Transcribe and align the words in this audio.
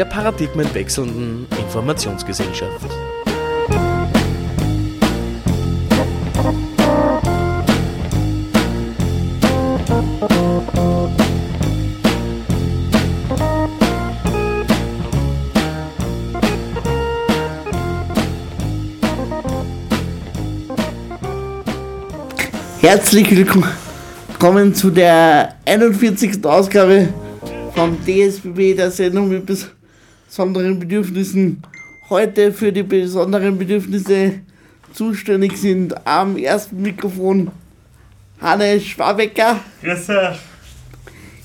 der 0.00 0.06
paradigmenwechselnden 0.06 1.46
Informationsgesellschaft. 1.58 2.88
Herzlich 22.80 23.36
willkommen 23.36 24.74
zu 24.74 24.88
der 24.88 25.56
41. 25.66 26.42
Ausgabe 26.46 27.12
vom 27.74 27.98
DSBB, 28.06 28.74
der 28.74 28.90
Sendung 28.90 29.28
mit 29.28 29.44
besonderen 30.30 30.78
Bedürfnissen. 30.78 31.60
Heute 32.08 32.52
für 32.52 32.72
die 32.72 32.84
besonderen 32.84 33.58
Bedürfnisse 33.58 34.34
zuständig 34.92 35.56
sind 35.56 36.06
am 36.06 36.36
ersten 36.36 36.80
Mikrofon 36.80 37.50
Hannes 38.40 38.86
Schwabecker. 38.86 39.58
Grüß 39.82 40.06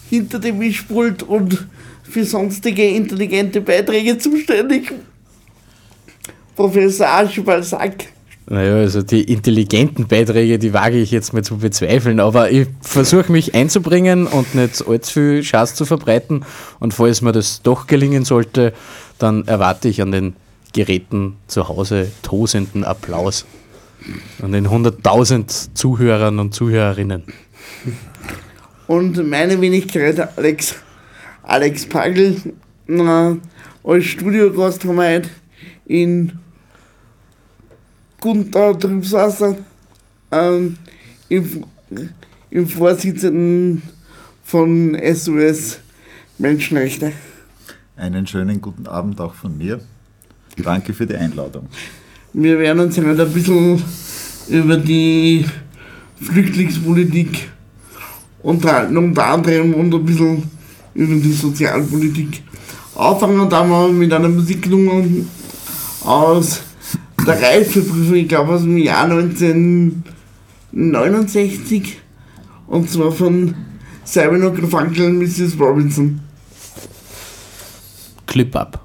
hinter 0.08 0.38
dem 0.38 0.60
Mischpult 0.60 1.24
und 1.24 1.68
für 2.04 2.24
sonstige 2.24 2.88
intelligente 2.88 3.60
Beiträge 3.60 4.20
zuständig. 4.20 4.94
Professor 6.56 7.08
Archibald 7.08 7.66
Sack. 7.66 8.15
Naja, 8.48 8.76
also 8.76 9.02
die 9.02 9.24
intelligenten 9.24 10.08
Beiträge, 10.08 10.60
die 10.60 10.72
wage 10.72 10.98
ich 10.98 11.10
jetzt 11.10 11.34
mal 11.34 11.44
zu 11.44 11.58
bezweifeln, 11.58 12.20
aber 12.20 12.52
ich 12.52 12.68
versuche 12.82 13.32
mich 13.32 13.56
einzubringen 13.56 14.28
und 14.28 14.54
nicht 14.54 14.88
allzu 14.88 15.14
viel 15.14 15.44
Schatz 15.44 15.74
zu 15.74 15.86
verbreiten. 15.86 16.46
Und 16.80 16.94
falls 16.94 17.24
mir 17.24 17.32
das 17.32 17.64
doch 17.64 17.88
gelingen 17.88 18.24
sollte, 18.24 18.74
dann 19.18 19.48
erwarte 19.48 19.88
ich 19.88 20.00
an 20.02 20.12
den 20.12 20.36
Geräten 20.74 21.38
zu 21.48 21.68
Hause 21.70 22.12
tosenden 22.22 22.84
Applaus. 22.84 23.46
An 24.44 24.52
den 24.52 24.68
100.000 24.68 25.74
Zuhörern 25.74 26.38
und 26.38 26.54
Zuhörerinnen. 26.54 27.24
Und 28.86 29.28
meine 29.28 29.60
Wenigkeit 29.60 30.38
Alex, 30.38 30.76
Alex 31.42 31.88
Pagel. 31.88 32.36
Als 33.84 34.06
Studiogast 34.06 34.84
haben 34.84 34.98
wir 34.98 35.16
heute 35.16 35.30
in 35.88 36.34
Gunther 38.26 38.80
Trübsasser, 38.80 39.56
ähm, 40.32 40.78
im, 41.30 41.64
im 42.50 42.68
Vorsitzenden 42.68 43.84
von 44.44 44.98
SOS 45.14 45.78
Menschenrechte. 46.40 47.12
Einen 47.96 48.26
schönen 48.26 48.60
guten 48.60 48.88
Abend 48.88 49.22
auch 49.22 49.36
von 49.36 49.56
mir. 49.56 49.80
Danke 50.58 50.92
für 50.96 51.06
die 51.06 51.16
Einladung. 51.16 51.68
Wir 52.34 52.58
werden 52.58 52.80
uns 52.80 52.98
heute 52.98 53.28
ein 53.28 53.32
bisschen 53.32 53.84
über 54.50 54.78
die 54.78 55.46
Flüchtlingspolitik 56.20 57.48
unterhalten, 58.42 58.98
unter 58.98 59.28
anderem 59.28 59.76
und 59.76 59.94
ein 59.94 60.04
bisschen 60.04 60.50
über 60.96 61.14
die 61.14 61.32
Sozialpolitik. 61.32 62.42
Anfangen 62.96 63.48
da 63.52 63.64
mal 63.64 63.92
mit 63.92 64.12
einer 64.12 64.30
Musiknummer 64.30 65.04
aus 66.04 66.64
der 67.26 67.42
Reifeprüfung, 67.42 68.16
ich 68.16 68.28
glaube 68.28 68.54
aus 68.54 68.62
dem 68.62 68.78
Jahr 68.78 69.06
1969 69.06 71.98
und 72.68 72.88
zwar 72.90 73.12
von 73.12 73.56
Simon 74.04 74.44
und 74.44 74.60
Garfunkel 74.60 75.08
und 75.08 75.18
Mrs. 75.20 75.60
Robinson. 75.60 76.20
Clip 78.28 78.56
ab. 78.56 78.85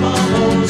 my 0.00 0.18
own 0.36 0.69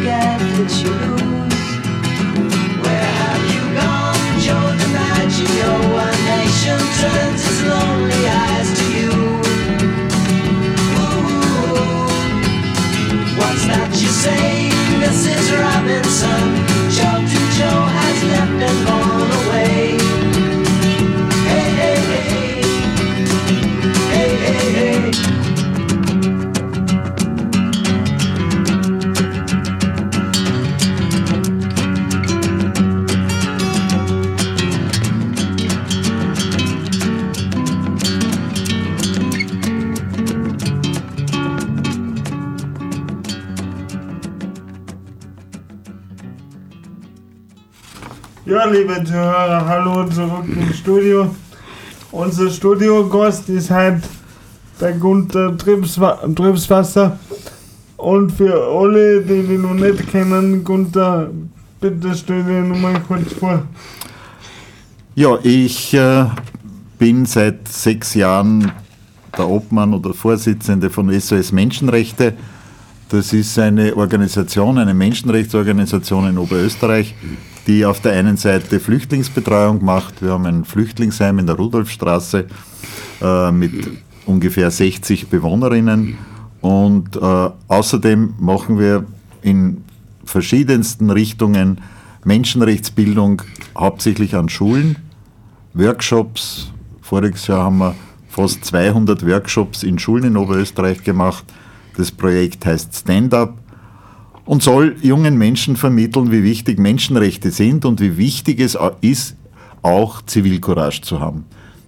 you 0.00 0.06
look 0.06 0.12
at 0.12 0.72
you. 0.82 0.96
Where 2.82 3.10
have 3.20 3.44
you 3.52 3.62
gone, 3.76 4.40
Joe 4.40 4.68
DiMaggio? 4.80 5.72
A 5.98 6.08
nation 6.26 6.80
turns 7.00 7.42
its 7.44 7.60
lonely 7.62 8.22
eyes 8.26 8.70
to 8.78 8.84
you. 8.98 9.12
Ooh, 11.00 11.76
what's 13.38 13.64
that 13.66 13.90
you 14.00 14.08
say, 14.08 14.70
Mrs. 15.02 15.46
Robinson? 15.58 16.44
Joe 16.96 17.20
to 17.32 17.40
Joe 17.56 17.82
has 17.98 18.18
left 18.24 18.62
and 18.62 18.86
gone 18.86 19.09
liebe 48.70 49.02
Zuhörer, 49.02 49.66
hallo 49.66 50.04
zurück 50.08 50.44
im 50.46 50.72
Studio. 50.72 51.34
Unser 52.12 52.50
Studiogast 52.50 53.48
ist 53.48 53.70
halt 53.70 54.02
der 54.80 54.92
Gunther 54.92 55.56
Tripswasser. 55.58 57.18
Und 57.96 58.30
für 58.30 58.54
alle, 58.54 59.22
die 59.22 59.54
ihn 59.54 59.62
noch 59.62 59.74
nicht 59.74 60.08
kennen, 60.10 60.62
Gunther, 60.62 61.30
bitte 61.80 62.14
stell 62.14 62.44
dir 62.44 62.60
nur 62.60 62.76
mal 62.76 63.00
kurz 63.08 63.32
vor. 63.32 63.64
Ja, 65.16 65.36
ich 65.42 65.92
äh, 65.94 66.26
bin 66.98 67.26
seit 67.26 67.66
sechs 67.66 68.14
Jahren 68.14 68.70
der 69.36 69.48
Obmann 69.48 69.94
oder 69.94 70.14
Vorsitzende 70.14 70.90
von 70.90 71.10
SOS 71.20 71.50
Menschenrechte. 71.50 72.34
Das 73.08 73.32
ist 73.32 73.58
eine 73.58 73.96
Organisation, 73.96 74.78
eine 74.78 74.94
Menschenrechtsorganisation 74.94 76.28
in 76.28 76.38
Oberösterreich, 76.38 77.16
die 77.66 77.84
auf 77.84 78.00
der 78.00 78.12
einen 78.12 78.36
Seite 78.36 78.80
Flüchtlingsbetreuung 78.80 79.84
macht. 79.84 80.22
Wir 80.22 80.32
haben 80.32 80.46
ein 80.46 80.64
Flüchtlingsheim 80.64 81.38
in 81.38 81.46
der 81.46 81.56
Rudolfstraße 81.56 82.46
äh, 83.22 83.52
mit 83.52 83.88
ungefähr 84.26 84.70
60 84.70 85.28
Bewohnerinnen. 85.28 86.18
Und 86.60 87.16
äh, 87.16 87.50
außerdem 87.68 88.34
machen 88.38 88.78
wir 88.78 89.04
in 89.42 89.84
verschiedensten 90.24 91.10
Richtungen 91.10 91.80
Menschenrechtsbildung, 92.24 93.42
hauptsächlich 93.76 94.34
an 94.34 94.48
Schulen, 94.48 94.96
Workshops. 95.72 96.70
Voriges 97.00 97.46
Jahr 97.46 97.64
haben 97.64 97.78
wir 97.78 97.94
fast 98.28 98.64
200 98.64 99.26
Workshops 99.26 99.82
in 99.82 99.98
Schulen 99.98 100.24
in 100.24 100.36
Oberösterreich 100.36 101.02
gemacht. 101.02 101.44
Das 101.96 102.12
Projekt 102.12 102.66
heißt 102.66 102.94
Stand 102.94 103.34
Up 103.34 103.59
und 104.44 104.62
soll 104.62 104.96
jungen 105.02 105.38
Menschen 105.38 105.76
vermitteln, 105.76 106.32
wie 106.32 106.42
wichtig 106.42 106.78
Menschenrechte 106.78 107.50
sind 107.50 107.84
und 107.84 108.00
wie 108.00 108.16
wichtig 108.16 108.60
es 108.60 108.76
ist, 109.00 109.36
auch 109.82 110.22
Zivilcourage 110.22 111.02
zu 111.02 111.20
haben. 111.20 111.44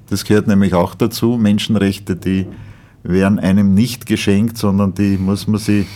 Das 0.09 0.25
gehört 0.25 0.47
nämlich 0.47 0.75
auch 0.75 0.95
dazu. 0.95 1.39
Menschenrechte, 1.39 2.17
die 2.17 2.47
werden 3.03 3.39
einem 3.39 3.75
nicht 3.75 4.07
geschenkt, 4.07 4.59
sondern 4.59 4.95
die 4.95 5.17
muss 5.19 5.47
man 5.47 5.59
sich 5.59 5.87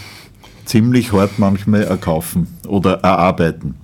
ziemlich 0.65 1.13
hart 1.13 1.39
manchmal 1.39 1.85
erkaufen 1.85 2.49
oder 2.67 3.01
erarbeiten. 3.01 3.75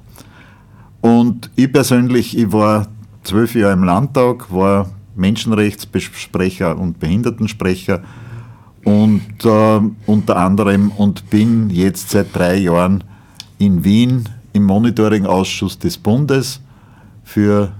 Und 1.00 1.50
ich 1.56 1.72
persönlich, 1.72 2.36
ich 2.36 2.52
war 2.52 2.88
zwölf 3.22 3.54
Jahre 3.54 3.74
im 3.74 3.84
Landtag, 3.84 4.52
war 4.52 4.90
Menschenrechtsbesprecher 5.14 6.78
und 6.78 6.98
Behindertensprecher 6.98 8.02
und 8.84 9.44
äh, 9.44 9.80
unter 10.06 10.36
anderem 10.36 10.90
und 10.90 11.30
bin 11.30 11.70
jetzt 11.70 12.10
seit 12.10 12.34
drei 12.34 12.56
Jahren 12.56 13.04
in 13.58 13.84
Wien 13.84 14.28
im 14.52 14.64
Monitoring-Ausschuss 14.64 15.78
des 15.78 15.96
Bundes 15.96 16.60
für 17.24 17.72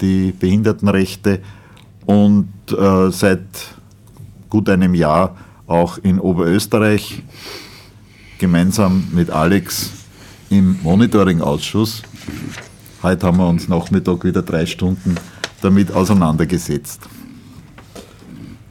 die 0.00 0.32
Behindertenrechte 0.32 1.40
und 2.06 2.48
äh, 2.70 3.10
seit 3.10 3.40
gut 4.48 4.68
einem 4.68 4.94
Jahr 4.94 5.36
auch 5.66 5.98
in 5.98 6.18
Oberösterreich 6.18 7.22
gemeinsam 8.38 9.08
mit 9.12 9.30
Alex 9.30 9.90
im 10.50 10.78
Monitoring-Ausschuss. 10.82 12.02
Heute 13.02 13.26
haben 13.26 13.38
wir 13.38 13.48
uns 13.48 13.68
Nachmittag 13.68 14.24
wieder 14.24 14.42
drei 14.42 14.66
Stunden 14.66 15.16
damit 15.62 15.92
auseinandergesetzt. 15.92 17.08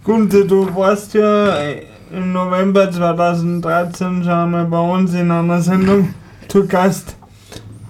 Gunther, 0.10 0.44
du 0.44 0.68
warst 0.76 1.14
ja 1.14 1.56
äh, 1.60 1.84
im 2.12 2.34
November 2.34 2.90
2013 2.90 4.24
schon 4.24 4.50
mal 4.50 4.66
bei 4.66 4.80
uns 4.80 5.14
in 5.14 5.30
einer 5.30 5.62
Sendung 5.62 6.16
zu 6.48 6.66
Gast. 6.66 7.16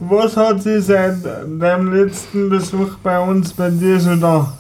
Was 0.02 0.36
hat 0.36 0.62
sich 0.62 0.84
seit 0.84 1.24
deinem 1.24 1.94
letzten 1.94 2.50
Besuch 2.50 2.98
bei 3.02 3.18
uns 3.22 3.54
bei 3.54 3.70
dir 3.70 4.02
so 4.02 4.18
da? 4.18 4.52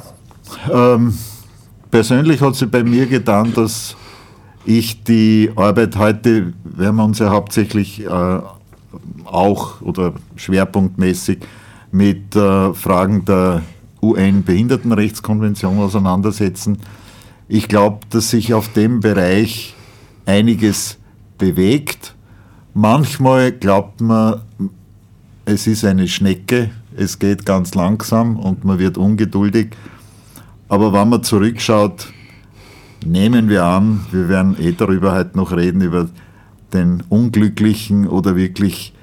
Ähm, 0.71 1.13
persönlich 1.91 2.39
hat 2.39 2.55
sich 2.55 2.71
bei 2.71 2.81
mir 2.81 3.05
getan, 3.07 3.51
dass 3.53 3.93
ich 4.63 5.03
die 5.03 5.51
Arbeit 5.53 5.97
heute, 5.97 6.53
werden 6.63 6.95
wir 6.95 7.03
uns 7.03 7.19
ja 7.19 7.29
hauptsächlich 7.29 8.05
äh, 8.05 8.39
auch 9.25 9.81
oder 9.81 10.13
schwerpunktmäßig 10.37 11.39
mit 11.91 12.33
äh, 12.37 12.73
Fragen 12.73 13.25
der 13.25 13.63
UN-Behindertenrechtskonvention 14.01 15.77
auseinandersetzen. 15.79 16.77
Ich 17.51 17.67
glaube, 17.67 18.01
dass 18.11 18.29
sich 18.29 18.53
auf 18.53 18.71
dem 18.73 18.99
Bereich 18.99 19.73
einiges 20.27 20.99
bewegt. 21.39 22.13
Manchmal 22.75 23.51
glaubt 23.51 24.01
man, 24.01 24.41
es 25.45 25.65
ist 25.65 25.83
eine 25.83 26.07
Schnecke, 26.07 26.69
es 26.95 27.17
geht 27.17 27.47
ganz 27.47 27.73
langsam 27.73 28.37
und 28.37 28.65
man 28.65 28.77
wird 28.77 28.99
ungeduldig. 28.99 29.71
Aber 30.67 30.93
wenn 30.93 31.09
man 31.09 31.23
zurückschaut, 31.23 32.13
nehmen 33.03 33.49
wir 33.49 33.63
an, 33.63 34.05
wir 34.11 34.29
werden 34.29 34.55
eh 34.59 34.73
darüber 34.73 35.15
heute 35.15 35.35
noch 35.35 35.51
reden, 35.51 35.81
über 35.81 36.07
den 36.71 37.01
unglücklichen 37.09 38.07
oder 38.07 38.35
wirklich 38.35 38.93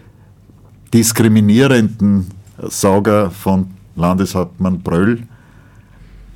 diskriminierenden 0.94 2.28
Sauger 2.62 3.32
von 3.32 3.72
Landeshauptmann 3.96 4.82
Bröll. 4.82 5.24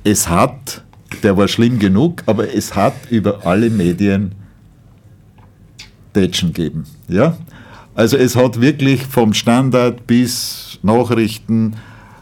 Es 0.03 0.27
hat, 0.27 0.83
der 1.23 1.37
war 1.37 1.47
schlimm 1.47 1.79
genug, 1.79 2.23
aber 2.25 2.53
es 2.53 2.75
hat 2.75 2.93
über 3.09 3.45
alle 3.45 3.69
Medien 3.69 4.33
Tätschen 6.13 6.53
gegeben. 6.53 6.85
Ja? 7.07 7.37
Also 7.95 8.17
es 8.17 8.35
hat 8.35 8.61
wirklich 8.61 9.05
vom 9.05 9.33
Standard 9.33 10.07
bis 10.07 10.79
Nachrichten, 10.81 11.75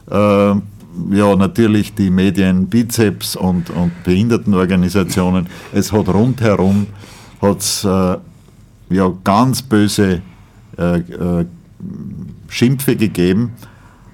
äh, 0.09 0.15
ja 0.15 1.35
natürlich 1.37 1.93
die 1.93 2.09
Medien 2.09 2.67
Bizeps 2.67 3.35
und, 3.35 3.69
und 3.69 3.91
Behindertenorganisationen, 4.03 5.47
es 5.73 5.91
hat 5.91 6.09
rundherum 6.09 6.87
hat's, 7.41 7.83
äh, 7.83 8.17
ja, 8.89 9.13
ganz 9.23 9.61
böse 9.61 10.21
äh, 10.77 10.99
äh, 10.99 11.45
Schimpfe 12.49 12.95
gegeben 12.95 13.51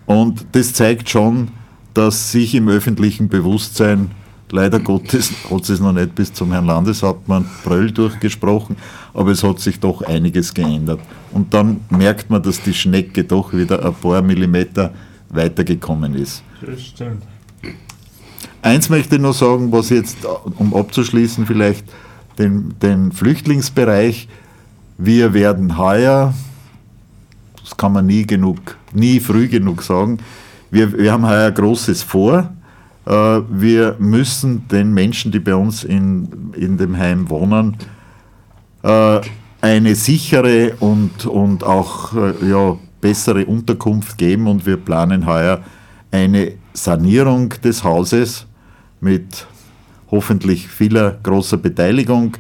und 0.06 0.46
das 0.52 0.74
zeigt 0.74 1.10
schon, 1.10 1.50
dass 1.94 2.32
sich 2.32 2.54
im 2.56 2.68
öffentlichen 2.68 3.30
Bewusstsein, 3.30 4.12
leider 4.52 4.80
Gottes 4.80 5.32
hat 5.50 5.70
es 5.70 5.80
noch 5.80 5.94
nicht 5.94 6.16
bis 6.16 6.34
zum 6.34 6.52
Herrn 6.52 6.66
Landeshauptmann 6.66 7.46
Bröll 7.64 7.92
durchgesprochen, 7.92 8.76
aber 9.14 9.32
es 9.32 9.44
hat 9.44 9.60
sich 9.60 9.80
doch 9.80 10.02
einiges 10.02 10.54
geändert. 10.54 11.00
Und 11.32 11.54
dann 11.54 11.82
merkt 11.90 12.30
man, 12.30 12.42
dass 12.42 12.62
die 12.62 12.74
Schnecke 12.74 13.24
doch 13.24 13.54
wieder 13.54 13.86
ein 13.86 13.94
paar 13.94 14.22
Millimeter 14.22 14.94
weitergekommen 15.30 16.16
ist. 16.16 16.44
Das 16.62 16.82
stimmt. 16.82 17.24
Eins 18.62 18.90
möchte 18.90 19.16
ich 19.16 19.22
noch 19.22 19.34
sagen, 19.34 19.72
was 19.72 19.90
jetzt, 19.90 20.18
um 20.58 20.74
abzuschließen, 20.74 21.46
vielleicht 21.46 21.86
den, 22.40 22.74
den 22.82 23.12
Flüchtlingsbereich. 23.12 24.28
Wir 24.98 25.34
werden 25.34 25.78
heuer, 25.78 26.34
das 27.62 27.78
kann 27.78 27.94
man 27.94 28.08
nie 28.08 28.26
genug, 28.26 28.78
nie 28.94 29.20
früh 29.20 29.48
genug 29.48 29.84
sagen, 29.84 30.20
wir, 30.72 30.98
wir 30.98 31.12
haben 31.12 31.28
heuer 31.28 31.52
Großes 31.52 32.02
vor. 32.04 32.54
Äh, 33.06 33.42
wir 33.50 33.96
müssen 34.00 34.68
den 34.68 34.94
Menschen, 34.94 35.32
die 35.32 35.40
bei 35.40 35.56
uns 35.56 35.84
in, 35.84 36.54
in 36.56 36.78
dem 36.78 36.98
Heim 36.98 37.30
wohnen, 37.30 37.78
äh, 38.84 39.22
eine 39.62 39.96
sichere 39.96 40.74
und, 40.80 41.26
und 41.26 41.64
auch 41.64 42.14
äh, 42.16 42.50
ja, 42.50 42.78
bessere 43.02 43.46
Unterkunft 43.46 44.18
geben 44.18 44.48
und 44.48 44.66
wir 44.66 44.78
planen 44.78 45.26
heuer 45.28 45.62
eine 46.12 46.54
Sanierung 46.74 47.50
des 47.64 47.84
Hauses 47.84 48.48
mit 49.00 49.46
hoffentlich 50.10 50.68
vieler 50.68 51.18
großer 51.22 51.58
Beteiligung. 51.58 52.38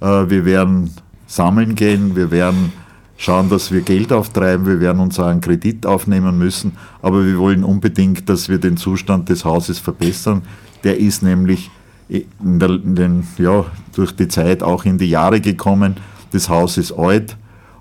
Wir 0.00 0.44
werden 0.44 0.90
sammeln 1.26 1.74
gehen, 1.74 2.16
wir 2.16 2.30
werden 2.30 2.72
schauen, 3.18 3.50
dass 3.50 3.70
wir 3.72 3.82
Geld 3.82 4.12
auftreiben, 4.12 4.64
wir 4.64 4.80
werden 4.80 5.00
uns 5.00 5.20
auch 5.20 5.26
einen 5.26 5.42
Kredit 5.42 5.84
aufnehmen 5.84 6.38
müssen, 6.38 6.72
aber 7.02 7.26
wir 7.26 7.36
wollen 7.36 7.64
unbedingt, 7.64 8.28
dass 8.28 8.48
wir 8.48 8.58
den 8.58 8.78
Zustand 8.78 9.28
des 9.28 9.44
Hauses 9.44 9.80
verbessern. 9.80 10.42
Der 10.84 10.98
ist 10.98 11.22
nämlich 11.22 11.70
in 12.08 12.58
der, 12.58 12.78
den, 12.78 13.26
ja, 13.36 13.66
durch 13.92 14.12
die 14.12 14.28
Zeit 14.28 14.62
auch 14.62 14.84
in 14.84 14.96
die 14.96 15.10
Jahre 15.10 15.40
gekommen. 15.40 15.96
Das 16.30 16.48
Haus 16.48 16.78
ist 16.78 16.92
alt 16.92 17.36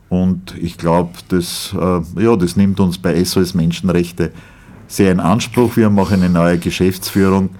und 0.09 0.55
ich 0.59 0.77
glaube, 0.77 1.11
das, 1.29 1.73
äh, 1.79 2.23
ja, 2.23 2.35
das 2.35 2.55
nimmt 2.55 2.79
uns 2.79 2.97
bei 2.97 3.23
SOS 3.23 3.53
Menschenrechte 3.53 4.31
sehr 4.87 5.11
in 5.11 5.19
Anspruch. 5.19 5.77
Wir 5.77 5.85
haben 5.85 5.99
auch 5.99 6.11
eine 6.11 6.29
neue 6.29 6.57
Geschäftsführung 6.57 7.51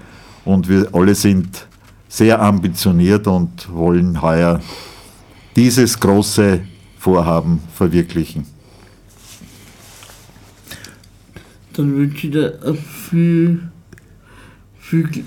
und 0.45 0.67
wir 0.67 0.89
alle 0.93 1.13
sind 1.13 1.67
sehr 2.09 2.41
ambitioniert 2.41 3.27
und 3.27 3.71
wollen 3.71 4.21
heuer 4.21 4.61
dieses 5.55 5.99
große 5.99 6.61
Vorhaben 7.07 7.61
verwirklichen. 7.73 8.45
Dann 11.71 11.95
wünsche 11.95 12.27
ich 12.27 12.33
dir 12.33 12.59
äh, 12.65 12.73
viel, 12.73 13.61
viel, 14.77 15.23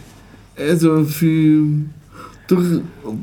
also 0.58 1.06
viel 1.06 1.86
durch, 2.46 2.82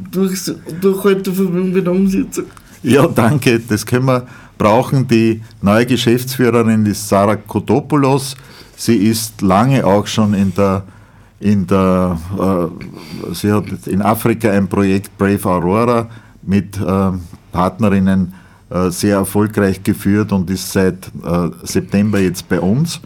durch, 0.10 0.52
Durchhaltevermögen 0.82 1.72
bei 1.72 1.82
der 1.82 1.94
Umsetzung. 1.94 2.46
Ja, 2.82 3.06
danke. 3.06 3.60
Das 3.60 3.86
können 3.86 4.06
wir 4.06 4.26
brauchen. 4.58 5.08
Die 5.08 5.44
neue 5.62 5.86
Geschäftsführerin 5.86 6.84
ist 6.88 7.08
Sarah 7.08 7.36
Kotopoulos. 7.36 8.36
Sie 8.76 8.96
ist 8.96 9.44
lange 9.44 9.86
auch 9.86 10.08
schon 10.08 10.34
in 10.34 10.52
der, 10.56 10.84
in 11.40 11.68
der, 11.68 12.18
äh, 12.40 13.36
sie 13.36 13.52
hat 13.52 13.86
in 13.86 14.02
Afrika 14.02 14.50
ein 14.50 14.68
Projekt 14.68 15.16
Brave 15.16 15.46
Aurora 15.46 16.10
mit 16.42 16.76
äh, 16.82 17.12
Partnerinnen 17.52 18.34
sehr 18.90 19.18
erfolgreich 19.18 19.84
geführt 19.84 20.32
und 20.32 20.50
ist 20.50 20.72
seit 20.72 21.08
äh, 21.24 21.50
September 21.64 22.20
jetzt 22.20 22.50
bei 22.50 22.60
uns. 22.60 23.00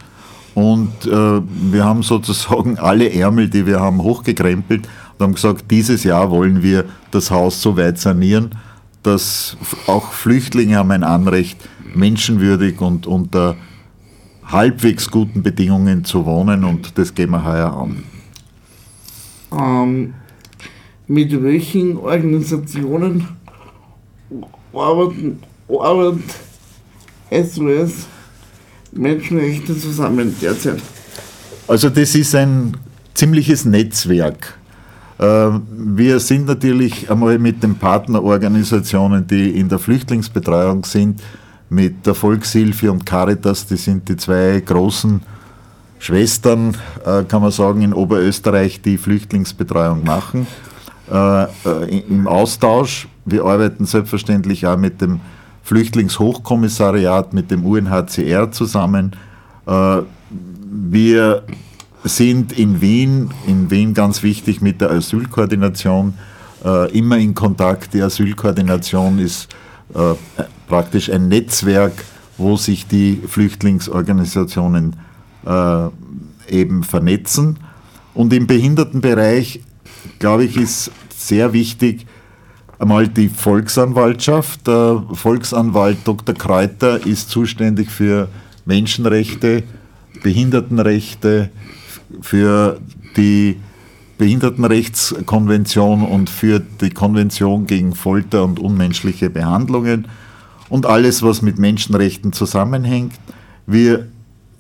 Und 0.54 1.06
äh, 1.06 1.42
wir 1.72 1.86
haben 1.86 2.04
sozusagen 2.04 2.78
alle 2.80 3.12
Ärmel, 3.12 3.50
die 3.50 3.66
wir 3.66 3.80
haben, 3.80 4.02
hochgekrempelt 4.02 4.88
und 5.18 5.24
haben 5.24 5.36
gesagt, 5.36 5.70
dieses 5.70 6.04
Jahr 6.04 6.32
wollen 6.32 6.64
wir 6.64 6.86
das 7.12 7.32
Haus 7.32 7.62
so 7.62 7.78
weit 7.78 8.00
sanieren, 8.00 8.56
dass 9.04 9.58
auch 9.88 10.12
Flüchtlinge 10.12 10.78
haben 10.78 10.92
ein 10.92 11.04
Anrecht, 11.04 11.58
menschenwürdig 11.94 12.82
und 12.82 13.08
unter 13.08 13.56
halbwegs 14.44 15.10
guten 15.10 15.44
Bedingungen 15.44 16.04
zu 16.04 16.26
wohnen 16.26 16.64
und 16.64 16.98
das 16.98 17.14
gehen 17.16 17.32
wir 17.32 17.44
heuer 17.46 17.74
an. 17.74 18.04
Ähm, 19.52 20.14
mit 21.08 21.44
welchen 21.44 21.98
Organisationen 21.98 23.28
arbeiten, 24.74 25.40
arbeitet 25.80 26.24
SOS 27.30 28.08
Menschenrechte 28.92 29.78
zusammen 29.78 30.36
derzeit? 30.42 30.82
Also 31.68 31.90
das 31.90 32.16
ist 32.16 32.36
ein 32.36 32.76
ziemliches 33.14 33.66
Netzwerk. 33.66 34.58
Äh, 35.18 35.50
Wir 35.70 36.20
sind 36.20 36.48
natürlich 36.48 37.10
einmal 37.10 37.38
mit 37.40 37.64
den 37.64 37.76
Partnerorganisationen, 37.76 39.26
die 39.26 39.52
in 39.58 39.70
der 39.70 39.80
Flüchtlingsbetreuung 39.80 40.84
sind, 40.84 41.22
mit 41.70 42.06
der 42.06 42.16
Volkshilfe 42.16 42.92
und 42.92 43.06
Caritas, 43.06 43.66
die 43.66 43.78
sind 43.78 44.10
die 44.10 44.18
zwei 44.18 44.62
großen 44.66 45.22
Schwestern, 46.00 46.76
äh, 47.06 47.24
kann 47.24 47.42
man 47.42 47.52
sagen, 47.52 47.82
in 47.82 47.94
Oberösterreich, 47.94 48.82
die 48.82 48.98
Flüchtlingsbetreuung 48.98 50.04
machen. 50.04 50.48
Äh, 51.10 51.46
Im 52.10 52.28
Austausch, 52.28 53.08
wir 53.24 53.46
arbeiten 53.46 53.86
selbstverständlich 53.86 54.66
auch 54.66 54.78
mit 54.78 55.00
dem 55.00 55.22
Flüchtlingshochkommissariat, 55.64 57.34
mit 57.34 57.52
dem 57.52 57.66
UNHCR 57.66 58.52
zusammen. 58.52 59.12
Äh, 59.66 60.02
Wir 60.84 61.44
sind 62.04 62.54
in 62.58 62.82
Wien, 62.82 63.32
in 63.46 63.70
Wien 63.70 63.94
ganz 63.94 64.24
wichtig 64.24 64.62
mit 64.62 64.82
der 64.82 64.92
Asylkoordination, 64.92 66.16
äh, 66.66 66.92
immer 66.98 67.18
in 67.18 67.36
Kontakt. 67.36 67.94
Die 67.94 68.02
Asylkoordination 68.02 69.20
ist 69.20 69.50
äh, 69.94 70.16
praktisch 70.68 71.12
ein 71.12 71.28
Netzwerk, 71.28 71.94
wo 72.38 72.58
sich 72.58 72.88
die 72.88 73.22
Flüchtlingsorganisationen 73.28 74.96
eben 76.48 76.84
vernetzen. 76.84 77.58
Und 78.14 78.32
im 78.32 78.46
Behindertenbereich, 78.46 79.62
glaube 80.20 80.44
ich, 80.44 80.56
ist 80.56 80.92
sehr 81.10 81.52
wichtig, 81.52 82.06
einmal 82.82 83.08
die 83.08 83.30
Volksanwaltschaft. 83.30 84.68
Der 84.68 85.04
Volksanwalt 85.14 86.00
Dr. 86.04 86.34
Kreuter 86.34 87.06
ist 87.06 87.30
zuständig 87.30 87.92
für 87.92 88.28
Menschenrechte, 88.66 89.64
Behindertenrechte, 90.24 91.52
für 92.22 92.80
die 93.16 93.58
Behindertenrechtskonvention 94.18 96.04
und 96.04 96.30
für 96.30 96.60
die 96.60 96.90
Konvention 96.90 97.68
gegen 97.68 97.94
Folter 97.94 98.44
und 98.44 98.60
unmenschliche 98.60 99.30
Behandlungen 99.30 100.08
und 100.70 100.86
alles, 100.86 101.24
was 101.24 101.42
mit 101.42 101.60
Menschenrechten 101.60 102.34
zusammenhängt. 102.34 103.14
Wir 103.68 104.08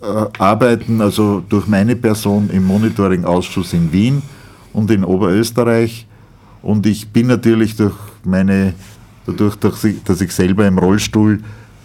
äh, 0.02 0.06
arbeiten 0.38 1.02
also 1.02 1.44
durch 1.48 1.68
meine 1.68 1.96
Person 1.96 2.50
im 2.52 2.66
Monitoring-Ausschuss 2.66 3.74
in 3.74 3.92
Wien 3.92 4.22
und 4.74 4.90
in 4.92 5.04
Oberösterreich 5.04 6.08
und 6.62 6.86
ich 6.86 7.10
bin 7.10 7.28
natürlich 7.28 7.76
durch 7.76 7.96
meine, 8.26 8.74
dadurch, 9.26 9.56
dass 9.56 9.84
ich, 9.84 10.32
selber 10.32 10.68
im 10.68 10.78
Rollstuhl 10.78 11.40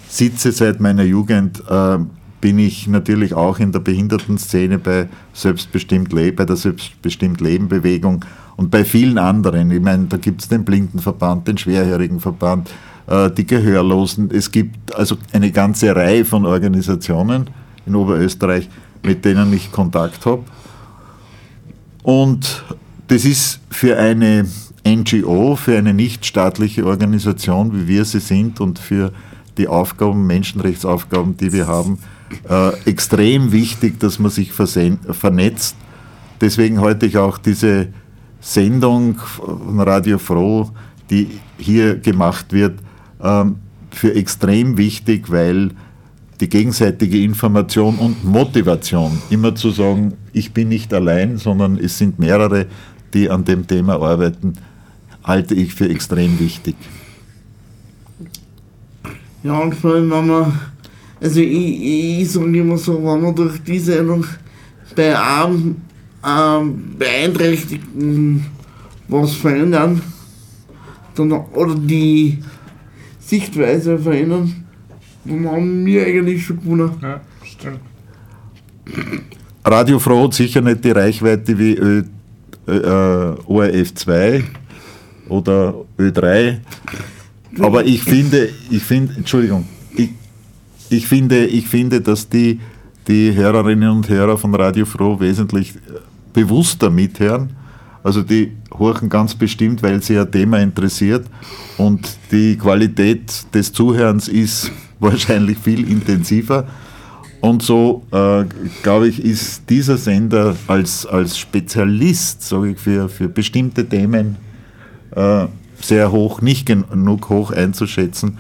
sitze 0.09 0.53
seit 0.53 0.81
meiner 0.81 1.05
Jugend, 1.05 1.63
äh, 1.69 1.99
bin 2.41 2.59
ich 2.59 2.87
natürlich 2.87 3.35
auch 3.35 3.59
in 3.59 3.73
der 3.73 3.81
Behindertenszene 3.81 4.79
bei 4.79 5.09
Selbstbestimmt 5.33 6.11
bei 6.11 6.45
der 6.45 6.57
Selbstbestimmt 6.57 7.41
Leben 7.41 7.69
Bewegung 7.69 8.25
und 8.57 8.71
bei 8.71 8.85
vielen 8.85 9.19
anderen. 9.19 9.71
Ich 9.71 9.81
meine, 9.81 10.05
da 10.07 10.17
gibt 10.17 10.43
es 10.43 10.49
den 10.49 10.65
Blindenverband, 10.65 11.49
den 11.49 11.59
Schwerhörigenverband, 11.59 12.71
äh, 13.07 13.31
die 13.31 13.47
Gehörlosen. 13.47 14.31
Es 14.31 14.51
gibt 14.51 14.95
also 14.95 15.17
eine 15.33 15.51
ganze 15.51 15.95
Reihe 15.95 16.25
von 16.25 16.47
Organisationen 16.47 17.49
in 17.87 17.95
Oberösterreich, 17.95 18.69
mit 19.03 19.25
denen 19.25 19.53
ich 19.53 19.73
Kontakt 19.73 20.25
habe. 20.27 20.45
Und 22.03 22.65
das 23.09 23.25
ist 23.25 23.61
für 23.71 23.97
eine 23.97 24.47
NGO, 24.87 25.57
für 25.57 25.77
eine 25.77 25.93
nichtstaatliche 25.93 26.87
Organisation, 26.87 27.73
wie 27.75 27.89
wir 27.89 28.05
sie 28.05 28.21
sind 28.21 28.61
und 28.61 28.79
für 28.79 29.13
die 29.59 29.69
Aufgaben, 29.69 30.27
Menschenrechtsaufgaben, 30.27 31.37
die 31.37 31.53
wir 31.53 31.67
haben, 31.67 31.99
äh, 32.49 32.73
extrem 32.89 33.53
wichtig, 33.53 33.99
dass 33.99 34.19
man 34.19 34.31
sich 34.31 34.53
vernetzt. 34.53 35.77
Deswegen 36.41 36.81
halte 36.81 37.07
ich 37.07 37.19
auch 37.19 37.39
diese 37.39 37.89
Sendung 38.41 39.17
von 39.17 39.81
Radio 39.81 40.19
Froh, 40.19 40.71
die 41.11 41.41
hier 41.59 41.97
gemacht 41.97 42.53
wird, 42.53 42.79
ähm, 43.23 43.57
für 43.91 44.15
extrem 44.15 44.77
wichtig, 44.77 45.31
weil 45.31 45.71
die 46.41 46.49
gegenseitige 46.49 47.23
Information 47.23 47.97
und 47.97 48.25
Motivation, 48.25 49.19
immer 49.31 49.55
zu 49.55 49.71
sagen, 49.71 50.15
ich 50.33 50.53
bin 50.53 50.69
nicht 50.69 50.93
allein, 50.93 51.39
sondern 51.39 51.79
es 51.79 51.97
sind 51.97 52.19
mehrere, 52.19 52.67
die 53.15 53.31
an 53.31 53.45
dem 53.45 53.67
Thema 53.67 53.95
arbeiten, 53.95 54.53
halte 55.27 55.55
ich 55.55 55.75
für 55.75 55.89
extrem 55.89 56.39
wichtig. 56.39 56.77
Ja, 59.43 59.59
und 59.59 59.75
vor 59.75 59.95
allem, 59.95 60.11
wenn 60.11 60.27
man, 60.27 60.61
also 61.21 61.41
ich, 61.41 62.21
ich 62.21 62.31
sage 62.31 62.59
immer 62.59 62.79
so, 62.79 62.95
wenn 63.05 63.21
man 63.21 63.35
durch 63.35 63.63
die 63.63 63.79
Sendung 63.79 64.25
bei 64.95 65.19
einem 65.19 65.77
ähm, 66.27 66.97
Beeinträchtigten 66.99 68.47
was 69.09 69.35
verändern, 69.35 70.01
dann, 71.15 71.33
oder 71.33 71.75
die 71.75 72.39
Sichtweise 73.21 73.99
verändern, 73.99 74.65
dann 75.25 75.47
haben 75.49 75.87
wir 75.87 76.07
eigentlich 76.07 76.45
schon 76.45 76.61
gewonnen. 76.61 76.91
Ja, 77.03 77.21
stimmt. 77.45 77.81
Radio 79.65 79.99
Froh 79.99 80.25
hat 80.25 80.35
sicher 80.35 80.61
nicht 80.61 80.85
die 80.85 80.93
Reichweite 80.93 81.59
wie 81.59 81.75
Ö, 81.77 82.05
äh, 82.67 83.35
ORF 83.47 83.95
2. 83.95 84.45
oder 85.29 85.75
Ö3. 85.99 86.59
Aber 87.59 87.85
ich 87.85 88.03
finde, 88.03 88.49
ich 88.71 88.83
finde, 88.83 89.15
Entschuldigung, 89.17 89.67
ich, 89.97 90.11
ich, 90.91 91.07
finde, 91.07 91.47
ich 91.47 91.67
finde, 91.67 92.01
dass 92.01 92.29
die, 92.29 92.61
die 93.09 93.35
Hörerinnen 93.35 93.91
und 93.91 94.09
Hörer 94.09 94.37
von 94.37 94.55
Radio 94.55 94.85
Froh 94.85 95.19
wesentlich 95.19 95.75
äh, 95.77 95.79
bewusster 96.33 96.91
mithören. 96.91 97.51
Also 98.03 98.23
die 98.23 98.53
horchen 98.79 99.09
ganz 99.09 99.35
bestimmt, 99.35 99.83
weil 99.83 100.03
sie 100.03 100.19
ein 100.19 100.31
Thema 100.31 100.59
interessiert 100.59 101.27
und 101.79 102.09
die 102.31 102.57
Qualität 102.57 103.53
des 103.55 103.73
Zuhörens 103.73 104.29
ist 104.29 104.71
wahrscheinlich 105.01 105.59
viel 105.59 105.89
intensiver. 105.91 106.67
Und 107.41 107.63
so, 107.63 108.03
äh, 108.13 108.45
glaube 108.83 109.09
ich, 109.09 109.23
ist 109.23 109.63
dieser 109.69 109.97
Sender 109.97 110.57
als, 110.67 111.07
als 111.07 111.39
Spezialist, 111.39 112.53
ich, 112.67 112.79
für, 112.79 113.09
für 113.09 113.29
bestimmte 113.29 113.89
Themen 113.89 114.37
äh, 115.17 115.47
sehr 115.81 116.13
hoch, 116.13 116.41
nicht 116.41 116.67
genug 116.67 117.29
hoch 117.29 117.51
einzuschätzen. 117.51 118.39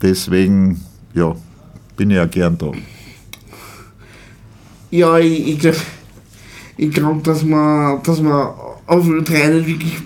Deswegen, 0.00 0.80
ja, 1.14 1.34
bin 1.96 2.10
ich 2.10 2.16
ja 2.16 2.26
gern 2.26 2.58
da. 2.58 2.72
Ja, 4.90 5.18
ich, 5.18 5.48
ich 5.48 5.58
glaube, 5.58 5.78
ich 6.76 6.90
glaub, 6.90 7.24
dass 7.24 7.42
man, 7.42 8.02
dass 8.02 8.20
man 8.20 8.48
auf 8.86 9.06
Ö3 9.06 9.48
nicht 9.48 9.66
wirklich, 9.66 10.00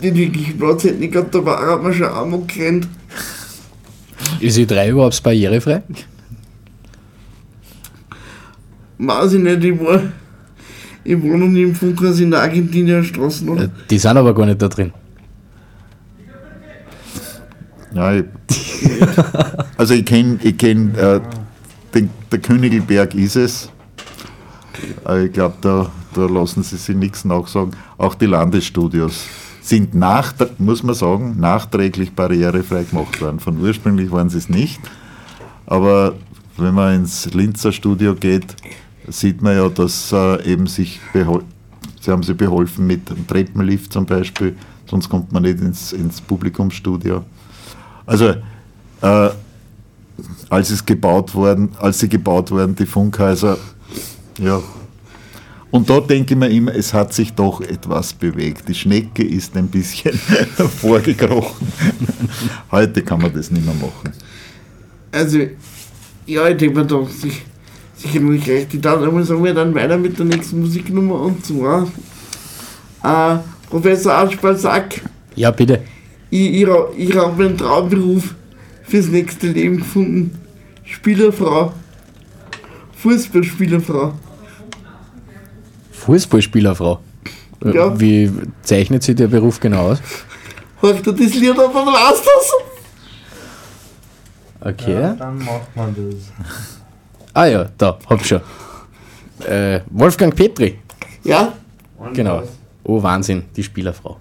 nicht 0.00 0.16
wirklich 0.16 0.58
Platz 0.58 0.84
hätten. 0.84 1.02
Ich 1.02 1.10
glaube, 1.10 1.28
da 1.30 1.44
war 1.44 1.66
hat 1.66 1.82
man 1.82 1.92
schon 1.92 2.06
einmal 2.06 2.42
gerannt. 2.46 2.88
Ist 4.40 4.56
die 4.56 4.66
3 4.66 4.90
überhaupt 4.90 5.22
barrierefrei? 5.22 5.82
Weiß 8.98 9.32
ich 9.32 9.40
nicht, 9.40 9.64
ich 9.64 9.80
war, 9.80 10.00
ich 11.04 11.16
nie 11.16 11.62
im 11.62 11.74
Funkhaus 11.74 12.20
in 12.20 12.30
der 12.30 12.40
Argentinier 12.42 13.02
Straßen, 13.02 13.48
oder? 13.48 13.64
Äh, 13.64 13.68
Die 13.90 13.98
sind 13.98 14.16
aber 14.16 14.34
gar 14.34 14.46
nicht 14.46 14.60
da 14.62 14.68
drin. 14.68 14.92
Ja, 17.94 18.14
ich, 18.14 18.24
also 19.76 19.94
ich 19.94 20.04
kenne, 20.04 20.38
ich 20.42 20.56
kenn, 20.56 20.94
äh, 20.94 21.20
den, 21.94 22.10
der 22.30 22.38
Königelberg 22.38 23.14
ist 23.14 23.36
es. 23.36 23.70
Aber 25.04 25.20
ich 25.20 25.32
glaube, 25.32 25.56
da, 25.60 25.90
da 26.14 26.26
lassen 26.26 26.62
sie 26.62 26.76
sich 26.76 26.96
nichts 26.96 27.24
nachsagen. 27.24 27.76
Auch 27.98 28.14
die 28.14 28.26
Landesstudios 28.26 29.26
sind 29.60 29.94
nach, 29.94 30.32
muss 30.58 30.82
man 30.82 30.94
sagen, 30.94 31.38
nachträglich 31.38 32.12
barrierefrei 32.12 32.84
gemacht 32.84 33.20
worden. 33.20 33.38
Von 33.40 33.60
ursprünglich 33.60 34.10
waren 34.10 34.28
sie 34.30 34.38
es 34.38 34.48
nicht. 34.48 34.80
Aber 35.66 36.14
wenn 36.56 36.74
man 36.74 36.94
ins 36.94 37.32
Linzer 37.32 37.72
Studio 37.72 38.14
geht, 38.14 38.56
sieht 39.08 39.42
man 39.42 39.56
ja, 39.56 39.68
dass 39.68 40.12
äh, 40.12 40.52
eben 40.52 40.66
sich 40.66 41.00
sie 41.12 42.10
haben 42.10 42.22
sie 42.22 42.34
beholfen 42.34 42.86
mit 42.86 43.10
einem 43.10 43.26
Treppenlift 43.26 43.92
zum 43.92 44.06
Beispiel, 44.06 44.56
sonst 44.90 45.08
kommt 45.08 45.32
man 45.32 45.42
nicht 45.42 45.60
ins, 45.60 45.92
ins 45.92 46.20
Publikumsstudio. 46.20 47.24
Also 48.06 48.34
äh, 49.00 49.30
als 50.48 50.70
es 50.70 50.84
gebaut 50.84 51.34
worden, 51.34 51.70
als 51.78 51.98
sie 52.00 52.08
gebaut 52.08 52.50
wurden, 52.50 52.74
die 52.74 52.86
Funkhäuser, 52.86 53.58
ja. 54.38 54.60
Und 55.70 55.88
da 55.88 56.00
denke 56.00 56.34
ich 56.34 56.38
mir 56.38 56.50
immer, 56.50 56.74
es 56.74 56.92
hat 56.92 57.14
sich 57.14 57.32
doch 57.32 57.62
etwas 57.62 58.12
bewegt. 58.12 58.68
Die 58.68 58.74
Schnecke 58.74 59.24
ist 59.24 59.56
ein 59.56 59.68
bisschen 59.68 60.12
vorgekrochen. 60.80 61.66
Heute 62.70 63.02
kann 63.02 63.22
man 63.22 63.32
das 63.32 63.50
nicht 63.50 63.64
mehr 63.64 63.74
machen. 63.74 64.12
Also, 65.10 65.38
ja, 66.26 66.48
ich 66.48 66.56
denke 66.58 66.78
mir 66.78 66.84
doch 66.84 67.08
sich, 67.08 67.42
sicher 68.02 68.20
nicht 68.20 68.48
recht. 68.48 68.74
Ich 68.74 68.80
darf 68.80 69.00
einmal 69.02 69.24
sagen 69.24 69.44
wir 69.44 69.54
dann 69.54 69.74
weiter 69.74 69.96
mit 69.96 70.18
der 70.18 70.26
nächsten 70.26 70.60
Musiknummer 70.60 71.20
und 71.20 71.44
zwar 71.44 71.86
äh, 73.02 73.38
Professor 73.70 74.12
Aschbalsack. 74.12 75.00
Ja, 75.34 75.50
bitte. 75.50 75.82
Ich, 76.30 76.62
ich, 76.62 76.68
ich 76.96 77.16
habe 77.16 77.44
einen 77.44 77.56
Traumberuf 77.56 78.34
fürs 78.84 79.08
nächste 79.08 79.48
Leben 79.48 79.78
gefunden. 79.78 80.38
Spielerfrau. 80.84 81.72
Fußballspielerfrau. 82.96 84.14
Fußballspielerfrau. 85.92 87.00
Ja. 87.64 87.98
Wie 87.98 88.30
zeichnet 88.62 89.02
sich 89.02 89.16
der 89.16 89.28
Beruf 89.28 89.60
genau 89.60 89.92
aus? 89.92 89.98
Hört 90.80 91.06
ihr 91.06 91.12
das 91.12 91.34
Lied 91.34 91.50
an, 91.50 91.70
dann 91.72 91.86
weißt 91.86 92.24
das? 92.24 92.52
Okay. 94.60 94.92
Ja, 94.92 95.12
dann 95.14 95.38
macht 95.38 95.76
man 95.76 95.94
das. 95.94 96.81
Ah 97.34 97.46
ja, 97.46 97.64
da, 97.78 97.98
hab 98.10 98.24
schon. 98.26 98.42
Äh, 99.46 99.80
Wolfgang 99.90 100.36
Petri. 100.36 100.78
Ja? 101.24 101.54
Genau. 102.12 102.42
Oh 102.84 103.02
Wahnsinn, 103.02 103.44
die 103.56 103.62
Spielerfrau. 103.62 104.18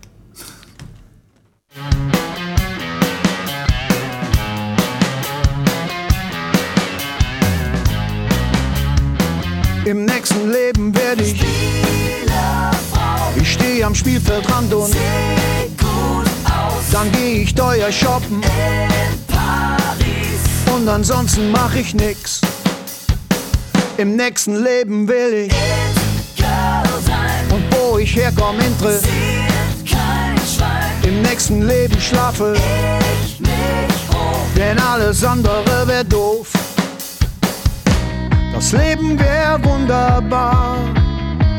Im 9.83 10.05
nächsten 10.05 10.49
Leben 10.49 10.95
werde 10.95 11.23
ich 11.23 11.43
Ich 13.35 13.51
stehe 13.51 13.85
am 13.85 13.93
Spielfeldrand 13.93 14.73
und 14.73 14.95
Dann 16.93 17.11
gehe 17.11 17.41
ich 17.41 17.53
teuer 17.53 17.91
shoppen 17.91 18.41
Und 20.73 20.87
ansonsten 20.87 21.51
mach 21.51 21.75
ich 21.75 21.93
nix 21.93 22.39
Im 24.01 24.15
nächsten 24.15 24.63
Leben 24.63 25.07
will 25.07 25.45
ich 25.45 25.53
Und 27.53 27.63
wo 27.69 27.99
ich 27.99 28.15
herkomme 28.15 28.63
interessiert 28.63 29.11
Im 31.03 31.21
nächsten 31.21 31.61
Leben 31.67 32.01
schlafe 32.01 32.55
Denn 34.57 34.79
alles 34.79 35.23
andere 35.23 35.87
wär 35.87 36.03
doof 36.03 36.47
das 38.55 38.71
Leben 38.73 39.19
wär 39.19 39.63
wunderbar 39.63 40.77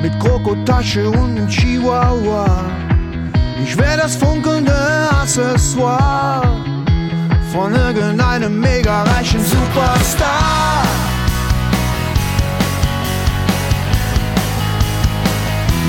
mit 0.02 0.12
Krokotasche 0.20 1.11
und 1.11 1.48
Chihuahua. 1.48 2.46
Ich 3.64 3.76
wär 3.76 3.96
das 3.96 4.14
funkelnde 4.14 4.72
Accessoire 5.11 6.42
von 7.52 7.74
irgendeinem 7.74 8.61
mega 8.61 9.02
reichen 9.02 9.44
Superstar. 9.44 11.02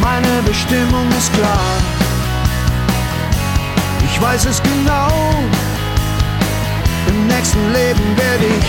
Meine 0.04 0.42
Bestimmung 0.46 1.08
ist 1.18 1.34
klar. 1.34 1.60
Ich 4.06 4.22
weiß 4.22 4.46
es 4.46 4.62
genau. 4.62 5.08
Im 7.08 7.28
nächsten 7.28 7.74
Leben 7.74 8.18
werde 8.18 8.46
ich 8.60 8.66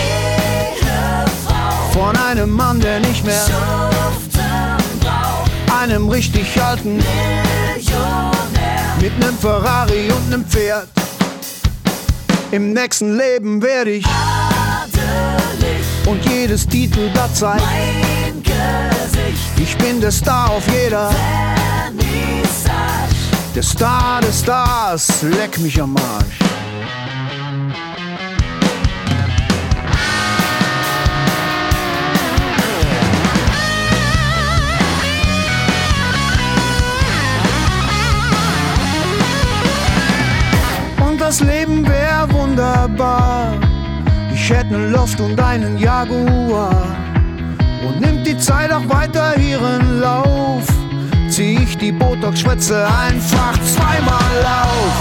von 1.93 2.15
einem 2.17 2.51
Mann, 2.51 2.79
der 2.79 2.99
nicht 3.01 3.23
mehr 3.25 3.45
einem 5.81 6.09
richtig 6.09 6.61
alten 6.61 7.03
mit 9.01 9.19
nem 9.19 9.37
Ferrari 9.37 10.09
und 10.09 10.29
nem 10.29 10.45
Pferd. 10.45 10.87
Im 12.51 12.73
nächsten 12.73 13.17
Leben 13.17 13.61
werde 13.61 13.91
ich 13.91 14.05
und 16.05 16.23
jedes 16.25 16.67
Titelblatt 16.67 17.35
zeigt, 17.35 17.63
ich 19.57 19.77
bin 19.77 19.99
der 20.01 20.11
Star 20.11 20.51
auf 20.51 20.63
jeder. 20.71 21.09
Der 23.55 23.63
Star 23.63 24.19
des 24.21 24.41
Stars, 24.41 25.21
leck 25.21 25.57
mich 25.59 25.81
am 25.81 25.95
Arsch. 25.95 26.39
Und 40.99 41.21
das 41.21 41.39
Leben 41.39 41.87
wär 41.87 42.27
wunderbar. 42.29 43.64
Ich 44.47 44.51
hätte 44.51 44.73
ne 44.73 44.89
Loft 44.89 45.19
und 45.19 45.41
einen 45.41 45.75
Jaguar. 45.79 46.85
Und 47.83 47.99
nimmt 47.99 48.27
die 48.27 48.37
Zeit 48.37 48.71
auch 48.71 48.87
weiter 48.87 49.35
ihren 49.39 49.99
Lauf. 49.99 50.61
Zieh 51.29 51.57
ich 51.63 51.75
die 51.79 51.91
Botox-Schwätze 51.91 52.85
einfach 52.85 53.57
zweimal 53.63 54.45
auf. 54.45 54.93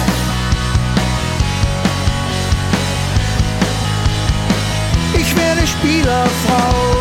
Ich 5.13 5.37
werde 5.37 5.67
Spielerfrau. 5.67 6.97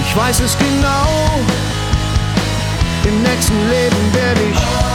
Ich 0.00 0.16
weiß 0.16 0.40
es 0.40 0.58
genau. 0.58 1.38
Im 3.04 3.22
nächsten 3.22 3.68
Leben 3.70 4.12
werde 4.12 4.40
ich 4.50 4.85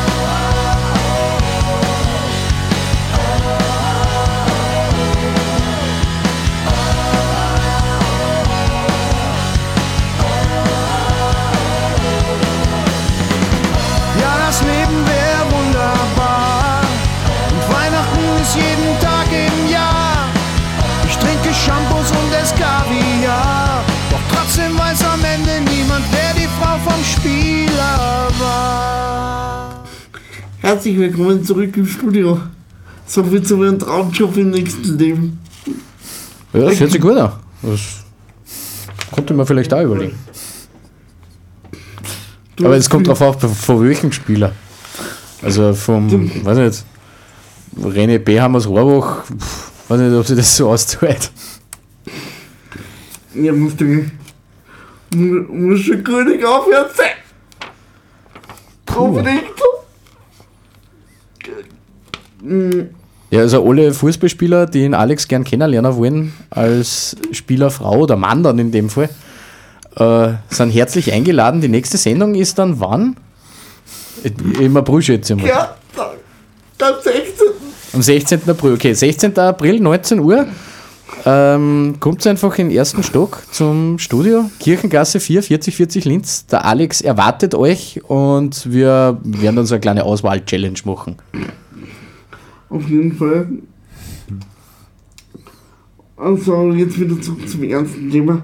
vom 26.84 27.04
Spieler 27.04 28.30
war. 28.40 29.84
Herzlich 30.60 30.98
willkommen 30.98 31.44
zurück 31.44 31.78
im 31.78 31.86
Studio. 31.86 32.40
So 33.06 33.24
viel 33.24 33.44
zu 33.44 33.58
meinem 33.58 33.78
Traumjob 33.78 34.36
im 34.38 34.50
nächsten 34.52 34.98
Leben. 34.98 35.40
Ja, 36.54 36.62
das 36.62 36.80
hört 36.80 36.92
sich 36.92 37.02
gut 37.02 37.18
an. 37.18 37.34
Das 37.62 37.80
konnte 39.12 39.34
man 39.34 39.46
vielleicht 39.46 39.74
auch 39.74 39.84
überlegen. 39.84 40.16
Du 42.56 42.66
Aber 42.66 42.76
es 42.76 42.90
kommt 42.90 43.08
drauf 43.08 43.22
auf, 43.22 43.40
von 43.42 43.84
welchem 43.84 44.12
Spieler. 44.12 44.54
Also 45.42 45.74
vom, 45.74 46.32
weiß 46.44 46.58
nicht, 46.58 46.86
René 47.80 48.20
Behammers 48.20 48.68
Rohrbach, 48.68 49.24
pff, 49.26 49.72
weiß 49.88 50.00
nicht, 50.00 50.14
ob 50.16 50.26
sie 50.26 50.36
das 50.36 50.56
so 50.56 50.70
auszahlt. 50.70 51.32
Ja, 53.34 53.54
muss 53.54 53.76
du. 53.76 54.06
Mu- 55.16 55.46
Muss 55.70 55.82
schon 55.82 56.04
grünig 56.04 56.44
aufhören. 56.46 56.86
Unbedingt. 58.96 59.44
Ja, 63.30 63.40
also 63.40 63.68
alle 63.68 63.94
Fußballspieler, 63.94 64.66
die 64.66 64.80
den 64.82 64.94
Alex 64.94 65.28
gern 65.28 65.44
kennenlernen 65.44 65.96
wollen, 65.96 66.34
als 66.50 67.16
Spielerfrau 67.32 68.00
oder 68.00 68.18
Mann 68.18 68.44
dann 68.44 68.60
in 68.60 68.72
dem 68.72 68.90
Fall, 68.90 69.10
äh, 69.96 70.34
sind 70.50 70.72
herzlich 70.72 71.14
eingeladen. 71.14 71.62
Die 71.62 71.68
nächste 71.70 71.98
Sendung 71.98 72.36
ist 72.36 72.58
dann 72.60 72.80
wann? 72.80 73.16
Im 74.60 74.76
April 74.76 75.02
schätze 75.02 75.34
ich 75.34 75.42
mal. 75.42 75.48
Ja, 75.48 75.76
da 76.78 76.94
16. 77.02 77.48
Am 77.94 78.02
16. 78.02 78.42
April, 78.50 78.74
okay, 78.74 78.94
16. 78.94 79.38
April, 79.38 79.80
19 79.80 80.20
Uhr. 80.20 80.48
Ähm, 81.26 81.96
kommt 82.00 82.26
einfach 82.26 82.58
in 82.58 82.70
den 82.70 82.78
ersten 82.78 83.04
Stock 83.04 83.44
zum 83.52 84.00
Studio, 84.00 84.50
Kirchengasse 84.60 85.20
4, 85.20 85.44
4040 85.44 86.06
Linz. 86.06 86.46
Der 86.48 86.66
Alex 86.66 87.02
erwartet 87.02 87.54
euch 87.54 88.02
und 88.08 88.72
wir 88.72 89.20
werden 89.24 89.60
uns 89.60 89.72
eine 89.72 89.82
kleine 89.82 90.04
Auswahl-Challenge 90.04 90.80
machen. 90.86 91.18
Auf 92.70 92.90
jeden 92.90 93.14
Fall. 93.14 93.48
Also, 96.18 96.72
jetzt 96.72 97.00
wieder 97.00 97.20
zurück 97.22 97.48
zum 97.48 97.64
ernsten 97.64 98.10
Thema. 98.10 98.42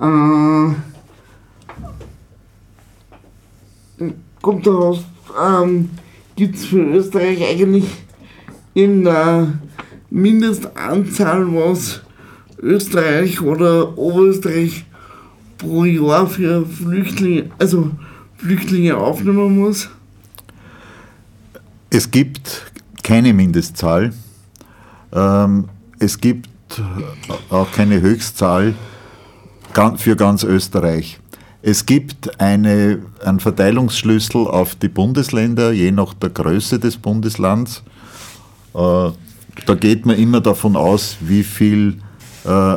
Äh, 0.00 0.74
kommt 4.40 4.66
daraus, 4.66 5.04
ähm, 5.42 5.90
gibt 6.36 6.56
es 6.56 6.66
für 6.66 6.80
Österreich 6.80 7.42
eigentlich 7.44 7.84
in 8.74 9.04
der 9.04 9.52
Mindestanzahl, 10.10 11.46
was 11.54 12.00
Österreich 12.60 13.40
oder 13.40 13.96
Oberösterreich 13.96 14.84
pro 15.58 15.84
Jahr 15.84 16.26
für 16.26 16.64
Flüchtlinge, 16.66 17.50
also 17.58 17.90
Flüchtlinge 18.36 18.96
aufnehmen 18.96 19.58
muss? 19.58 19.88
Es 21.90 22.10
gibt 22.10 22.72
keine 23.02 23.32
Mindestzahl. 23.32 24.12
Ähm, 25.12 25.68
es 25.98 26.18
gibt 26.18 26.48
auch 27.50 27.70
keine 27.72 28.00
Höchstzahl 28.00 28.74
für 29.96 30.16
ganz 30.16 30.44
Österreich. 30.44 31.18
Es 31.62 31.86
gibt 31.86 32.40
eine, 32.40 33.00
einen 33.24 33.40
Verteilungsschlüssel 33.40 34.46
auf 34.46 34.74
die 34.74 34.88
Bundesländer, 34.88 35.72
je 35.72 35.90
nach 35.90 36.14
der 36.14 36.30
Größe 36.30 36.78
des 36.78 36.96
Bundeslands. 36.96 37.82
Da 39.66 39.74
geht 39.74 40.06
man 40.06 40.16
immer 40.16 40.40
davon 40.40 40.76
aus, 40.76 41.16
wie 41.20 41.42
viel 41.42 41.98
äh, 42.44 42.76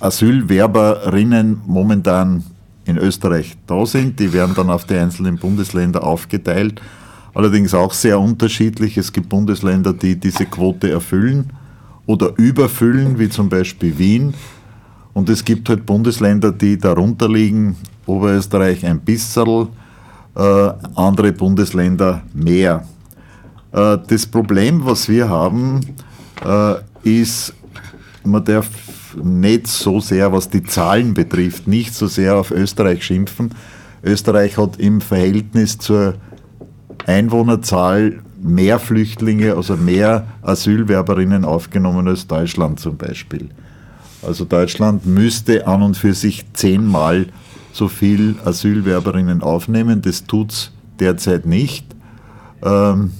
Asylwerberinnen 0.00 1.60
momentan 1.66 2.44
in 2.86 2.96
Österreich 2.96 3.56
da 3.66 3.84
sind. 3.86 4.18
Die 4.18 4.32
werden 4.32 4.54
dann 4.54 4.70
auf 4.70 4.84
die 4.84 4.94
einzelnen 4.94 5.36
Bundesländer 5.36 6.04
aufgeteilt. 6.04 6.80
Allerdings 7.34 7.74
auch 7.74 7.92
sehr 7.92 8.18
unterschiedlich. 8.18 8.96
Es 8.96 9.12
gibt 9.12 9.28
Bundesländer, 9.28 9.92
die 9.92 10.16
diese 10.16 10.46
Quote 10.46 10.90
erfüllen 10.90 11.52
oder 12.06 12.32
überfüllen, 12.36 13.18
wie 13.18 13.28
zum 13.28 13.48
Beispiel 13.48 13.96
Wien. 13.98 14.34
Und 15.12 15.28
es 15.28 15.44
gibt 15.44 15.68
halt 15.68 15.86
Bundesländer, 15.86 16.50
die 16.52 16.78
darunter 16.78 17.28
liegen, 17.28 17.76
Oberösterreich 18.06 18.84
ein 18.84 19.00
bisschen, 19.00 19.68
äh, 20.34 20.70
andere 20.94 21.32
Bundesländer 21.32 22.22
mehr. 22.32 22.84
Äh, 23.72 23.98
das 24.06 24.26
Problem, 24.26 24.84
was 24.84 25.08
wir 25.08 25.28
haben, 25.28 25.80
äh, 26.44 26.74
ist, 27.02 27.54
man 28.24 28.44
darf 28.44 28.68
nicht 29.22 29.66
so 29.66 30.00
sehr, 30.00 30.32
was 30.32 30.48
die 30.48 30.62
Zahlen 30.62 31.14
betrifft, 31.14 31.66
nicht 31.66 31.94
so 31.94 32.06
sehr 32.06 32.36
auf 32.36 32.50
Österreich 32.50 33.04
schimpfen. 33.04 33.54
Österreich 34.02 34.56
hat 34.56 34.78
im 34.78 35.00
Verhältnis 35.00 35.78
zur 35.78 36.14
Einwohnerzahl 37.06 38.20
mehr 38.42 38.78
Flüchtlinge, 38.78 39.54
also 39.54 39.76
mehr 39.76 40.26
Asylwerberinnen 40.42 41.44
aufgenommen 41.44 42.08
als 42.08 42.26
Deutschland 42.26 42.80
zum 42.80 42.96
Beispiel. 42.96 43.50
Also 44.22 44.44
Deutschland 44.44 45.06
müsste 45.06 45.66
an 45.66 45.82
und 45.82 45.96
für 45.96 46.14
sich 46.14 46.44
zehnmal 46.52 47.26
so 47.72 47.88
viel 47.88 48.36
Asylwerberinnen 48.44 49.42
aufnehmen. 49.42 50.02
Das 50.02 50.24
tut 50.24 50.52
es 50.52 50.72
derzeit 50.98 51.46
nicht. 51.46 51.86
Ähm, 52.62 53.12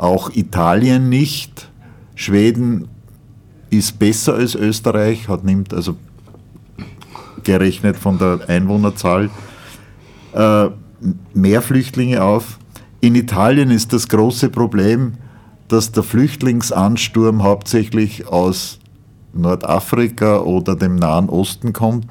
auch 0.00 0.30
Italien 0.34 1.08
nicht. 1.08 1.70
Schweden 2.14 2.88
ist 3.68 3.98
besser 3.98 4.34
als 4.34 4.54
Österreich, 4.54 5.28
hat 5.28 5.44
nimmt 5.44 5.72
also 5.74 5.96
gerechnet 7.44 7.96
von 7.96 8.18
der 8.18 8.40
Einwohnerzahl 8.48 9.30
äh, 10.32 10.68
mehr 11.34 11.62
Flüchtlinge 11.62 12.22
auf. 12.22 12.58
In 13.00 13.14
Italien 13.14 13.70
ist 13.70 13.92
das 13.92 14.08
große 14.08 14.48
Problem, 14.50 15.14
dass 15.68 15.92
der 15.92 16.02
Flüchtlingsansturm 16.02 17.42
hauptsächlich 17.42 18.26
aus 18.26 18.78
Nordafrika 19.32 20.40
oder 20.40 20.76
dem 20.76 20.96
Nahen 20.96 21.28
Osten 21.28 21.72
kommt 21.72 22.06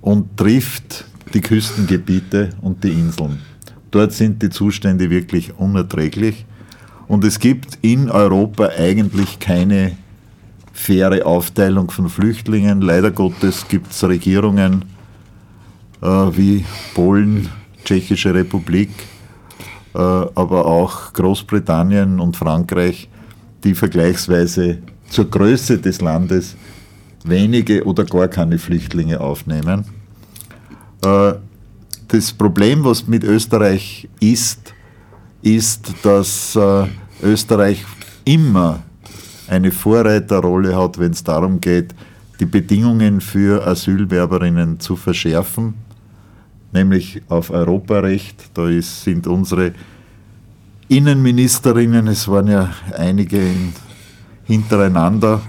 und 0.00 0.36
trifft 0.36 1.04
die 1.34 1.40
Küstengebiete 1.40 2.50
und 2.62 2.82
die 2.82 2.92
Inseln. 2.92 3.40
Dort 3.90 4.12
sind 4.12 4.42
die 4.42 4.50
Zustände 4.50 5.10
wirklich 5.10 5.58
unerträglich 5.58 6.46
und 7.08 7.24
es 7.24 7.38
gibt 7.38 7.78
in 7.82 8.10
Europa 8.10 8.68
eigentlich 8.76 9.38
keine 9.38 9.96
faire 10.72 11.26
Aufteilung 11.26 11.90
von 11.90 12.08
Flüchtlingen. 12.08 12.82
Leider 12.82 13.10
Gottes 13.10 13.66
gibt 13.66 13.90
es 13.90 14.04
Regierungen 14.04 14.84
äh, 16.00 16.06
wie 16.06 16.64
Polen, 16.94 17.48
Tschechische 17.84 18.32
Republik, 18.34 18.90
äh, 19.94 19.98
aber 19.98 20.66
auch 20.66 21.12
Großbritannien 21.14 22.20
und 22.20 22.36
Frankreich, 22.36 23.08
die 23.64 23.74
vergleichsweise 23.74 24.78
zur 25.08 25.30
Größe 25.30 25.78
des 25.78 26.00
Landes 26.00 26.56
wenige 27.24 27.84
oder 27.84 28.04
gar 28.04 28.28
keine 28.28 28.58
Flüchtlinge 28.58 29.20
aufnehmen. 29.20 29.84
Äh, 31.02 31.32
das 32.08 32.32
Problem, 32.32 32.84
was 32.84 33.06
mit 33.06 33.24
Österreich 33.24 34.08
ist, 34.20 34.74
ist, 35.42 35.92
dass 36.02 36.56
äh, 36.56 36.86
Österreich 37.22 37.84
immer 38.24 38.82
eine 39.48 39.70
Vorreiterrolle 39.70 40.76
hat, 40.76 40.98
wenn 40.98 41.12
es 41.12 41.24
darum 41.24 41.60
geht, 41.60 41.94
die 42.40 42.46
Bedingungen 42.46 43.20
für 43.20 43.66
Asylwerberinnen 43.66 44.78
zu 44.78 44.94
verschärfen, 44.96 45.74
nämlich 46.72 47.22
auf 47.28 47.50
Europarecht. 47.50 48.50
Da 48.54 48.68
ist, 48.68 49.02
sind 49.02 49.26
unsere 49.26 49.72
Innenministerinnen, 50.88 52.06
es 52.08 52.28
waren 52.28 52.48
ja 52.48 52.70
einige 52.96 53.38
in, 53.38 53.72
hintereinander, 54.44 55.40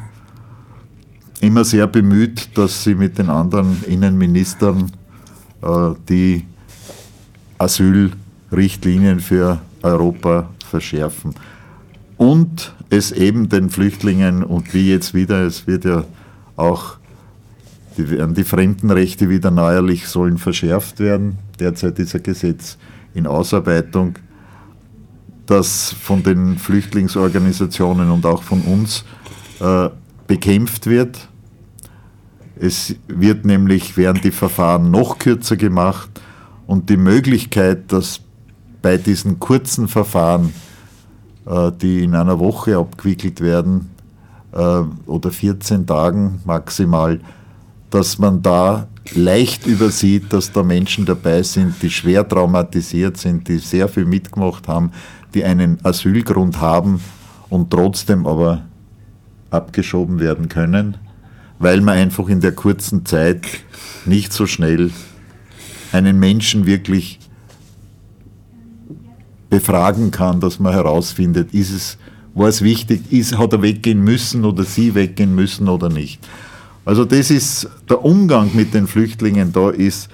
immer 1.42 1.64
sehr 1.64 1.88
bemüht, 1.88 2.58
dass 2.58 2.84
sie 2.84 2.96
mit 2.96 3.18
den 3.18 3.30
anderen 3.30 3.84
Innenministern 3.86 4.92
äh, 5.62 5.92
die 6.10 6.46
Asylrichtlinien 7.58 9.20
für 9.20 9.60
Europa 9.84 10.50
verschärfen. 10.66 11.36
Und 12.18 12.74
es 12.90 13.12
eben 13.12 13.50
den 13.50 13.70
Flüchtlingen 13.70 14.44
und 14.44 14.74
wie 14.74 14.92
jetzt 14.92 15.14
wieder, 15.14 15.44
es 15.44 15.68
wird 15.68 15.86
ja 15.86 16.04
auch 16.56 16.98
die, 17.98 18.34
die 18.34 18.44
Fremdenrechte 18.44 19.30
wieder 19.30 19.52
neuerlich 19.52 20.08
sollen 20.08 20.38
verschärft 20.38 21.00
werden. 21.00 21.38
Derzeit 21.60 22.00
ist 22.00 22.16
ein 22.16 22.24
Gesetz 22.24 22.78
in 23.14 23.28
Ausarbeitung, 23.28 24.16
das 25.46 25.94
von 25.94 26.24
den 26.24 26.58
Flüchtlingsorganisationen 26.58 28.12
und 28.12 28.26
auch 28.26 28.44
von 28.44 28.62
uns 28.62 29.04
äh, 29.60 29.90
bekämpft 30.28 30.86
wird. 30.88 31.28
Es 32.60 32.96
wird 33.08 33.46
nämlich, 33.46 33.98
werden 33.98 34.22
die 34.22 34.32
Verfahren 34.32 34.92
noch 34.92 35.18
kürzer 35.18 35.56
gemacht 35.56 36.10
und 36.68 36.90
die 36.90 36.98
Möglichkeit, 36.98 37.92
dass 37.92 38.22
bei 38.82 38.98
diesen 38.98 39.40
kurzen 39.40 39.88
Verfahren, 39.88 40.54
äh, 41.46 41.72
die 41.82 42.04
in 42.04 42.16
einer 42.16 42.40
Woche 42.40 42.78
abgewickelt 42.78 43.42
werden 43.42 43.90
äh, 44.52 44.82
oder 45.06 45.32
14 45.32 45.86
Tagen 45.86 46.42
maximal, 46.46 47.20
dass 47.90 48.18
man 48.18 48.42
da 48.42 48.88
leicht 49.16 49.66
übersieht, 49.66 50.32
dass 50.32 50.52
da 50.52 50.64
Menschen 50.64 51.06
dabei 51.06 51.42
sind, 51.44 51.82
die 51.82 51.90
schwer 51.90 52.28
traumatisiert 52.28 53.18
sind, 53.18 53.48
die 53.48 53.58
sehr 53.58 53.88
viel 53.88 54.06
mitgemacht 54.06 54.68
haben, 54.68 54.92
die 55.34 55.44
einen 55.44 55.84
Asylgrund 55.84 56.62
haben 56.62 57.02
und 57.50 57.72
trotzdem 57.72 58.28
aber 58.28 58.64
abgeschoben 59.50 60.20
werden 60.20 60.50
können, 60.50 60.98
weil 61.58 61.82
man 61.82 61.98
einfach 61.98 62.30
in 62.30 62.42
der 62.42 62.52
kurzen 62.52 63.06
Zeit 63.06 63.42
nicht 64.06 64.32
so 64.32 64.46
schnell 64.46 64.92
einen 65.92 66.20
Menschen 66.20 66.68
wirklich 66.68 67.20
befragen 69.50 70.12
kann, 70.12 70.40
dass 70.40 70.60
man 70.60 70.74
herausfindet, 70.74 71.54
ist 71.54 71.72
es, 71.72 71.98
war 72.34 72.48
es 72.48 72.62
wichtig, 72.62 73.12
ist, 73.12 73.38
hat 73.38 73.54
er 73.54 73.62
weggehen 73.62 74.04
müssen 74.04 74.46
oder 74.46 74.64
sie 74.64 74.94
weggehen 74.94 75.34
müssen 75.34 75.68
oder 75.68 75.90
nicht. 75.90 76.26
Also 76.86 77.06
das 77.06 77.32
ist 77.32 77.70
der 77.90 78.04
Umgang 78.04 78.52
mit 78.54 78.74
den 78.74 78.88
Flüchtlingen, 78.88 79.52
da 79.52 79.70
ist 79.70 80.10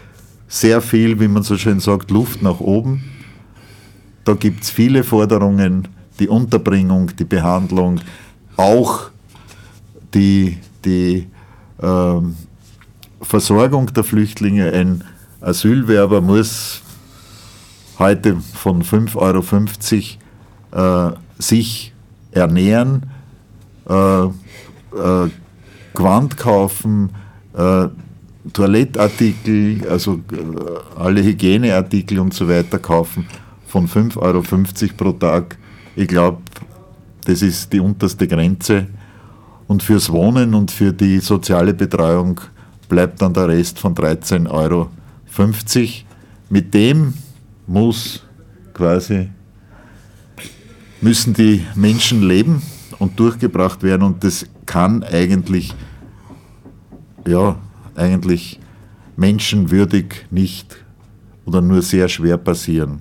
sehr 0.48 0.82
viel, 0.82 1.20
wie 1.20 1.28
man 1.28 1.44
so 1.44 1.58
schön 1.58 1.80
sagt, 1.80 2.12
Luft 2.12 2.42
nach 2.42 2.60
oben. 2.60 3.04
Da 4.24 4.34
gibt 4.34 4.64
es 4.64 4.70
viele 4.70 5.04
Forderungen, 5.04 5.88
die 6.20 6.28
Unterbringung, 6.28 7.12
die 7.16 7.26
Behandlung, 7.26 8.00
auch 8.58 9.10
die, 10.14 10.58
die 10.84 11.28
ähm, 11.82 12.36
Versorgung 13.22 13.94
der 13.94 14.04
Flüchtlinge. 14.04 14.72
Ein 14.72 15.04
Asylwerber 15.42 16.22
muss 16.22 16.82
heute 18.00 18.38
von 18.38 18.84
5,50 18.84 20.18
Euro 20.74 21.12
äh, 21.12 21.16
sich 21.40 21.94
ernähren, 22.32 23.04
äh, 23.90 24.26
äh, 24.26 24.30
Gewand 25.94 26.38
kaufen, 26.38 27.12
äh, 27.54 27.88
Toilettartikel, 28.54 29.88
also 29.90 30.16
äh, 30.32 31.00
alle 31.00 31.24
Hygieneartikel 31.24 32.20
und 32.20 32.34
so 32.34 32.48
weiter 32.48 32.80
kaufen 32.80 33.26
von 33.68 33.88
5,50 33.88 34.18
Euro 34.18 34.42
pro 34.98 35.12
Tag. 35.14 35.58
Ich 35.96 36.08
glaube, 36.08 36.42
das 37.26 37.42
ist 37.42 37.72
die 37.74 37.80
unterste 37.80 38.28
Grenze. 38.28 38.88
Und 39.68 39.82
fürs 39.82 40.12
Wohnen 40.12 40.54
und 40.54 40.70
für 40.70 40.94
die 40.94 41.20
soziale 41.20 41.74
Betreuung 41.74 42.40
bleibt 42.88 43.22
dann 43.22 43.34
der 43.34 43.48
Rest 43.48 43.80
von 43.80 43.96
13,50 43.96 44.50
Euro. 44.52 44.90
Mit 46.50 46.74
dem 46.74 47.14
muss 47.68 48.24
quasi, 48.74 49.30
müssen 51.02 51.34
die 51.34 51.66
Menschen 51.76 52.22
leben 52.28 52.62
und 53.00 53.20
durchgebracht 53.20 53.84
werden 53.84 54.04
und 54.04 54.24
das 54.24 54.46
kann 54.66 55.04
eigentlich, 55.04 55.74
ja, 57.28 57.58
eigentlich 57.96 58.60
menschenwürdig 59.16 60.26
nicht 60.32 60.78
oder 61.46 61.62
nur 61.62 61.82
sehr 61.82 62.10
schwer 62.10 62.38
passieren. 62.38 63.00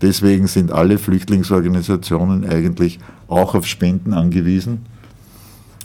Deswegen 0.00 0.46
sind 0.46 0.70
alle 0.70 0.98
Flüchtlingsorganisationen 0.98 2.48
eigentlich 2.48 3.00
auch 3.26 3.54
auf 3.54 3.66
Spenden 3.66 4.12
angewiesen. 4.12 4.86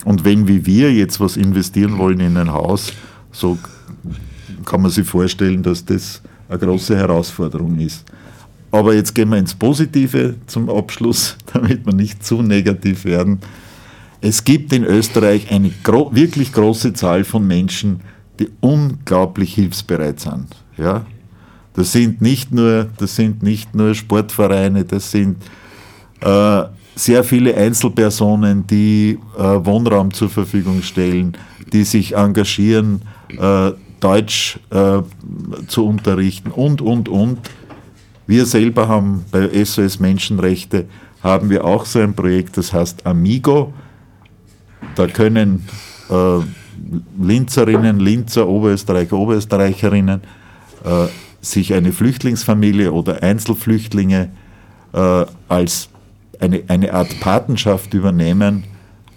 Und 0.04 0.24
wenn 0.24 0.46
wie 0.46 0.66
wir 0.66 0.92
jetzt 0.92 1.18
was 1.18 1.36
investieren 1.36 1.98
wollen 1.98 2.20
in 2.20 2.36
ein 2.36 2.52
Haus, 2.52 2.92
so 3.32 3.58
kann 4.64 4.82
man 4.82 4.90
sich 4.90 5.06
vorstellen, 5.06 5.62
dass 5.62 5.84
das 5.84 6.22
eine 6.48 6.58
große 6.58 6.96
Herausforderung 6.96 7.78
ist. 7.78 8.04
Aber 8.74 8.92
jetzt 8.92 9.14
gehen 9.14 9.28
wir 9.28 9.38
ins 9.38 9.54
Positive 9.54 10.34
zum 10.48 10.68
Abschluss, 10.68 11.36
damit 11.52 11.86
wir 11.86 11.94
nicht 11.94 12.26
zu 12.26 12.42
negativ 12.42 13.04
werden. 13.04 13.38
Es 14.20 14.42
gibt 14.42 14.72
in 14.72 14.82
Österreich 14.82 15.52
eine 15.52 15.70
gro 15.84 16.10
wirklich 16.12 16.52
große 16.52 16.92
Zahl 16.92 17.22
von 17.22 17.46
Menschen, 17.46 18.00
die 18.40 18.48
unglaublich 18.58 19.54
hilfsbereit 19.54 20.18
sind. 20.18 20.48
Ja? 20.76 21.06
Das 21.74 21.92
sind 21.92 22.20
nicht 22.20 22.50
nur, 22.50 22.88
das 22.96 23.14
sind 23.14 23.44
nicht 23.44 23.76
nur 23.76 23.94
Sportvereine, 23.94 24.84
das 24.84 25.08
sind 25.08 25.36
äh, 26.20 26.62
sehr 26.96 27.22
viele 27.22 27.56
Einzelpersonen, 27.56 28.66
die 28.66 29.20
äh, 29.38 29.40
Wohnraum 29.40 30.12
zur 30.12 30.30
Verfügung 30.30 30.82
stellen, 30.82 31.36
die 31.72 31.84
sich 31.84 32.16
engagieren, 32.16 33.02
äh, 33.38 33.70
Deutsch 34.00 34.58
äh, 34.70 35.00
zu 35.68 35.86
unterrichten 35.86 36.50
und, 36.50 36.82
und, 36.82 37.08
und. 37.08 37.38
Wir 38.26 38.46
selber 38.46 38.88
haben 38.88 39.24
bei 39.30 39.64
SOS 39.64 40.00
Menschenrechte 40.00 40.86
haben 41.22 41.50
wir 41.50 41.64
auch 41.64 41.84
so 41.84 42.00
ein 42.00 42.14
Projekt, 42.14 42.56
das 42.56 42.72
heißt 42.72 43.06
Amigo. 43.06 43.72
Da 44.94 45.06
können 45.06 45.66
äh, 46.10 46.38
Linzerinnen, 47.20 47.98
Linzer, 47.98 48.46
Oberösterreicher, 48.46 49.16
Oberösterreicherinnen 49.16 50.20
äh, 50.84 51.06
sich 51.40 51.74
eine 51.74 51.92
Flüchtlingsfamilie 51.92 52.92
oder 52.92 53.22
Einzelflüchtlinge 53.22 54.30
äh, 54.92 55.26
als 55.48 55.88
eine, 56.40 56.62
eine 56.68 56.92
Art 56.92 57.20
Patenschaft 57.20 57.94
übernehmen, 57.94 58.64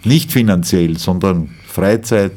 nicht 0.03 0.31
finanziell, 0.31 0.97
sondern 0.97 1.49
Freizeit, 1.67 2.33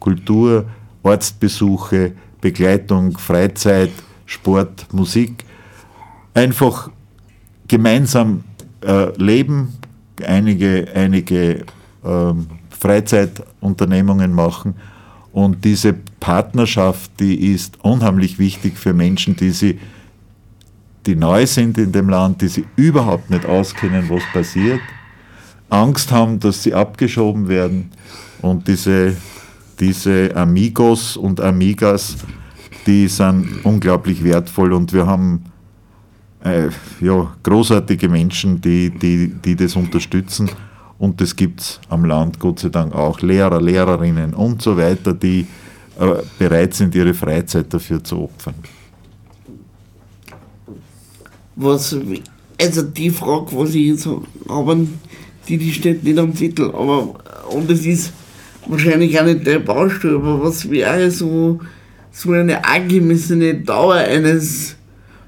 Kultur, 0.00 0.66
Ortsbesuche, 1.02 2.12
Begleitung, 2.40 3.16
Freizeit, 3.18 3.90
Sport, 4.26 4.86
Musik. 4.92 5.44
Einfach 6.34 6.90
gemeinsam 7.68 8.44
äh, 8.82 9.16
leben, 9.16 9.72
einige, 10.26 10.86
einige 10.94 11.64
ähm, 12.04 12.48
Freizeitunternehmungen 12.70 14.32
machen. 14.32 14.74
Und 15.32 15.64
diese 15.64 15.94
Partnerschaft, 16.20 17.10
die 17.18 17.52
ist 17.52 17.82
unheimlich 17.82 18.38
wichtig 18.38 18.76
für 18.76 18.92
Menschen, 18.92 19.36
die 19.36 19.50
sie 19.50 19.78
die 21.06 21.16
neu 21.16 21.46
sind 21.46 21.76
in 21.78 21.92
dem 21.92 22.08
Land, 22.08 22.40
die 22.40 22.48
sich 22.48 22.64
überhaupt 22.76 23.30
nicht 23.30 23.44
auskennen, 23.44 24.08
was 24.08 24.22
passiert, 24.32 24.80
Angst 25.68 26.12
haben, 26.12 26.40
dass 26.40 26.62
sie 26.62 26.72
abgeschoben 26.72 27.48
werden. 27.48 27.90
Und 28.40 28.68
diese, 28.68 29.16
diese 29.80 30.34
Amigos 30.34 31.16
und 31.16 31.40
Amigas, 31.40 32.16
die 32.86 33.08
sind 33.08 33.64
unglaublich 33.64 34.22
wertvoll 34.22 34.72
und 34.72 34.92
wir 34.92 35.06
haben 35.06 35.44
äh, 36.44 36.68
ja, 37.00 37.34
großartige 37.42 38.08
Menschen, 38.08 38.60
die, 38.60 38.90
die, 38.90 39.28
die 39.28 39.56
das 39.56 39.76
unterstützen. 39.76 40.50
Und 40.98 41.20
das 41.20 41.34
gibt 41.34 41.60
es 41.60 41.80
am 41.88 42.04
Land 42.04 42.38
Gott 42.38 42.60
sei 42.60 42.68
Dank 42.68 42.94
auch. 42.94 43.20
Lehrer, 43.20 43.60
Lehrerinnen 43.60 44.32
und 44.32 44.62
so 44.62 44.76
weiter, 44.76 45.12
die 45.12 45.46
äh, 45.98 46.22
bereit 46.38 46.74
sind, 46.74 46.94
ihre 46.94 47.14
Freizeit 47.14 47.72
dafür 47.72 48.02
zu 48.02 48.22
opfern 48.22 48.54
was, 51.56 51.96
also 52.60 52.82
die 52.82 53.10
Frage, 53.10 53.46
was 53.52 53.74
ich 53.74 53.86
jetzt 53.86 54.06
habe, 54.48 54.86
die, 55.48 55.58
die 55.58 55.72
steht 55.72 56.04
nicht 56.04 56.18
am 56.18 56.34
Zettel, 56.34 56.66
aber, 56.66 57.14
und 57.50 57.70
es 57.70 57.84
ist 57.86 58.12
wahrscheinlich 58.66 59.18
auch 59.18 59.24
nicht 59.24 59.46
der 59.46 59.58
Baustelle, 59.58 60.16
aber 60.16 60.42
was 60.42 60.68
wäre 60.70 61.10
so, 61.10 61.60
so 62.10 62.32
eine 62.32 62.64
angemessene 62.64 63.54
Dauer 63.54 63.94
eines 63.94 64.76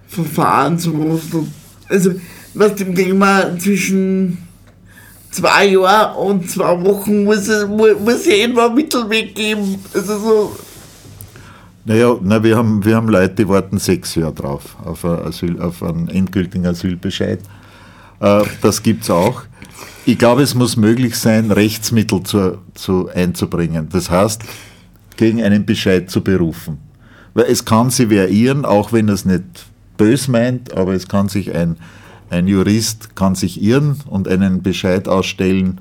Verfahrens, 0.06 0.88
wo 0.90 1.20
du, 1.30 1.46
also, 1.88 2.12
was 2.54 2.74
dem 2.76 2.94
Thema 2.94 3.58
zwischen 3.58 4.38
zwei 5.30 5.66
Jahren 5.66 6.16
und 6.16 6.50
zwei 6.50 6.82
Wochen 6.84 7.24
muss 7.24 7.48
es, 7.48 7.68
muss 7.68 8.26
ja 8.26 8.34
irgendwo 8.34 8.60
ein 8.62 8.74
Mittelweg 8.74 9.34
geben, 9.34 9.78
also 9.92 10.18
so, 10.18 10.56
naja, 11.86 12.18
na, 12.20 12.42
wir, 12.42 12.56
haben, 12.56 12.84
wir 12.84 12.96
haben 12.96 13.08
Leute, 13.08 13.36
die 13.36 13.48
warten 13.48 13.78
sechs 13.78 14.16
Jahre 14.16 14.34
drauf, 14.34 14.76
auf, 14.84 15.04
Asyl, 15.04 15.62
auf 15.62 15.84
einen 15.84 16.08
endgültigen 16.08 16.66
Asylbescheid. 16.66 17.38
Äh, 18.18 18.42
das 18.60 18.82
gibt 18.82 19.04
es 19.04 19.10
auch. 19.10 19.42
Ich 20.04 20.18
glaube, 20.18 20.42
es 20.42 20.56
muss 20.56 20.76
möglich 20.76 21.14
sein, 21.16 21.52
Rechtsmittel 21.52 22.24
zu, 22.24 22.58
zu 22.74 23.08
einzubringen. 23.14 23.88
Das 23.88 24.10
heißt, 24.10 24.42
gegen 25.16 25.40
einen 25.44 25.64
Bescheid 25.64 26.10
zu 26.10 26.22
berufen. 26.22 26.78
Weil 27.34 27.44
es 27.44 27.64
kann 27.64 27.90
sie 27.90 28.10
variieren, 28.10 28.64
auch 28.64 28.92
wenn 28.92 29.08
es 29.08 29.24
nicht 29.24 29.44
bös 29.96 30.28
meint, 30.28 30.76
aber 30.76 30.94
es 30.94 31.08
kann 31.08 31.28
sich 31.28 31.54
ein, 31.54 31.76
ein 32.30 32.46
Jurist 32.48 33.16
kann 33.16 33.34
sich 33.34 33.62
irren 33.62 33.96
und 34.06 34.28
einen 34.28 34.62
Bescheid 34.62 35.08
ausstellen, 35.08 35.80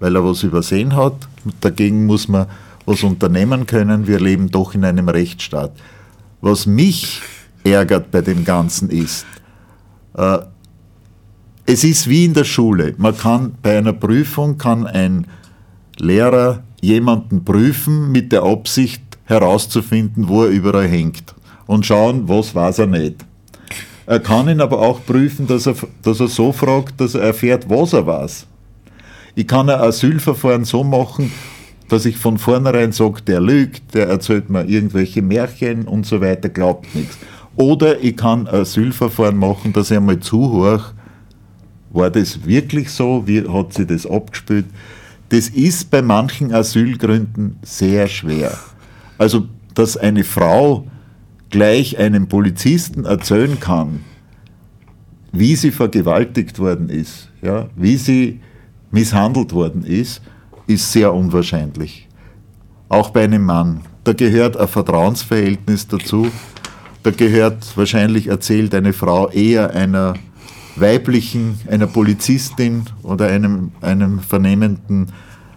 weil 0.00 0.16
er 0.16 0.24
was 0.24 0.42
übersehen 0.42 0.94
hat. 0.96 1.14
Dagegen 1.60 2.06
muss 2.06 2.28
man 2.28 2.46
was 2.86 3.02
unternehmen 3.02 3.66
können. 3.66 4.06
Wir 4.06 4.20
leben 4.20 4.50
doch 4.50 4.74
in 4.74 4.84
einem 4.84 5.08
Rechtsstaat. 5.08 5.72
Was 6.40 6.66
mich 6.66 7.20
ärgert 7.64 8.10
bei 8.10 8.20
dem 8.20 8.44
Ganzen 8.44 8.90
ist, 8.90 9.26
äh, 10.14 10.38
es 11.66 11.84
ist 11.84 12.08
wie 12.08 12.24
in 12.24 12.32
der 12.32 12.44
Schule. 12.44 12.94
Man 12.96 13.16
kann 13.16 13.54
bei 13.62 13.76
einer 13.76 13.92
Prüfung 13.92 14.56
kann 14.56 14.86
ein 14.86 15.26
Lehrer 15.98 16.62
jemanden 16.80 17.44
prüfen 17.44 18.10
mit 18.10 18.32
der 18.32 18.42
Absicht 18.42 19.02
herauszufinden, 19.24 20.28
wo 20.28 20.44
er 20.44 20.50
überall 20.50 20.88
hängt 20.88 21.34
und 21.66 21.84
schauen, 21.84 22.26
was 22.28 22.54
weiß 22.54 22.78
er 22.78 22.86
nicht. 22.86 23.26
Er 24.08 24.20
kann 24.20 24.48
ihn 24.48 24.62
aber 24.62 24.80
auch 24.80 25.04
prüfen, 25.04 25.46
dass 25.46 25.66
er, 25.66 25.74
dass 26.00 26.18
er 26.18 26.28
so 26.28 26.50
fragt, 26.50 26.98
dass 26.98 27.14
er 27.14 27.20
erfährt, 27.20 27.68
was 27.68 27.92
er 27.92 28.06
weiß. 28.06 28.46
Ich 29.34 29.46
kann 29.46 29.68
ein 29.68 29.78
Asylverfahren 29.78 30.64
so 30.64 30.82
machen, 30.82 31.30
dass 31.90 32.06
ich 32.06 32.16
von 32.16 32.38
vornherein 32.38 32.92
sage, 32.92 33.20
der 33.20 33.38
lügt, 33.42 33.94
der 33.94 34.08
erzählt 34.08 34.48
mir 34.48 34.64
irgendwelche 34.64 35.20
Märchen 35.20 35.86
und 35.86 36.06
so 36.06 36.22
weiter, 36.22 36.48
glaubt 36.48 36.94
nichts. 36.94 37.18
Oder 37.54 38.00
ich 38.02 38.16
kann 38.16 38.48
ein 38.48 38.62
Asylverfahren 38.62 39.36
machen, 39.36 39.74
dass 39.74 39.90
ich 39.90 39.98
einmal 39.98 40.20
zuhöre, 40.20 40.94
war 41.90 42.08
das 42.08 42.46
wirklich 42.46 42.90
so, 42.90 43.26
wie 43.26 43.46
hat 43.46 43.74
sie 43.74 43.84
das 43.84 44.06
abgespielt? 44.06 44.64
Das 45.28 45.50
ist 45.50 45.90
bei 45.90 46.00
manchen 46.00 46.54
Asylgründen 46.54 47.58
sehr 47.60 48.08
schwer. 48.08 48.56
Also, 49.18 49.48
dass 49.74 49.98
eine 49.98 50.24
Frau 50.24 50.86
gleich 51.50 51.98
einem 51.98 52.28
Polizisten 52.28 53.04
erzählen 53.04 53.58
kann, 53.60 54.00
wie 55.32 55.56
sie 55.56 55.70
vergewaltigt 55.70 56.58
worden 56.58 56.88
ist, 56.88 57.30
ja, 57.42 57.68
wie 57.76 57.96
sie 57.96 58.40
misshandelt 58.90 59.52
worden 59.52 59.84
ist, 59.84 60.22
ist 60.66 60.92
sehr 60.92 61.12
unwahrscheinlich. 61.12 62.08
Auch 62.88 63.10
bei 63.10 63.24
einem 63.24 63.44
Mann. 63.44 63.80
Da 64.04 64.12
gehört 64.14 64.56
ein 64.56 64.68
Vertrauensverhältnis 64.68 65.86
dazu. 65.86 66.28
Da 67.02 67.10
gehört 67.10 67.76
wahrscheinlich 67.76 68.28
erzählt 68.28 68.74
eine 68.74 68.92
Frau 68.92 69.28
eher 69.28 69.74
einer 69.74 70.14
weiblichen, 70.76 71.60
einer 71.70 71.86
Polizistin 71.86 72.84
oder 73.02 73.26
einem, 73.26 73.72
einem 73.80 74.20
vernehmenden 74.20 75.12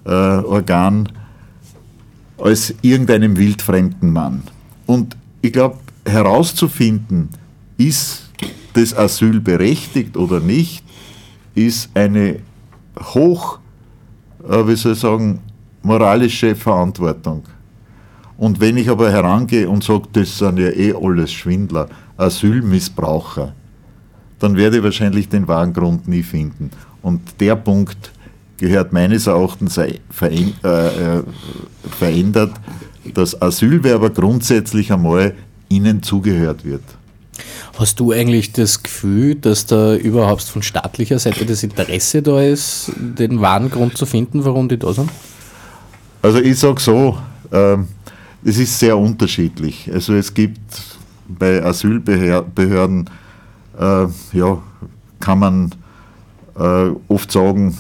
äh, 0.06 0.10
Organ 0.10 1.10
als 2.38 2.74
irgendeinem 2.82 3.38
wildfremden 3.38 4.12
Mann. 4.12 4.44
Und 4.86 5.16
ich 5.42 5.54
glaube, 5.54 5.78
herauszufinden, 6.06 7.30
ist 7.78 8.30
das 8.74 8.96
Asyl 8.96 9.40
berechtigt 9.40 10.16
oder 10.18 10.40
nicht, 10.40 10.84
ist 11.56 11.90
eine 11.94 12.40
hoch, 13.00 13.60
äh, 14.48 14.68
wie 14.68 14.76
soll 14.76 14.94
ich 14.94 15.00
sagen, 15.00 15.40
moralische 15.84 16.56
Verantwortung. 16.56 17.44
Und 18.38 18.60
wenn 18.60 18.78
ich 18.78 18.90
aber 18.90 19.12
herangehe 19.12 19.70
und 19.70 19.84
sage, 19.84 20.08
das 20.14 20.38
sind 20.38 20.58
ja 20.58 20.70
eh 20.70 20.94
alles 20.94 21.32
Schwindler, 21.32 21.88
Asylmissbraucher, 22.18 23.54
dann 24.40 24.56
werde 24.56 24.78
ich 24.78 24.84
wahrscheinlich 24.84 25.30
den 25.30 25.48
wahren 25.48 25.74
Grund 25.74 26.08
nie 26.08 26.24
finden. 26.24 26.72
Und 27.04 27.22
der 27.40 27.56
Punkt 27.56 28.12
gehört 28.58 28.94
meines 28.94 29.28
Erachtens 29.28 29.78
äh, 29.78 30.00
äh, 30.24 31.24
verändert, 32.00 32.54
dass 33.14 33.42
Asylwerber 33.42 34.10
grundsätzlich 34.10 34.92
einmal 34.92 35.34
ihnen 35.70 36.04
zugehört 36.04 36.66
wird. 36.66 36.84
Hast 37.78 38.00
du 38.00 38.12
eigentlich 38.12 38.52
das 38.52 38.84
Gefühl, 38.84 39.36
dass 39.36 39.66
da 39.66 39.96
überhaupt 39.96 40.44
von 40.44 40.62
staatlicher 40.62 41.18
Seite 41.18 41.46
das 41.46 41.64
Interesse 41.64 42.22
da 42.22 42.42
ist, 42.42 42.92
den 42.98 43.42
wahren 43.42 43.72
Grund 43.72 43.98
zu 43.98 44.06
finden, 44.06 44.44
warum 44.46 44.70
die 44.70 44.78
da 44.78 44.94
sind? 44.94 45.10
Also 46.22 46.40
ich 46.40 46.60
sage 46.60 46.80
so, 46.80 47.18
ähm, 47.52 47.88
es 48.44 48.58
ist 48.58 48.78
sehr 48.78 48.98
unterschiedlich. 48.98 49.90
Also 49.92 50.14
es 50.14 50.34
gibt 50.34 50.60
bei 51.28 51.64
Asylbehörden, 51.64 53.10
äh, 53.80 54.06
ja, 54.34 54.62
kann 55.20 55.40
man 55.40 55.72
äh, 56.60 56.92
oft 57.08 57.32
sagen, 57.32 57.78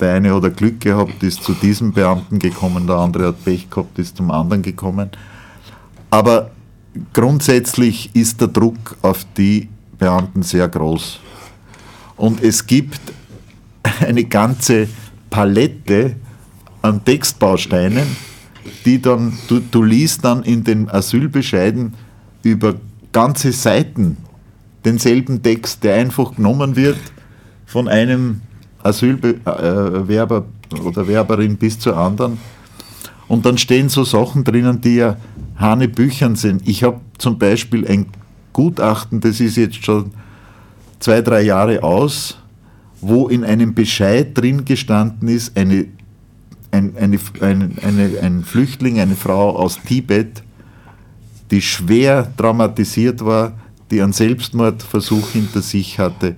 der 0.00 0.14
eine 0.14 0.34
hat 0.34 0.56
Glück 0.56 0.80
gehabt, 0.80 1.22
ist 1.22 1.42
zu 1.42 1.52
diesem 1.52 1.92
Beamten 1.92 2.38
gekommen, 2.38 2.86
der 2.86 2.96
andere 2.96 3.28
hat 3.28 3.44
Pech 3.44 3.68
gehabt, 3.68 3.98
ist 3.98 4.16
zum 4.16 4.30
anderen 4.30 4.62
gekommen. 4.62 5.10
Aber 6.10 6.50
grundsätzlich 7.12 8.10
ist 8.14 8.40
der 8.40 8.48
Druck 8.48 8.96
auf 9.02 9.26
die 9.36 9.68
Beamten 9.98 10.42
sehr 10.42 10.68
groß. 10.68 11.20
Und 12.16 12.42
es 12.42 12.66
gibt 12.66 13.00
eine 14.00 14.24
ganze 14.24 14.88
Palette 15.30 16.16
an 16.82 17.04
Textbausteinen, 17.04 18.06
die 18.84 19.00
dann, 19.00 19.36
du, 19.48 19.60
du 19.60 19.82
liest 19.82 20.24
dann 20.24 20.42
in 20.42 20.64
den 20.64 20.88
Asylbescheiden 20.88 21.94
über 22.42 22.74
ganze 23.12 23.52
Seiten 23.52 24.16
denselben 24.84 25.42
Text, 25.42 25.84
der 25.84 25.96
einfach 25.96 26.36
genommen 26.36 26.76
wird 26.76 26.98
von 27.66 27.88
einem 27.88 28.40
Asylbewerber 28.82 30.44
oder 30.84 31.08
Werberin 31.08 31.56
bis 31.56 31.78
zur 31.78 31.96
anderen. 31.96 32.38
Und 33.26 33.44
dann 33.44 33.58
stehen 33.58 33.88
so 33.88 34.04
Sachen 34.04 34.44
drinnen, 34.44 34.80
die 34.80 34.96
ja 34.96 35.16
Hanebüchern 35.56 36.36
sind. 36.36 36.66
Ich 36.66 36.82
habe 36.82 37.00
zum 37.18 37.38
Beispiel 37.38 37.86
ein 37.86 38.06
Gutachten, 38.52 39.20
das 39.20 39.40
ist 39.40 39.56
jetzt 39.56 39.84
schon 39.84 40.12
zwei, 40.98 41.20
drei 41.20 41.42
Jahre 41.42 41.82
aus, 41.82 42.38
wo 43.00 43.28
in 43.28 43.44
einem 43.44 43.74
Bescheid 43.74 44.36
drin 44.36 44.64
gestanden 44.64 45.28
ist, 45.28 45.56
eine, 45.56 45.86
ein, 46.70 46.96
eine, 46.96 47.18
eine, 47.40 47.70
eine, 47.82 48.18
ein 48.20 48.42
Flüchtling, 48.42 48.98
eine 48.98 49.14
Frau 49.14 49.56
aus 49.56 49.78
Tibet, 49.86 50.42
die 51.50 51.62
schwer 51.62 52.32
traumatisiert 52.36 53.24
war, 53.24 53.52
die 53.90 54.02
einen 54.02 54.12
Selbstmordversuch 54.12 55.30
hinter 55.30 55.62
sich 55.62 55.98
hatte 55.98 56.36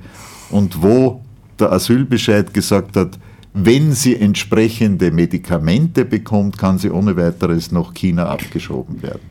und 0.50 0.82
wo 0.82 1.22
der 1.60 1.72
Asylbescheid 1.72 2.52
gesagt 2.52 2.96
hat, 2.96 3.18
wenn 3.52 3.92
sie 3.92 4.16
entsprechende 4.16 5.10
Medikamente 5.10 6.04
bekommt, 6.04 6.56
kann 6.56 6.78
sie 6.78 6.90
ohne 6.90 7.16
weiteres 7.16 7.72
nach 7.72 7.92
China 7.94 8.26
abgeschoben 8.26 9.02
werden. 9.02 9.28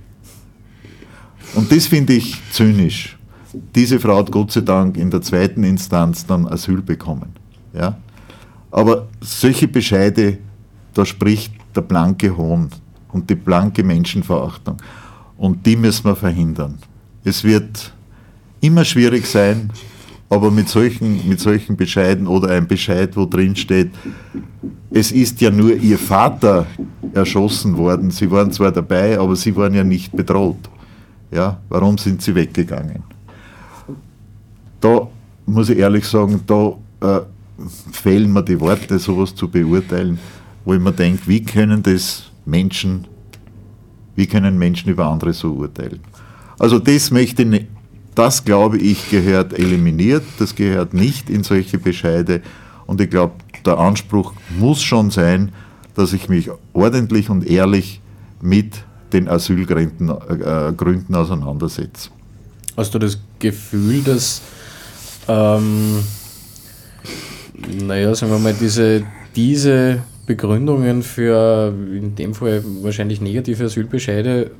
Und 1.55 1.71
das 1.71 1.87
finde 1.87 2.13
ich 2.13 2.37
zynisch. 2.51 3.17
Diese 3.75 3.99
Frau 3.99 4.17
hat 4.17 4.31
Gott 4.31 4.51
sei 4.51 4.61
Dank 4.61 4.97
in 4.97 5.09
der 5.09 5.21
zweiten 5.21 5.63
Instanz 5.63 6.25
dann 6.25 6.47
Asyl 6.47 6.81
bekommen. 6.81 7.29
Ja? 7.73 7.97
Aber 8.71 9.07
solche 9.21 9.67
Bescheide, 9.67 10.37
da 10.93 11.05
spricht 11.05 11.53
der 11.75 11.81
blanke 11.81 12.35
Hohn 12.35 12.69
und 13.11 13.29
die 13.29 13.35
blanke 13.35 13.83
Menschenverachtung. 13.83 14.77
Und 15.37 15.65
die 15.65 15.75
müssen 15.75 16.05
wir 16.05 16.15
verhindern. 16.15 16.77
Es 17.23 17.43
wird 17.43 17.93
immer 18.61 18.85
schwierig 18.85 19.25
sein, 19.25 19.71
aber 20.29 20.51
mit 20.51 20.69
solchen, 20.69 21.27
mit 21.27 21.39
solchen 21.39 21.75
Bescheiden 21.75 22.27
oder 22.27 22.49
ein 22.49 22.67
Bescheid, 22.67 23.17
wo 23.17 23.25
drin 23.25 23.55
steht, 23.55 23.89
es 24.91 25.11
ist 25.11 25.41
ja 25.41 25.49
nur 25.49 25.75
ihr 25.75 25.97
Vater 25.97 26.67
erschossen 27.13 27.77
worden. 27.77 28.11
Sie 28.11 28.29
waren 28.29 28.51
zwar 28.51 28.71
dabei, 28.71 29.19
aber 29.19 29.35
sie 29.35 29.55
waren 29.55 29.73
ja 29.73 29.83
nicht 29.83 30.11
bedroht. 30.15 30.69
Ja, 31.31 31.59
warum 31.69 31.97
sind 31.97 32.21
sie 32.21 32.33
weggegangen? 32.35 33.03
Da 34.79 35.07
muss 35.45 35.69
ich 35.69 35.77
ehrlich 35.77 36.05
sagen, 36.05 36.41
da 36.45 36.73
äh, 37.01 37.21
fehlen 37.91 38.31
mir 38.31 38.43
die 38.43 38.59
Worte, 38.59 38.99
sowas 38.99 39.33
zu 39.33 39.47
beurteilen, 39.47 40.19
wo 40.63 40.73
ich 40.73 40.79
mir 40.79 40.93
denke, 40.93 41.21
wie 41.25 41.43
können 41.43 41.81
das 41.83 42.29
Menschen, 42.45 43.07
wie 44.15 44.27
können 44.27 44.57
Menschen 44.57 44.89
über 44.89 45.07
andere 45.07 45.33
so 45.33 45.53
urteilen? 45.53 45.99
Also 46.57 46.79
das 46.79 47.11
möchte 47.11 47.43
ich 47.43 47.47
nicht, 47.47 47.67
das 48.19 48.43
glaube 48.43 48.77
ich 48.77 49.09
gehört 49.09 49.57
eliminiert, 49.57 50.23
das 50.39 50.53
gehört 50.53 50.93
nicht 50.93 51.29
in 51.29 51.43
solche 51.43 51.77
Bescheide 51.77 52.41
und 52.85 52.99
ich 52.99 53.09
glaube, 53.09 53.35
der 53.65 53.77
Anspruch 53.79 54.33
muss 54.57 54.81
schon 54.81 55.09
sein, 55.09 55.53
dass 55.95 56.11
ich 56.11 56.27
mich 56.27 56.49
ordentlich 56.73 57.29
und 57.29 57.49
ehrlich 57.49 58.01
mit 58.41 58.83
den 59.13 59.29
Asylgründen 59.29 60.09
äh, 60.09 61.15
auseinandersetze. 61.15 62.09
Hast 62.75 62.93
du 62.93 62.99
das 62.99 63.17
Gefühl, 63.39 64.01
dass, 64.03 64.41
ähm, 65.29 66.03
naja, 67.87 68.13
sagen 68.15 68.33
wir 68.33 68.39
mal, 68.39 68.53
diese, 68.53 69.03
diese 69.33 70.03
Begründungen 70.25 71.03
für 71.03 71.73
in 71.93 72.15
dem 72.15 72.33
Fall 72.33 72.63
wahrscheinlich 72.81 73.21
negative 73.21 73.63
Asylbescheide 73.63 74.51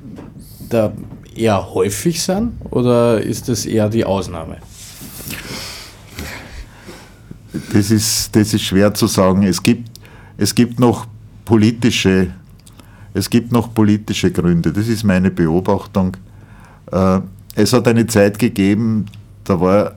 da 0.70 0.94
eher 1.40 1.74
häufig 1.74 2.22
sind 2.22 2.54
oder 2.70 3.22
ist 3.22 3.48
das 3.48 3.66
eher 3.66 3.90
die 3.90 4.04
Ausnahme? 4.04 4.58
Das 7.74 7.90
ist, 7.90 8.36
das 8.36 8.54
ist 8.54 8.62
schwer 8.62 8.94
zu 8.94 9.08
sagen. 9.08 9.44
Es 9.44 9.62
gibt, 9.64 9.90
es 10.38 10.54
gibt 10.54 10.80
noch 10.80 11.08
politische, 11.46 12.32
es 13.14 13.30
gibt 13.30 13.52
noch 13.52 13.74
politische 13.74 14.32
Gründe. 14.32 14.72
Das 14.72 14.88
ist 14.88 15.04
meine 15.04 15.32
Beobachtung. 15.32 16.16
Äh, 16.92 17.22
es 17.56 17.74
hat 17.74 17.88
eine 17.88 18.06
Zeit 18.06 18.38
gegeben, 18.38 19.06
da 19.44 19.60
war, 19.60 19.96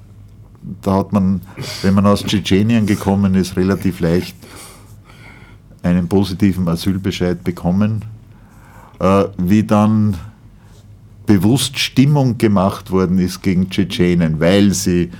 da 0.80 0.94
hat 0.94 1.12
man, 1.12 1.42
wenn 1.82 1.94
man 1.94 2.06
aus 2.06 2.24
Tschetschenien 2.24 2.86
gekommen 2.86 3.34
ist, 3.34 3.56
relativ 3.56 4.00
leicht 4.00 4.36
einen 5.82 6.08
positiven 6.08 6.68
Asylbescheid 6.68 7.44
bekommen. 7.44 8.04
Äh, 8.98 9.24
wie 9.36 9.64
dann 9.64 10.16
bewusst 11.32 11.78
Stimmung 11.78 12.36
gemacht 12.36 12.90
worden 12.90 13.18
ist 13.18 13.42
gegen 13.42 13.70
Tschetschenen, 13.70 14.38
weil 14.38 14.72
sie, 14.72 15.10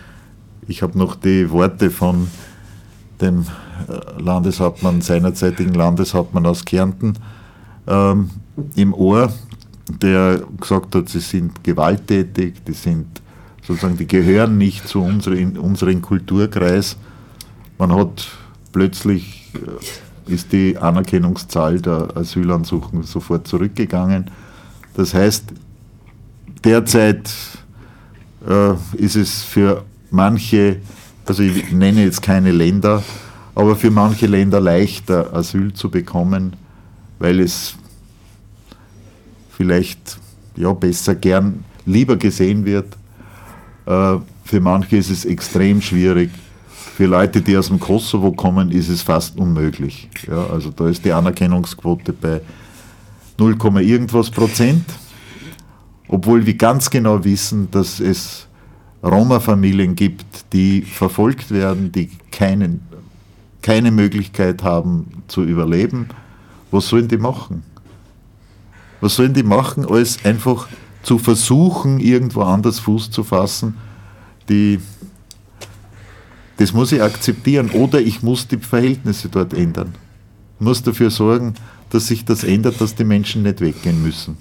ich 0.69 0.83
habe 0.83 0.99
noch 0.99 1.15
die 1.15 1.51
Worte 1.51 1.91
von 1.91 2.29
dem 3.23 3.47
äh, 3.89 4.21
Landeshauptmann, 4.21 5.01
seinerzeitigen 5.01 5.73
Landeshauptmann 5.73 6.45
aus 6.45 6.67
Kärnten 6.67 7.15
ähm, 7.87 8.29
im 8.75 8.93
Ohr, 8.93 9.33
der 10.03 10.43
gesagt 10.61 10.95
hat, 10.95 11.09
sie 11.09 11.21
sind 11.21 11.65
gewalttätig, 11.65 12.63
die 12.67 12.75
sind 12.75 13.07
sozusagen, 13.67 13.97
die 13.97 14.07
gehören 14.07 14.59
nicht 14.59 14.87
zu 14.87 15.03
unseren, 15.03 15.57
unseren 15.57 16.03
Kulturkreis. 16.03 16.99
Man 17.79 17.95
hat 17.95 18.29
plötzlich 18.71 19.51
äh, 19.55 20.33
ist 20.35 20.53
die 20.53 20.77
Anerkennungszahl 20.77 21.81
der 21.81 22.15
Asylansuchen 22.15 23.03
sofort 23.03 23.49
zurückgegangen. 23.49 24.31
Das 24.95 25.15
heißt, 25.15 25.55
derzeit 26.65 27.31
äh, 28.49 28.75
ist 28.97 29.17
es 29.17 29.43
für 29.43 29.85
manche, 30.11 30.77
also 31.27 31.43
ich 31.43 31.73
nenne 31.73 32.05
jetzt 32.05 32.23
keine 32.23 32.53
Länder, 32.53 33.03
aber 33.55 33.77
für 33.77 33.91
manche 33.91 34.27
Länder 34.27 34.61
leichter, 34.61 35.35
Asyl 35.35 35.73
zu 35.73 35.91
bekommen, 35.91 36.57
weil 37.19 37.41
es 37.41 37.75
vielleicht 39.57 40.19
ja, 40.57 40.73
besser 40.73 41.15
gern 41.15 41.65
lieber 41.87 42.17
gesehen 42.17 42.65
wird. 42.65 42.97
Äh, 43.87 44.17
für 44.45 44.61
manche 44.61 44.97
ist 44.97 45.11
es 45.11 45.25
extrem 45.25 45.81
schwierig. 45.81 46.31
Für 46.97 47.07
Leute, 47.07 47.41
die 47.41 47.57
aus 47.57 47.69
dem 47.69 47.81
Kosovo 47.81 48.33
kommen, 48.33 48.71
ist 48.71 48.89
es 48.89 49.03
fast 49.03 49.39
unmöglich. 49.39 50.09
Ja, 50.29 50.47
also 50.47 50.71
da 50.71 50.89
ist 50.89 51.05
die 51.05 51.13
Anerkennungsquote 51.13 52.13
bei 52.13 52.41
0, 53.39 53.57
irgendwas 53.81 54.31
Prozent, 54.31 54.85
obwohl 56.13 56.45
wir 56.45 56.55
ganz 56.59 56.91
genau 56.91 57.25
wissen, 57.25 57.71
dass 57.71 57.99
es 57.99 58.47
Roma-Familien 59.03 59.95
gibt, 59.95 60.53
die 60.53 60.83
verfolgt 60.83 61.51
werden, 61.51 61.91
die 61.91 62.11
keinen, 62.31 62.83
keine 63.63 63.91
Möglichkeit 63.91 64.63
haben 64.63 65.23
zu 65.27 65.43
überleben. 65.43 66.09
Was 66.71 66.89
sollen 66.89 67.09
die 67.09 67.17
machen? 67.17 67.63
Was 69.01 69.17
sollen 69.17 69.33
die 69.33 69.43
machen, 69.43 69.87
als 69.87 70.23
einfach 70.23 70.69
zu 71.03 71.19
versuchen, 71.19 71.99
irgendwo 71.99 72.43
anders 72.43 72.79
Fuß 72.81 73.11
zu 73.11 73.25
fassen? 73.25 73.79
Die, 74.51 74.81
das 76.59 76.75
muss 76.75 76.93
ich 76.93 77.01
akzeptieren. 77.01 77.71
Oder 77.71 78.03
ich 78.03 78.23
muss 78.23 78.47
die 78.47 78.59
Verhältnisse 78.59 79.31
dort 79.31 79.55
ändern. 79.55 79.95
Ich 80.61 80.67
muss 80.67 80.83
dafür 80.83 81.11
sorgen, 81.11 81.55
dass 81.89 82.09
sich 82.09 82.27
das 82.27 82.45
ändert, 82.45 82.83
dass 82.83 82.95
die 82.95 83.05
Menschen 83.05 83.45
nicht 83.45 83.63
weggehen 83.63 84.03
müssen. 84.03 84.37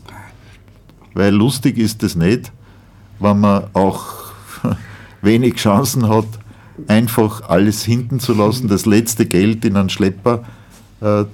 Weil 1.13 1.33
lustig 1.33 1.77
ist 1.77 2.03
es 2.03 2.15
nicht, 2.15 2.51
wenn 3.19 3.39
man 3.39 3.65
auch 3.73 4.31
wenig 5.21 5.55
Chancen 5.55 6.07
hat, 6.07 6.27
einfach 6.87 7.49
alles 7.49 7.83
hinten 7.83 8.19
zu 8.19 8.33
lassen, 8.33 8.67
das 8.67 8.85
letzte 8.85 9.25
Geld 9.25 9.65
in 9.65 9.77
einen 9.77 9.89
Schlepper 9.89 10.43
äh, 11.01 11.25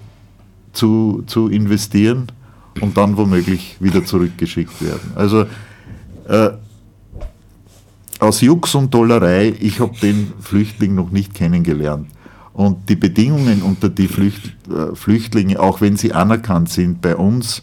zu, 0.74 1.24
zu 1.28 1.48
investieren 1.48 2.32
und 2.82 2.98
dann 2.98 3.18
womöglich 3.18 3.78
wieder 3.80 4.06
zurückgeschickt 4.06 4.82
werden. 4.82 5.12
Also 5.16 5.46
äh, 6.28 6.52
aus 8.20 8.42
Jux 8.42 8.76
und 8.76 8.94
Dollerei, 8.94 9.54
ich 9.60 9.80
habe 9.80 9.96
den 10.02 10.34
Flüchtling 10.40 10.96
noch 10.96 11.12
nicht 11.12 11.34
kennengelernt. 11.34 12.08
Und 12.54 12.90
die 12.90 12.96
Bedingungen, 12.96 13.62
unter 13.62 13.90
die 13.90 14.08
Flücht, 14.08 14.56
äh, 14.68 14.96
Flüchtlinge, 14.96 15.60
auch 15.60 15.82
wenn 15.82 15.96
sie 15.96 16.14
anerkannt 16.14 16.70
sind, 16.70 17.02
bei 17.02 17.16
uns 17.16 17.62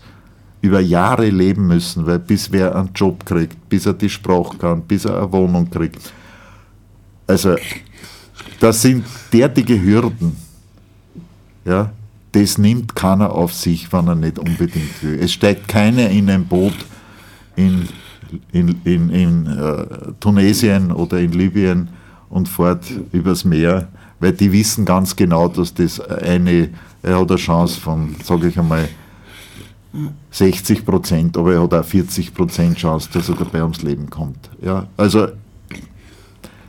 über 0.64 0.80
Jahre 0.80 1.28
leben 1.28 1.66
müssen, 1.66 2.06
weil 2.06 2.18
bis 2.18 2.50
wer 2.50 2.74
einen 2.74 2.88
Job 2.94 3.26
kriegt, 3.26 3.68
bis 3.68 3.84
er 3.84 3.92
die 3.92 4.08
Sprache 4.08 4.56
kann, 4.56 4.80
bis 4.80 5.04
er 5.04 5.18
eine 5.18 5.30
Wohnung 5.30 5.68
kriegt. 5.68 6.10
Also, 7.26 7.56
das 8.60 8.80
sind 8.80 9.04
derartige 9.30 9.78
Hürden. 9.80 10.34
Ja, 11.66 11.92
das 12.32 12.56
nimmt 12.56 12.94
keiner 12.94 13.30
auf 13.30 13.52
sich, 13.52 13.92
wenn 13.92 14.08
er 14.08 14.14
nicht 14.14 14.38
unbedingt 14.38 15.02
will. 15.02 15.18
Es 15.20 15.34
steigt 15.34 15.68
keiner 15.68 16.08
in 16.08 16.30
ein 16.30 16.46
Boot 16.46 16.74
in, 17.56 17.86
in, 18.50 18.80
in, 18.84 19.10
in 19.10 19.46
äh, 19.46 19.86
Tunesien 20.18 20.92
oder 20.92 21.20
in 21.20 21.32
Libyen 21.32 21.90
und 22.30 22.48
fährt 22.48 22.86
übers 23.12 23.44
Meer, 23.44 23.88
weil 24.18 24.32
die 24.32 24.50
wissen 24.50 24.86
ganz 24.86 25.14
genau, 25.14 25.46
dass 25.48 25.74
das 25.74 26.00
eine, 26.00 26.70
er 27.02 27.20
hat 27.20 27.30
eine 27.30 27.38
Chance 27.38 27.78
von, 27.78 28.16
sage 28.22 28.48
ich 28.48 28.58
einmal, 28.58 28.88
60 30.30 30.84
Prozent, 30.84 31.36
aber 31.36 31.55
er 31.55 31.62
hat 31.62 31.74
auch 31.74 31.84
40 31.84 32.34
Prozent 32.34 32.76
Chance, 32.76 33.09
dass 33.12 33.28
er 33.28 33.36
dabei 33.36 33.62
ums 33.62 33.82
Leben 33.82 34.11
kommt. 34.11 34.51
Ja, 34.62 34.88
also 34.97 35.28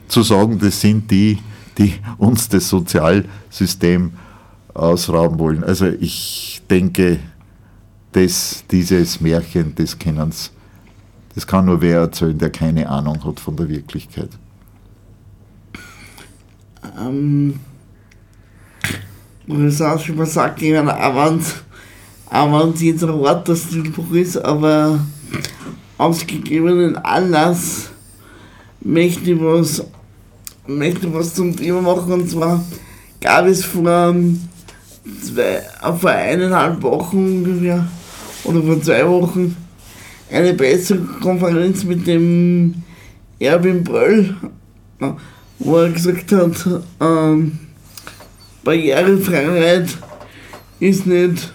zu 0.07 0.21
sagen, 0.21 0.59
das 0.59 0.79
sind 0.79 1.09
die, 1.09 1.39
die 1.77 1.95
uns 2.17 2.47
das 2.49 2.69
Sozialsystem 2.69 4.11
ausrauben 4.73 5.39
wollen. 5.39 5.63
Also 5.63 5.87
ich 5.87 6.61
denke, 6.69 7.19
dass 8.11 8.63
dieses 8.69 9.19
Märchen, 9.19 9.73
das 9.75 9.97
kennen's, 9.97 10.51
das 11.33 11.47
kann 11.47 11.65
nur 11.65 11.81
wer 11.81 11.99
erzählen, 11.99 12.37
der 12.37 12.49
keine 12.49 12.87
Ahnung 12.87 13.23
hat 13.25 13.39
von 13.39 13.57
der 13.57 13.67
Wirklichkeit. 13.67 14.29
Ähm, 16.97 17.59
das 19.47 19.81
auch 19.81 19.99
schon 19.99 20.15
mal 20.15 20.25
sagt, 20.25 20.61
ich 20.61 20.71
meine, 20.71 20.95
jetzt 22.79 23.03
ein 23.03 23.21
harter 23.21 23.55
Stilbruch 23.55 24.11
ist, 24.11 24.37
aber 24.37 24.99
aus 25.97 26.25
gegebenen 26.25 26.97
Anlass 26.97 27.89
möchte 28.81 29.31
ich 29.31 29.41
was, 29.41 29.83
möchte 30.67 31.13
was 31.13 31.33
zum 31.33 31.55
Thema 31.55 31.81
machen. 31.81 32.11
Und 32.11 32.29
zwar 32.29 32.63
gab 33.21 33.45
es 33.45 33.63
vor 33.63 33.87
ähm, 33.87 34.41
zwei, 35.21 35.63
äh, 35.81 35.93
vor 35.99 36.11
eineinhalb 36.11 36.81
Wochen 36.81 37.17
ungefähr 37.17 37.87
oder 38.43 38.61
vor 38.61 38.81
zwei 38.81 39.07
Wochen 39.07 39.55
eine 40.31 40.53
Pressekonferenz 40.53 41.83
mit 41.83 42.05
dem 42.07 42.83
Erwin 43.39 43.83
Bröll, 43.83 44.35
äh, 44.99 45.11
wo 45.59 45.77
er 45.77 45.89
gesagt 45.89 46.31
hat, 46.31 46.81
ähm, 46.99 47.59
Barrierefreiheit 48.63 49.97
ist 50.79 51.05
nicht 51.05 51.53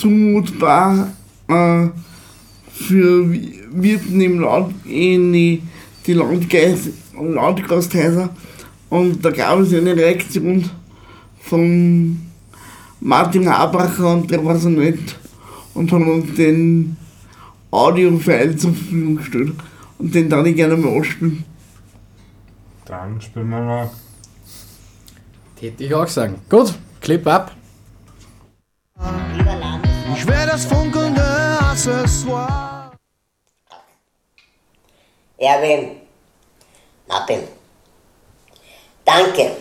zumutbar 0.00 1.08
äh, 1.48 1.88
für 2.70 3.30
Wirten 3.72 4.20
im 4.20 4.40
Land, 4.40 4.74
in 4.86 5.32
die, 5.32 5.62
die 6.06 6.14
Landgeist, 6.14 6.90
Landgasthäuser. 7.14 8.30
Und 8.88 9.24
da 9.24 9.30
gab 9.30 9.60
es 9.60 9.74
eine 9.74 9.94
Reaktion 9.94 10.68
von 11.40 12.20
Martin 13.00 13.48
Habacher 13.48 14.14
und 14.14 14.30
der 14.30 14.44
war 14.44 14.56
so 14.56 14.68
nett 14.68 15.16
und 15.74 15.92
hat 15.92 16.02
uns 16.02 16.34
den 16.34 16.96
Audio-File 17.70 18.56
zur 18.56 18.74
Verfügung 18.74 19.16
gestellt. 19.16 19.52
Und 19.98 20.14
den 20.14 20.28
darf 20.28 20.46
ich 20.46 20.56
gerne 20.56 20.76
mal 20.76 20.98
ausspielen. 20.98 21.44
Dann 22.86 23.20
spielen 23.20 23.50
wir 23.50 23.60
mal. 23.60 23.90
Hätte 25.60 25.84
ich 25.84 25.94
auch 25.94 26.08
sagen. 26.08 26.36
Gut, 26.48 26.74
Clip 27.00 27.24
ab. 27.26 27.54
Ich 30.14 30.26
wär 30.26 30.46
das 30.46 30.64
funkelnde 30.64 31.22
Accessoire. 31.60 32.92
Erwin, 35.38 36.00
Martin, 37.06 37.48
danke. 39.04 39.56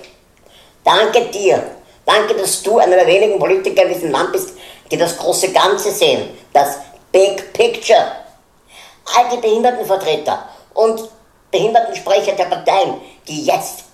Danke 0.84 1.26
dir. 1.26 1.64
Danke, 2.06 2.34
dass 2.34 2.64
du 2.64 2.80
einer 2.80 2.96
der 2.96 3.08
wenigen 3.08 3.38
Politiker 3.38 3.84
in 3.84 3.94
diesem 3.94 4.12
Land 4.12 4.32
bist, 4.32 4.58
die 4.92 4.98
das 4.98 5.18
große 5.18 5.52
Ganze 5.52 5.92
sehen. 5.92 6.30
Das 6.52 6.80
Big 7.12 7.54
Picture. 7.54 8.12
All 9.16 9.30
die 9.32 9.42
Behindertenvertreter 9.42 10.50
und 10.74 11.08
Behindertensprecher 11.52 12.34
der 12.34 12.46
Parteien, 12.46 13.02
die 13.28 13.46
jetzt 13.46 13.86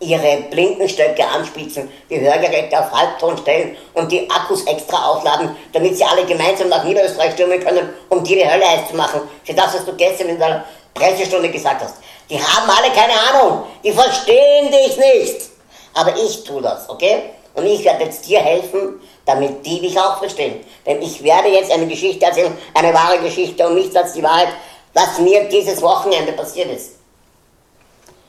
ihre 0.00 0.42
Blindenstöcke 0.50 1.26
anspitzen, 1.26 1.90
die 2.08 2.20
Hörgeräte 2.20 2.78
auf 2.78 2.90
Halbton 2.90 3.36
stellen 3.38 3.76
und 3.94 4.10
die 4.10 4.28
Akkus 4.30 4.64
extra 4.64 5.10
aufladen, 5.10 5.54
damit 5.72 5.96
sie 5.96 6.04
alle 6.04 6.24
gemeinsam 6.24 6.68
nach 6.68 6.84
Niederösterreich 6.84 7.34
stürmen 7.34 7.60
können, 7.60 7.90
um 8.08 8.24
dir 8.24 8.36
die 8.36 8.50
Hölle 8.50 8.66
heiß 8.66 8.88
zu 8.90 8.96
machen. 8.96 9.20
Für 9.44 9.52
das, 9.52 9.74
was 9.74 9.84
du 9.84 9.94
gestern 9.94 10.30
in 10.30 10.38
der 10.38 10.64
Pressestunde 10.94 11.50
gesagt 11.50 11.82
hast. 11.82 11.96
Die 12.28 12.38
haben 12.38 12.70
alle 12.70 12.92
keine 12.92 13.12
Ahnung. 13.12 13.64
Die 13.84 13.92
verstehen 13.92 14.70
dich 14.70 14.96
nicht. 14.96 15.50
Aber 15.94 16.14
ich 16.16 16.44
tue 16.44 16.62
das, 16.62 16.88
okay? 16.88 17.30
Und 17.54 17.66
ich 17.66 17.84
werde 17.84 18.04
jetzt 18.04 18.26
dir 18.26 18.40
helfen, 18.40 19.00
damit 19.26 19.66
die 19.66 19.80
dich 19.80 19.98
auch 19.98 20.18
verstehen. 20.18 20.64
Denn 20.86 21.02
ich 21.02 21.22
werde 21.22 21.48
jetzt 21.48 21.70
eine 21.70 21.86
Geschichte 21.86 22.24
erzählen, 22.24 22.56
eine 22.74 22.94
wahre 22.94 23.18
Geschichte 23.18 23.66
und 23.66 23.74
nichts 23.74 23.96
als 23.96 24.12
die 24.12 24.22
Wahrheit, 24.22 24.48
was 24.94 25.18
mir 25.18 25.44
dieses 25.44 25.82
Wochenende 25.82 26.32
passiert 26.32 26.70
ist. 26.70 26.92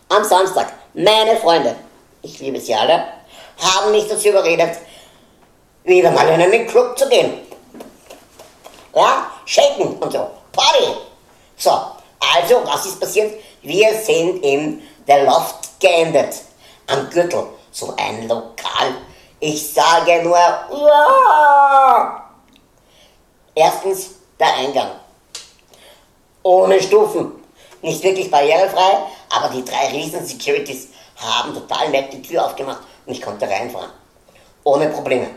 Am 0.10 0.24
Samstag, 0.24 0.74
meine 0.94 1.38
Freunde, 1.38 1.76
ich 2.22 2.40
liebe 2.40 2.60
sie 2.60 2.76
alle, 2.76 3.06
haben 3.60 3.92
mich 3.92 4.08
dazu 4.08 4.30
überredet, 4.30 4.78
wieder 5.84 6.12
mal 6.12 6.28
in 6.28 6.42
einen 6.42 6.68
Club 6.68 6.98
zu 6.98 7.08
gehen. 7.10 7.40
Ja, 8.96 9.32
shaken 9.46 9.98
und 9.98 10.12
so, 10.12 10.28
Party. 10.52 10.96
So, 11.58 11.72
also, 12.20 12.62
was 12.66 12.86
ist 12.86 13.00
passiert? 13.00 13.34
Wir 13.62 13.94
sind 14.02 14.44
in 14.44 14.82
der 15.08 15.24
Loft 15.24 15.80
geendet, 15.80 16.36
am 16.88 17.10
Gürtel, 17.10 17.46
so 17.72 17.94
ein 17.98 18.28
Lokal. 18.28 18.96
Ich 19.40 19.74
sage 19.74 20.24
nur, 20.24 20.38
Uah! 20.72 22.22
erstens 23.56 24.12
der 24.40 24.54
Eingang. 24.56 24.92
Ohne 26.44 26.82
Stufen. 26.82 27.41
Nicht 27.82 28.04
wirklich 28.04 28.30
barrierefrei, 28.30 29.04
aber 29.30 29.50
die 29.54 29.66
drei 29.66 29.88
riesen 29.88 30.26
Securities 30.26 30.90
haben 31.18 31.54
total 31.54 31.90
nett 31.90 32.14
die 32.14 32.22
Tür 32.22 32.46
aufgemacht 32.46 32.82
und 33.06 33.14
ich 33.14 33.22
konnte 33.22 33.48
reinfahren. 33.48 33.92
Ohne 34.64 34.88
Probleme. 34.90 35.28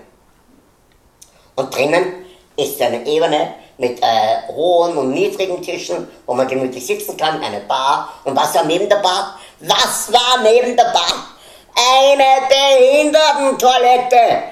Und 1.56 1.74
drinnen 1.74 2.26
ist 2.56 2.80
eine 2.80 3.06
Ebene 3.06 3.54
mit 3.78 4.00
äh, 4.02 4.52
hohen 4.52 4.96
und 4.96 5.12
niedrigen 5.12 5.60
Tischen, 5.62 6.08
wo 6.26 6.34
man 6.34 6.46
gemütlich 6.46 6.86
sitzen 6.86 7.16
kann, 7.16 7.42
eine 7.42 7.60
Bar. 7.60 8.08
Und 8.24 8.36
was 8.36 8.54
war 8.54 8.64
neben 8.64 8.88
der 8.88 8.96
Bar? 8.96 9.38
Was 9.60 10.12
war 10.12 10.42
neben 10.42 10.76
der 10.76 10.84
Bar? 10.84 11.28
Eine 11.74 12.46
Behindertentoilette! 12.48 14.44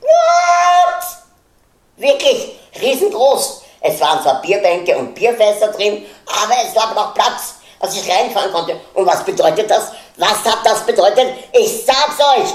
What? 0.00 1.04
Wirklich 1.96 2.58
riesengroß. 2.80 3.61
Es 3.82 4.00
waren 4.00 4.22
zwar 4.22 4.40
Bierbänke 4.40 4.96
und 4.96 5.14
Bierfässer 5.14 5.68
drin, 5.68 6.06
aber 6.26 6.54
es 6.64 6.74
war 6.76 6.94
noch 6.94 7.14
Platz, 7.14 7.56
dass 7.80 7.96
ich 7.96 8.08
reinfahren 8.10 8.52
konnte. 8.52 8.80
Und 8.94 9.06
was 9.06 9.24
bedeutet 9.24 9.68
das? 9.68 9.92
Was 10.16 10.44
hat 10.44 10.64
das 10.64 10.86
bedeutet? 10.86 11.26
Ich 11.52 11.84
sag's 11.84 12.20
euch! 12.36 12.54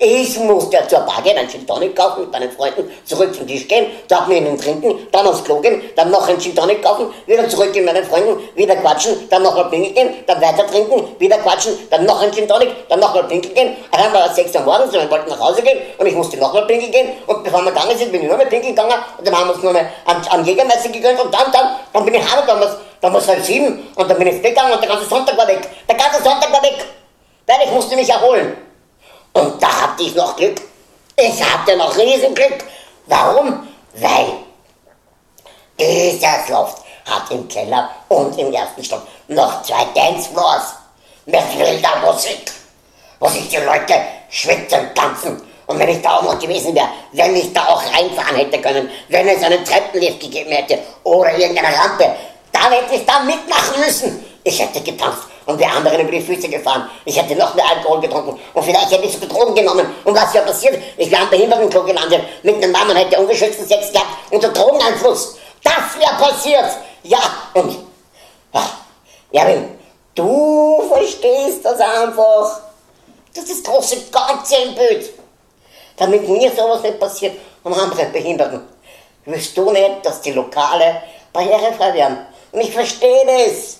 Ich 0.00 0.38
musste 0.38 0.78
zur 0.86 1.00
Bar 1.00 1.20
gehen, 1.24 1.36
einen 1.36 1.48
Gin 1.48 1.66
Tonic 1.66 1.96
kaufen 1.96 2.20
mit 2.20 2.30
meinen 2.30 2.52
Freunden, 2.52 2.88
zurück 3.04 3.34
zum 3.34 3.48
Tisch 3.48 3.66
gehen, 3.66 3.86
dort 4.06 4.28
mit 4.28 4.36
ihnen 4.36 4.56
trinken, 4.56 5.08
dann 5.10 5.26
aufs 5.26 5.42
Klo 5.42 5.58
gehen, 5.58 5.82
dann 5.96 6.12
noch 6.12 6.28
einen 6.28 6.38
Gin 6.38 6.54
Tonic 6.54 6.80
kaufen, 6.80 7.12
wieder 7.26 7.48
zurück 7.48 7.74
mit 7.74 7.84
meinen 7.84 8.04
Freunden, 8.04 8.38
wieder 8.54 8.76
quatschen, 8.76 9.28
dann 9.28 9.42
nochmal 9.42 9.68
pinkeln 9.68 9.94
gehen, 9.94 10.24
dann 10.28 10.40
weiter 10.40 10.64
trinken, 10.68 11.02
wieder 11.18 11.36
quatschen, 11.38 11.76
dann 11.90 12.04
noch 12.04 12.22
einen 12.22 12.32
Gin 12.32 12.46
Tonic, 12.46 12.88
dann 12.88 13.00
nochmal 13.00 13.24
pinkeln 13.24 13.52
gehen. 13.52 13.76
Dann 13.90 14.12
war 14.12 14.26
es 14.26 14.36
6 14.36 14.54
Uhr 14.54 14.60
morgens 14.60 14.94
und 14.94 15.02
wir 15.02 15.10
wollten 15.10 15.30
nach 15.30 15.40
Hause 15.40 15.62
gehen 15.62 15.78
und 15.98 16.06
ich 16.06 16.14
musste 16.14 16.36
nochmal 16.36 16.64
pinkeln 16.66 16.92
gehen 16.92 17.08
und 17.26 17.42
bevor 17.42 17.64
wir 17.64 17.72
gegangen 17.72 17.98
sind, 17.98 18.12
bin 18.12 18.22
ich 18.22 18.28
nur 18.28 18.36
mehr 18.36 18.46
pinkeln 18.46 18.76
gegangen 18.76 19.02
und 19.18 19.26
dann 19.26 19.36
haben 19.36 19.48
wir 19.48 19.54
uns 19.54 19.64
nur 19.64 19.74
an, 19.74 19.86
an 20.30 20.44
Jägermeister 20.44 20.90
gegönnt 20.90 21.20
und 21.20 21.34
dann, 21.34 21.50
dann, 21.50 21.74
dann 21.92 22.04
bin 22.04 22.14
ich 22.14 22.22
heimgegangen, 22.22 22.68
dann 23.00 23.12
war 23.12 23.20
es 23.20 23.26
halb 23.26 23.44
sieben 23.44 23.88
und 23.96 24.08
dann 24.08 24.16
bin 24.16 24.28
ich 24.28 24.34
ins 24.34 24.42
Bett 24.42 24.54
gegangen 24.54 24.74
und 24.74 24.80
der 24.80 24.90
ganze 24.90 25.06
Sonntag 25.06 25.36
war 25.36 25.48
weg. 25.48 25.68
Der 25.88 25.96
ganze 25.96 26.22
Sonntag 26.22 26.52
war 26.52 26.62
weg, 26.62 26.84
weil 27.48 27.56
ich 27.64 27.72
musste 27.72 27.96
mich 27.96 28.08
erholen. 28.08 28.67
Und 29.38 29.62
da 29.62 29.82
hatte 29.82 30.02
ich 30.02 30.14
noch 30.16 30.34
Glück. 30.36 30.60
Ich 31.16 31.42
hatte 31.42 31.76
noch 31.76 31.96
Riesenglück. 31.96 32.64
Warum? 33.06 33.68
Weil 33.94 34.26
dieses 35.78 36.48
Loft 36.48 36.78
hat 37.04 37.30
im 37.30 37.46
Keller 37.46 37.88
und 38.08 38.36
im 38.36 38.52
ersten 38.52 38.82
Stock 38.82 39.02
noch 39.28 39.62
zwei 39.62 39.84
Dancefloors 39.94 40.74
mit 41.26 41.58
wilder 41.58 41.96
Musik, 42.04 42.50
wo 43.20 43.28
sich 43.28 43.48
die 43.48 43.56
Leute 43.58 43.94
schwitzen, 44.28 44.92
tanzen. 44.94 45.40
Und 45.66 45.78
wenn 45.78 45.88
ich 45.88 46.02
da 46.02 46.16
auch 46.16 46.22
noch 46.22 46.38
gewesen 46.38 46.74
wäre, 46.74 46.88
wenn 47.12 47.36
ich 47.36 47.52
da 47.52 47.66
auch 47.66 47.82
reinfahren 47.94 48.36
hätte 48.36 48.60
können, 48.60 48.90
wenn 49.08 49.28
es 49.28 49.42
einen 49.42 49.64
Treppenlift 49.64 50.20
gegeben 50.20 50.50
hätte 50.50 50.78
oder 51.04 51.36
irgendeine 51.36 51.76
Rampe, 51.76 52.12
dann 52.50 52.72
hätte 52.72 52.94
ich 52.94 53.06
da 53.06 53.20
mitmachen 53.20 53.80
müssen. 53.84 54.24
Ich 54.42 54.60
hätte 54.60 54.80
getanzt 54.80 55.24
und 55.48 55.58
wir 55.58 55.66
anderen 55.66 56.00
über 56.00 56.10
die 56.10 56.20
Füße 56.20 56.46
gefahren. 56.48 56.90
Ich 57.06 57.16
hätte 57.16 57.34
noch 57.34 57.54
mehr 57.54 57.64
Alkohol 57.70 58.00
getrunken 58.02 58.38
und 58.52 58.62
vielleicht 58.62 58.90
hätte 58.90 59.04
ich 59.06 59.14
sogar 59.14 59.28
Drogen 59.30 59.54
genommen. 59.54 59.86
Und 60.04 60.14
was 60.14 60.32
wäre 60.34 60.44
passiert? 60.44 60.78
Ich 60.98 61.10
wäre 61.10 61.22
am 61.22 61.30
Behindertenklo 61.30 61.84
gelandet 61.84 62.20
mit 62.42 62.56
einem 62.56 62.70
Mann 62.70 62.88
und 62.90 62.96
hätte 62.96 63.18
ungeschützten 63.18 63.66
Sex 63.66 63.90
gehabt 63.90 64.08
unter 64.30 64.50
Drogeneinfluss. 64.50 65.36
Das 65.64 65.98
wäre 65.98 66.22
passiert. 66.22 66.66
Ja, 67.02 67.18
und 67.54 67.78
ja, 68.52 69.40
Erwin, 69.40 69.78
du 70.14 70.82
verstehst 70.92 71.64
das 71.64 71.80
einfach. 71.80 72.60
Das 73.34 73.44
ist 73.44 73.66
das 73.66 73.72
große 73.72 73.96
Ganze 74.12 74.56
im 74.56 74.74
Bild. 74.74 75.14
Damit 75.96 76.28
mir 76.28 76.50
sowas 76.50 76.82
nicht 76.82 77.00
passiert 77.00 77.38
und 77.64 77.72
anderen 77.72 78.12
Behinderten. 78.12 78.68
Willst 79.24 79.56
du 79.56 79.70
nicht, 79.70 80.04
dass 80.04 80.20
die 80.20 80.32
Lokale 80.32 81.02
barrierefrei 81.32 81.94
werden? 81.94 82.18
Und 82.52 82.60
ich 82.60 82.72
verstehe 82.72 83.24
das. 83.24 83.77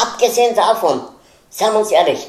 Abgesehen 0.00 0.54
davon, 0.54 1.02
seien 1.48 1.72
wir 1.72 1.80
uns 1.80 1.90
ehrlich, 1.90 2.28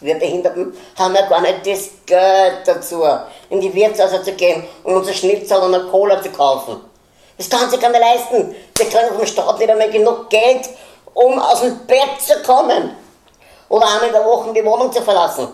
wir 0.00 0.18
Behinderten 0.18 0.76
haben 0.98 1.14
ja 1.14 1.26
gar 1.28 1.40
nicht 1.40 1.66
das 1.66 1.90
Geld 2.04 2.66
dazu, 2.66 3.04
in 3.50 3.60
die 3.60 3.72
Wirtshäuser 3.72 4.22
zu 4.22 4.32
gehen 4.32 4.64
und 4.82 4.96
unser 4.96 5.12
Schnitzel 5.12 5.58
und 5.58 5.74
eine 5.74 5.84
Cola 5.84 6.20
zu 6.20 6.30
kaufen. 6.30 6.80
Das 7.38 7.48
kann 7.48 7.70
sich 7.70 7.80
keiner 7.80 8.00
leisten. 8.00 8.54
Wir 8.76 8.86
kriegen 8.86 9.16
vom 9.16 9.26
Staat 9.26 9.58
nicht 9.58 9.70
einmal 9.70 9.90
genug 9.90 10.28
Geld, 10.28 10.68
um 11.14 11.38
aus 11.38 11.60
dem 11.60 11.78
Bett 11.86 12.20
zu 12.20 12.34
kommen. 12.42 12.96
Oder 13.68 13.86
einmal 13.86 14.08
in 14.08 14.12
der 14.12 14.24
Woche 14.24 14.52
die 14.52 14.64
Wohnung 14.64 14.92
zu 14.92 15.00
verlassen. 15.00 15.48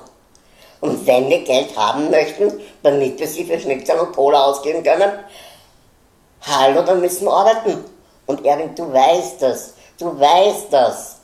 Und 0.81 1.07
wenn 1.07 1.29
wir 1.29 1.45
Geld 1.45 1.77
haben 1.77 2.11
möchten, 2.11 2.61
damit 2.83 3.19
wir 3.19 3.27
sie 3.29 3.45
für 3.45 3.59
Schnitzel 3.59 3.99
und 3.99 4.15
Cola 4.15 4.47
ausgeben 4.47 4.83
können, 4.83 5.13
hallo, 6.43 6.83
dann 6.83 7.01
müssen 7.01 7.27
wir 7.27 7.33
arbeiten. 7.33 7.85
Und 8.27 8.45
Erwin, 8.45 8.75
du 8.75 8.93
weißt 8.93 9.43
das. 9.43 9.75
Du 9.99 10.19
weißt 10.19 10.67
das. 10.71 11.17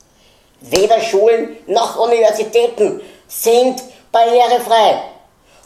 Weder 0.61 1.01
Schulen 1.01 1.57
noch 1.67 1.99
Universitäten 1.99 3.01
sind 3.29 3.83
barrierefrei. 4.11 5.03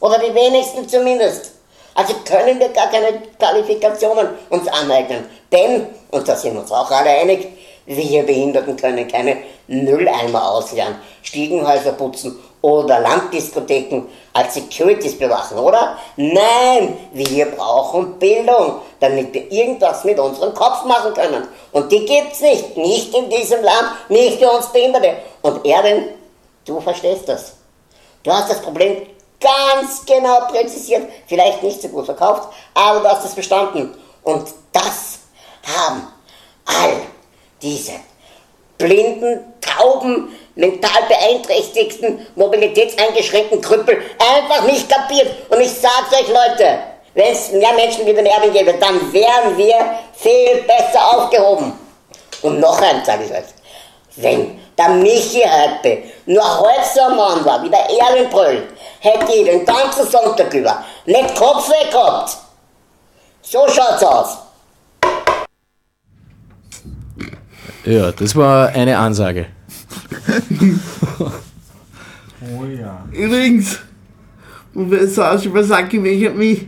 Oder 0.01 0.19
die 0.19 0.35
wenigsten 0.35 0.89
zumindest. 0.89 1.53
Also 1.95 2.15
können 2.25 2.61
wir 2.61 2.69
gar 2.69 2.91
keine 2.91 3.21
Qualifikationen 3.39 4.29
uns 4.51 4.69
aneignen. 4.69 5.29
Denn, 5.51 5.87
und 6.11 6.29
da 6.29 6.37
sind 6.37 6.55
wir 6.55 6.61
uns 6.61 6.71
auch 6.71 6.91
alle 6.91 7.11
einig, 7.11 7.49
wir 7.87 8.23
Behinderten 8.25 8.77
können 8.77 9.09
keine 9.09 9.39
Mülleimer 9.67 10.51
ausleeren, 10.51 10.97
Stiegenhäuser 11.23 11.93
putzen 11.93 12.39
oder 12.61 13.01
Landdiskotheken 13.01 14.07
als 14.33 14.55
Securities 14.55 15.17
bewachen, 15.17 15.59
oder? 15.59 15.97
Nein, 16.17 16.97
wir 17.13 17.47
brauchen 17.47 18.19
Bildung, 18.19 18.81
damit 18.99 19.33
wir 19.33 19.51
irgendwas 19.51 20.05
mit 20.05 20.19
unserem 20.19 20.55
Kopf 20.55 20.85
machen 20.85 21.15
können. 21.15 21.47
Und 21.73 21.91
die 21.93 22.05
gibt's 22.05 22.41
nicht, 22.41 22.77
nicht 22.77 23.15
in 23.15 23.31
diesem 23.31 23.63
Land, 23.63 23.89
nicht 24.09 24.39
für 24.39 24.51
uns 24.51 24.67
Behinderte. 24.67 25.19
Und 25.43 25.65
Erwin, 25.65 26.09
du 26.65 26.81
verstehst 26.81 27.29
das. 27.29 27.53
Du 28.23 28.33
hast 28.33 28.51
das 28.51 28.61
Problem 28.61 29.07
ganz 29.41 30.05
genau 30.05 30.41
präzisiert, 30.51 31.09
vielleicht 31.27 31.63
nicht 31.63 31.81
so 31.81 31.89
gut 31.89 32.07
verkauft, 32.07 32.49
aber 32.75 33.01
du 33.01 33.09
hast 33.09 33.25
es 33.25 33.35
verstanden. 33.35 33.95
Und 34.23 34.49
das 34.73 35.21
haben 35.65 36.09
all 36.65 37.03
diese 37.63 37.93
blinden, 38.79 39.53
tauben, 39.61 40.37
mental 40.59 41.03
beeinträchtigten, 41.09 42.27
mobilitätseingeschränkten 42.35 43.61
Krüppel 43.61 44.03
einfach 44.19 44.65
nicht 44.65 44.89
kapiert. 44.91 45.29
Und 45.49 45.61
ich 45.61 45.73
sag's 45.73 46.13
euch, 46.13 46.29
Leute, 46.29 46.79
wenn 47.15 47.33
es 47.33 47.53
mehr 47.53 47.73
Menschen 47.75 48.05
wie 48.05 48.13
den 48.13 48.27
Erwin 48.27 48.53
gäbe, 48.53 48.75
dann 48.75 49.13
wären 49.13 49.57
wir 49.57 49.77
viel 50.15 50.63
besser 50.67 51.01
aufgehoben. 51.15 51.73
Und 52.43 52.59
noch 52.59 52.81
eins 52.83 53.07
sage 53.07 53.25
ich 53.25 53.31
euch. 53.31 53.45
Wenn 54.17 54.61
der 54.77 54.89
Michi 54.89 55.43
heute 55.43 56.03
nur 56.27 56.43
halb 56.43 56.85
so 56.85 57.03
ein 57.03 57.17
Mann 57.17 57.45
war 57.45 57.63
wie 57.63 57.71
der 57.71 57.89
Erwin 57.89 58.29
Bröll, 58.29 58.69
hätte 58.99 59.33
ich 59.33 59.45
den 59.45 59.65
ganzen 59.65 60.09
Sonntag 60.09 60.53
über 60.53 60.85
nicht 61.07 61.37
Kopfweh 61.37 61.89
gehabt. 61.89 62.37
So 63.43 63.65
schaut's 63.69 64.03
aus. 64.03 64.39
Ja, 67.85 68.11
das 68.11 68.35
war 68.35 68.69
eine 68.71 68.99
Ansage. 68.99 69.47
Oh 72.41 72.65
ja. 72.67 73.05
Übrigens, 73.13 73.79
Professor 74.73 75.25
Aschibasaki, 75.33 75.97
ich 76.07 76.27
habe 76.27 76.37
mich 76.39 76.67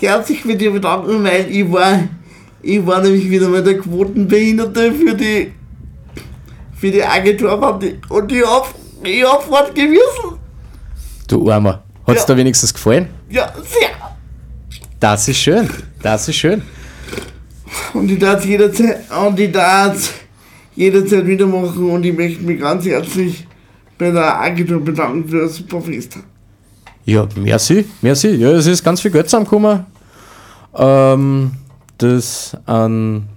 herzlich 0.00 0.42
bei 0.44 0.54
dir 0.54 0.72
bedanken, 0.72 1.22
weil 1.22 1.48
ich 1.50 1.70
war, 1.70 2.00
ich 2.62 2.84
war 2.84 3.00
nämlich 3.00 3.30
wieder 3.30 3.48
mal 3.48 3.62
der 3.62 3.78
Quotenbehinderte 3.78 4.92
für 4.92 5.14
die, 5.14 5.52
für 6.74 6.90
die 6.90 7.04
Agentur 7.04 7.52
und 7.74 7.84
ich, 7.84 8.10
und 8.10 8.32
ich 8.32 8.44
hab, 8.44 8.74
ich 9.04 9.24
hab 9.24 9.42
fortgewiesen. 9.44 10.38
Du 11.28 11.50
Armer. 11.50 11.82
Hat's 12.06 12.22
Ja. 12.22 12.26
da 12.26 12.36
wenigstens 12.36 12.74
gefallen? 12.74 13.08
Ja, 13.30 13.52
sehr. 13.62 13.90
Das 14.98 15.28
ist 15.28 15.36
schön. 15.38 15.70
Das 16.02 16.28
ist 16.28 16.36
schön. 16.36 16.62
Und 17.94 18.10
ich 18.10 18.18
darf 18.18 18.44
jederzeit, 18.44 19.04
und 19.10 19.38
ich 19.38 19.52
darf 19.52 20.14
jederzeit 20.74 21.26
wieder 21.26 21.46
machen 21.46 21.90
und 21.90 22.04
ich 22.04 22.16
möchte 22.16 22.42
mich 22.42 22.60
ganz 22.60 22.84
herzlich 22.84 23.46
bei 23.98 24.10
der 24.10 24.40
Agentur 24.40 24.80
bedanken 24.80 25.28
für 25.28 25.42
das 25.42 25.56
super 25.56 25.80
Fest. 25.80 26.18
Ja, 27.04 27.26
merci, 27.36 27.84
merci. 28.00 28.28
Ja, 28.28 28.50
es 28.52 28.66
ist 28.66 28.82
ganz 28.84 29.00
viel 29.00 29.10
Geld 29.10 29.28
zusammengekommen, 29.28 29.86
ähm, 30.76 31.52
das 31.98 32.56
an 32.66 33.28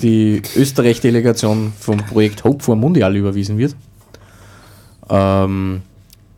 die 0.00 0.42
Österreich-Delegation 0.56 1.72
vom 1.78 1.98
Projekt 1.98 2.44
Hope 2.44 2.62
for 2.62 2.76
Mundial 2.76 3.16
überwiesen 3.16 3.58
wird. 3.58 3.74
Ähm, 5.08 5.82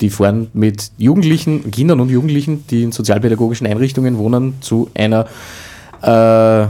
die 0.00 0.10
fahren 0.10 0.48
mit 0.52 0.92
Jugendlichen, 0.98 1.70
Kindern 1.70 2.00
und 2.00 2.10
Jugendlichen, 2.10 2.66
die 2.68 2.82
in 2.82 2.92
sozialpädagogischen 2.92 3.66
Einrichtungen 3.66 4.18
wohnen, 4.18 4.54
zu 4.60 4.90
einer 4.94 5.26
äh, 6.02 6.66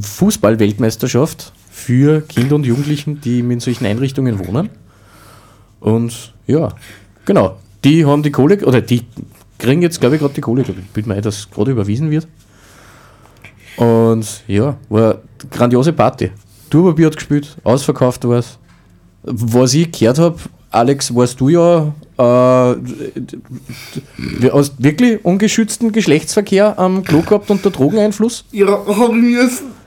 Fußball-Weltmeisterschaft 0.00 1.52
für 1.80 2.20
Kinder 2.20 2.54
und 2.54 2.66
Jugendlichen, 2.66 3.20
die 3.20 3.40
in 3.40 3.60
solchen 3.60 3.86
Einrichtungen 3.86 4.38
wohnen. 4.38 4.70
Und 5.80 6.34
ja, 6.46 6.68
genau. 7.24 7.56
Die 7.82 8.04
haben 8.04 8.22
die 8.22 8.30
Kohle, 8.30 8.64
oder 8.66 8.80
die 8.82 9.02
kriegen 9.58 9.82
jetzt, 9.82 10.00
glaube 10.00 10.16
ich, 10.16 10.20
gerade 10.20 10.34
die 10.34 10.42
Kohle. 10.42 10.62
Ich 10.62 10.90
bin 10.92 11.08
mir 11.08 11.14
ein, 11.14 11.22
dass 11.22 11.50
gerade 11.50 11.70
überwiesen 11.70 12.10
wird. 12.10 12.28
Und 13.76 14.42
ja, 14.46 14.76
war 14.90 15.12
eine 15.12 15.20
grandiose 15.50 15.92
Party. 15.92 16.30
Turbobier 16.68 17.06
hat 17.06 17.16
gespielt, 17.16 17.56
ausverkauft 17.64 18.28
war 18.28 18.38
es. 18.38 18.58
Was 19.22 19.74
ich 19.74 19.90
gehört 19.90 20.18
habe, 20.18 20.38
Alex, 20.70 21.14
warst 21.14 21.40
du 21.40 21.48
ja 21.48 21.92
Äh, 22.20 22.76
hast 24.52 24.82
wirklich 24.82 25.24
ungeschützten 25.24 25.90
Geschlechtsverkehr 25.90 26.78
am 26.78 27.02
Klo 27.02 27.22
gehabt 27.22 27.50
unter 27.50 27.70
Drogeneinfluss? 27.70 28.44
Ja, 28.52 28.66
hab 28.66 29.08
ich 29.08 29.22
müssen. 29.22 29.79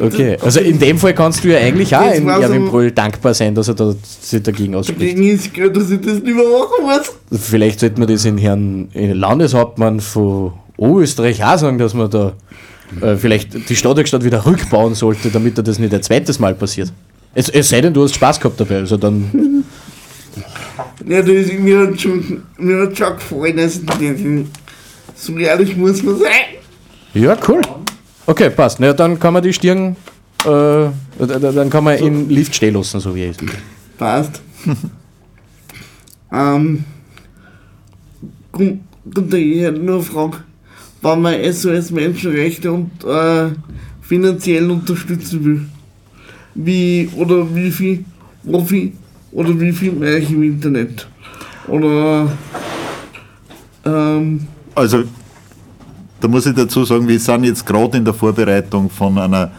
Okay, 0.00 0.36
also 0.40 0.60
in 0.60 0.78
dem 0.78 0.98
Fall 0.98 1.14
kannst 1.14 1.44
du 1.44 1.48
ja 1.48 1.58
eigentlich 1.58 1.94
auch 1.94 2.12
in 2.12 2.28
Erwin 2.28 2.66
Brüll 2.66 2.90
dankbar 2.90 3.34
sein, 3.34 3.54
dass 3.54 3.68
er 3.68 3.74
da, 3.74 3.94
sich 4.20 4.42
dagegen 4.42 4.74
ausspricht. 4.74 5.00
Dagegen 5.00 5.22
ist 5.28 5.54
gut, 5.54 5.76
dass 5.76 5.90
ich 5.90 6.00
das 6.00 6.14
nicht 6.14 6.24
mehr 6.26 6.34
machen 6.44 6.84
muss. 7.30 7.40
Vielleicht 7.40 7.80
sollte 7.80 7.98
man 7.98 8.08
das 8.08 8.24
in 8.24 8.38
Herrn 8.38 8.88
in 8.92 9.12
Landeshauptmann 9.12 10.00
von 10.00 10.52
Oberösterreich 10.76 11.44
auch 11.44 11.56
sagen, 11.58 11.78
dass 11.78 11.94
man 11.94 12.10
da 12.10 12.32
äh, 13.00 13.16
vielleicht 13.16 13.68
die 13.68 13.76
Stadtwerkstatt 13.76 14.24
wieder 14.24 14.44
rückbauen 14.44 14.94
sollte, 14.94 15.30
damit 15.30 15.56
er 15.58 15.64
das 15.64 15.78
nicht 15.78 15.94
ein 15.94 16.02
zweites 16.02 16.38
Mal 16.38 16.54
passiert. 16.54 16.92
Es, 17.34 17.48
es 17.48 17.68
sei 17.68 17.80
denn, 17.80 17.94
du 17.94 18.02
hast 18.04 18.14
Spaß 18.14 18.38
gehabt 18.40 18.58
dabei, 18.60 18.76
also 18.78 18.96
dann. 18.96 19.64
Ja, 21.06 21.20
das 21.20 21.28
ist 21.30 21.58
mir 21.60 21.78
hat 21.86 22.00
schon, 22.00 22.42
mir 22.58 22.82
hat 22.82 22.96
schon 22.96 23.14
gefallen, 23.14 23.58
also 23.58 23.80
das- 23.82 24.46
so 25.16 25.36
ehrlich 25.38 25.76
muss 25.76 26.02
man 26.02 26.18
sein. 26.18 26.30
Ja, 27.14 27.36
cool. 27.48 27.60
Okay, 28.26 28.50
passt. 28.50 28.80
Na, 28.80 28.86
ja, 28.88 28.92
dann 28.92 29.18
kann 29.18 29.34
man 29.34 29.42
die 29.42 29.52
Stirn, 29.52 29.96
äh, 30.44 30.46
da- 30.46 30.90
da- 31.18 31.52
dann 31.52 31.68
kann 31.70 31.84
man 31.84 31.96
in 31.98 32.28
Lift 32.30 32.54
stehen 32.54 32.74
lassen, 32.74 33.00
so 33.00 33.14
wie 33.14 33.22
er 33.24 33.30
ist. 33.30 33.42
Passt. 33.98 34.40
ähm, 36.32 36.84
kommt 38.52 38.80
ich 39.34 39.60
hätte 39.60 39.78
nur 39.78 39.96
eine 39.96 40.02
Frage, 40.02 40.38
wann 41.02 41.20
man 41.20 41.34
SOS 41.52 41.90
Menschenrechte 41.90 42.72
und 42.72 42.90
äh, 43.04 43.50
finanziell 44.00 44.70
unterstützen 44.70 45.44
will. 45.44 45.66
Wie 46.54 47.10
oder 47.16 47.54
wie 47.54 47.70
viel, 47.70 48.04
wo 48.44 48.64
viel 48.64 48.92
oder 49.32 49.58
wie 49.60 49.72
viel 49.72 49.92
mache 49.92 50.18
ich 50.18 50.30
im 50.30 50.42
Internet? 50.42 51.06
Oder 51.68 52.30
ähm, 53.84 54.46
Also, 54.74 55.04
da 56.24 56.28
muss 56.28 56.46
ich 56.46 56.54
dazu 56.54 56.86
sagen, 56.86 57.06
wir 57.06 57.20
sind 57.20 57.44
jetzt 57.44 57.66
gerade 57.66 57.98
in 57.98 58.04
der 58.06 58.14
Vorbereitung 58.14 58.88
von 58.88 59.18
einer, 59.18 59.50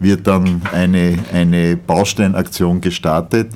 wird 0.00 0.26
dann 0.26 0.62
eine, 0.72 1.18
eine 1.32 1.76
Bausteinaktion 1.76 2.80
gestartet. 2.80 3.50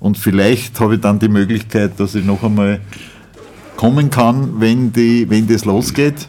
Und 0.00 0.18
vielleicht 0.18 0.78
habe 0.80 0.96
ich 0.96 1.00
dann 1.00 1.18
die 1.18 1.28
Möglichkeit, 1.28 1.98
dass 1.98 2.14
ich 2.14 2.24
noch 2.24 2.42
einmal 2.42 2.80
kommen 3.76 4.10
kann, 4.10 4.60
wenn, 4.60 4.92
die, 4.92 5.28
wenn 5.28 5.46
das 5.46 5.64
losgeht, 5.64 6.28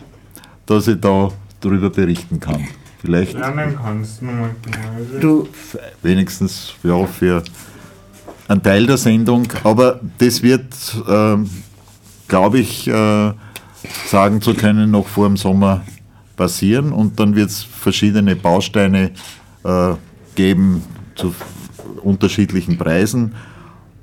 dass 0.66 0.88
ich 0.88 1.00
da 1.00 1.30
darüber 1.62 1.90
berichten 1.90 2.40
kann. 2.40 2.68
Vielleicht 3.02 3.34
Lernen 3.34 3.78
kannst 3.82 4.22
du 4.22 4.26
genau. 4.26 4.50
du, 5.20 5.50
wenigstens 6.02 6.74
ja, 6.84 7.06
für 7.06 7.44
einen 8.48 8.64
Teil 8.64 8.88
der 8.88 8.98
Sendung. 8.98 9.48
Aber 9.64 10.00
das 10.18 10.42
wird, 10.42 10.66
ähm, 11.08 11.50
glaube 12.28 12.60
ich, 12.60 12.88
äh, 12.88 13.34
sagen 14.08 14.42
zu 14.42 14.54
können, 14.54 14.92
noch 14.92 15.08
vor 15.08 15.28
dem 15.28 15.38
Sommer 15.38 15.84
passieren. 16.36 16.92
Und 16.92 17.20
dann 17.20 17.36
wird 17.36 17.50
es 17.50 17.64
verschiedene 17.64 18.36
Bausteine 18.36 19.12
äh, 19.64 19.94
geben 20.36 20.84
zu 21.16 21.36
unterschiedlichen 22.02 22.78
Preisen. 22.78 23.36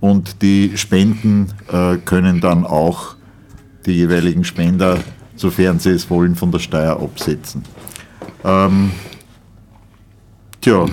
Und 0.00 0.42
die 0.42 0.76
Spenden 0.76 1.52
äh, 1.72 1.96
können 1.96 2.40
dann 2.40 2.66
auch 2.66 3.16
die 3.86 3.92
jeweiligen 3.92 4.44
Spender, 4.44 4.98
sofern 5.36 5.78
sie 5.78 5.90
es 5.90 6.10
wollen, 6.10 6.34
von 6.36 6.52
der 6.52 6.58
Steuer 6.58 7.00
absetzen. 7.00 7.62
Ähm, 8.44 8.90
tja, 10.60 10.86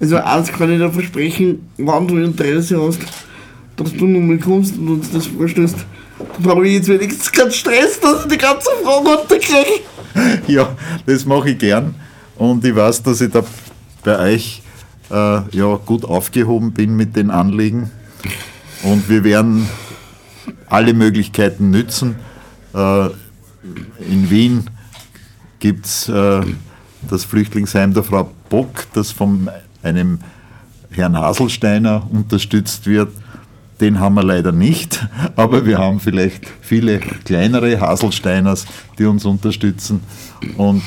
also 0.00 0.16
eins 0.16 0.52
kann 0.52 0.72
ich 0.72 0.78
dir 0.78 0.90
versprechen, 0.90 1.68
wenn 1.76 2.08
du 2.08 2.16
Interesse 2.18 2.80
hast, 2.82 3.00
dass 3.76 3.92
du 3.92 4.06
nochmal 4.06 4.38
kommst 4.38 4.76
und 4.76 4.88
uns 4.88 5.10
das 5.10 5.26
vorstellst, 5.26 5.76
dann 6.38 6.50
habe 6.50 6.66
ich 6.66 6.74
jetzt 6.74 6.88
wenigstens 6.88 7.30
keinen 7.30 7.52
Stress, 7.52 8.00
dass 8.00 8.24
ich 8.24 8.32
die 8.32 8.38
ganze 8.38 8.68
Frage 8.82 9.08
runterkriege. 9.08 9.80
Ja, 10.46 10.76
das 11.06 11.24
mache 11.24 11.50
ich 11.50 11.58
gern. 11.58 11.94
Und 12.36 12.64
ich 12.64 12.74
weiß, 12.74 13.02
dass 13.02 13.20
ich 13.20 13.30
da 13.30 13.42
bei 14.04 14.18
euch 14.34 14.60
äh, 15.10 15.40
ja, 15.56 15.76
gut 15.86 16.04
aufgehoben 16.04 16.72
bin 16.72 16.96
mit 16.96 17.16
den 17.16 17.30
Anliegen. 17.30 17.90
Und 18.82 19.08
wir 19.08 19.24
werden 19.24 19.68
alle 20.68 20.92
Möglichkeiten 20.92 21.70
nützen. 21.70 22.16
Äh, 22.74 23.06
in 24.10 24.28
Wien 24.28 24.64
gibt 25.60 25.86
es 25.86 26.08
äh, 26.08 26.42
das 27.08 27.24
Flüchtlingsheim 27.24 27.94
der 27.94 28.02
Frau 28.02 28.30
Bock, 28.48 28.86
das 28.94 29.10
von 29.10 29.48
einem 29.82 30.18
Herrn 30.90 31.16
Haselsteiner 31.16 32.06
unterstützt 32.10 32.86
wird. 32.86 33.12
Den 33.80 33.98
haben 33.98 34.14
wir 34.14 34.22
leider 34.22 34.52
nicht, 34.52 35.06
aber 35.34 35.66
wir 35.66 35.78
haben 35.78 35.98
vielleicht 35.98 36.46
viele 36.60 36.98
kleinere 36.98 37.80
Haselsteiners, 37.80 38.66
die 38.98 39.04
uns 39.04 39.24
unterstützen. 39.24 40.00
Und 40.56 40.82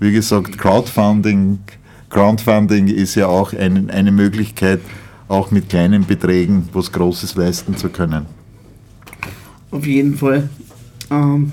wie 0.00 0.12
gesagt, 0.12 0.58
Crowdfunding, 0.58 1.60
Crowdfunding 2.08 2.88
ist 2.88 3.14
ja 3.14 3.28
auch 3.28 3.52
ein, 3.52 3.90
eine 3.90 4.10
Möglichkeit, 4.10 4.80
auch 5.28 5.52
mit 5.52 5.68
kleinen 5.68 6.04
Beträgen 6.06 6.68
was 6.72 6.90
Großes 6.90 7.36
leisten 7.36 7.76
zu 7.76 7.88
können. 7.88 8.26
Auf 9.70 9.86
jeden 9.86 10.16
Fall. 10.16 10.48
Ähm, 11.10 11.52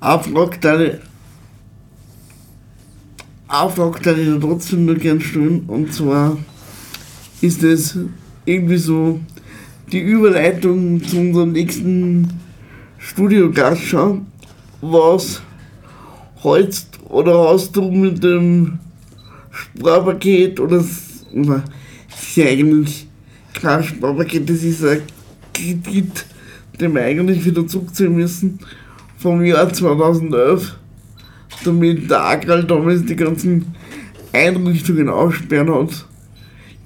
eine 0.00 0.22
Frage, 0.22 1.00
Frage, 3.48 4.14
die 4.14 4.20
ich 4.22 4.40
trotzdem 4.40 4.84
nur 4.84 4.96
gern 4.96 5.20
stellen, 5.20 5.64
und 5.66 5.92
zwar 5.92 6.36
ist 7.40 7.62
es 7.62 7.98
irgendwie 8.44 8.76
so 8.76 9.20
die 9.90 10.00
Überleitung 10.00 11.02
zu 11.02 11.18
unserem 11.18 11.52
nächsten 11.52 12.28
Studiogast 12.98 13.82
schon. 13.82 14.26
Was 14.80 15.40
hältst 16.42 16.98
oder 17.08 17.48
hast 17.48 17.74
du 17.74 17.90
mit 17.90 18.22
dem 18.22 18.78
Sparpaket 19.50 20.60
oder, 20.60 20.78
s- 20.78 21.24
oder 21.34 21.62
es 22.08 22.22
ist 22.28 22.36
ja 22.36 22.46
eigentlich 22.46 23.08
kein 23.54 23.82
Sparpaket, 23.82 24.48
das 24.48 24.62
ist 24.62 24.84
ein 24.84 25.02
Kredit, 25.54 26.26
den 26.80 26.94
wir 26.94 27.02
eigentlich 27.02 27.44
wieder 27.44 27.66
zurückziehen 27.66 28.14
müssen 28.14 28.58
vom 29.16 29.44
Jahr 29.44 29.72
2011, 29.72 30.76
damit 31.64 32.10
der 32.10 32.24
Agral 32.24 32.64
damals 32.64 33.04
die 33.04 33.16
ganzen 33.16 33.74
Einrichtungen 34.32 35.08
aussperren 35.08 35.72
hat. 35.72 36.06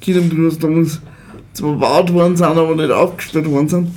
Kinderbrüder 0.01 0.57
damals 0.57 1.01
zwar 1.53 1.73
gebaut 1.73 2.13
worden 2.13 2.37
sind, 2.37 2.47
aber 2.47 2.75
nicht 2.75 2.91
aufgestellt 2.91 3.51
worden 3.51 3.69
sind. 3.69 3.89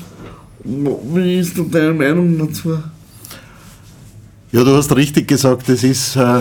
Wie 0.64 1.40
ist 1.40 1.58
da 1.58 1.64
deine 1.64 1.94
Meinung 1.94 2.38
dazu? 2.38 2.78
Ja, 4.52 4.64
du 4.64 4.76
hast 4.76 4.96
richtig 4.96 5.28
gesagt, 5.28 5.68
es 5.70 5.84
ist, 5.84 6.16
äh, 6.16 6.40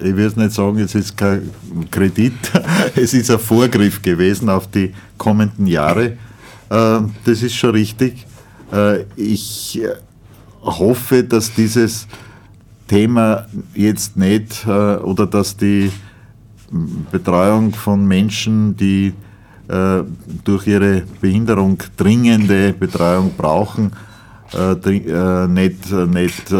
ich 0.00 0.14
will 0.14 0.26
es 0.26 0.36
nicht 0.36 0.52
sagen, 0.52 0.78
es 0.78 0.94
ist 0.94 1.16
kein 1.16 1.50
Kredit, 1.90 2.32
es 2.94 3.12
ist 3.14 3.30
ein 3.30 3.38
Vorgriff 3.38 4.00
gewesen 4.00 4.48
auf 4.48 4.70
die 4.70 4.92
kommenden 5.16 5.66
Jahre. 5.66 6.16
Äh, 6.70 7.00
das 7.24 7.42
ist 7.42 7.54
schon 7.54 7.70
richtig. 7.70 8.26
Äh, 8.72 9.04
ich 9.16 9.80
äh, 9.82 9.88
hoffe, 10.62 11.24
dass 11.24 11.52
dieses 11.52 12.06
Thema 12.88 13.46
jetzt 13.74 14.16
nicht 14.16 14.66
äh, 14.66 14.96
oder 14.96 15.26
dass 15.26 15.56
die 15.56 15.92
Betreuung 17.12 17.72
von 17.72 18.06
Menschen, 18.06 18.76
die 18.76 19.14
äh, 19.68 20.02
durch 20.44 20.66
ihre 20.66 21.02
Behinderung 21.20 21.78
dringende 21.96 22.72
Betreuung 22.72 23.32
brauchen, 23.36 23.92
äh, 24.52 25.46
nicht, 25.46 25.92
nicht 25.92 26.54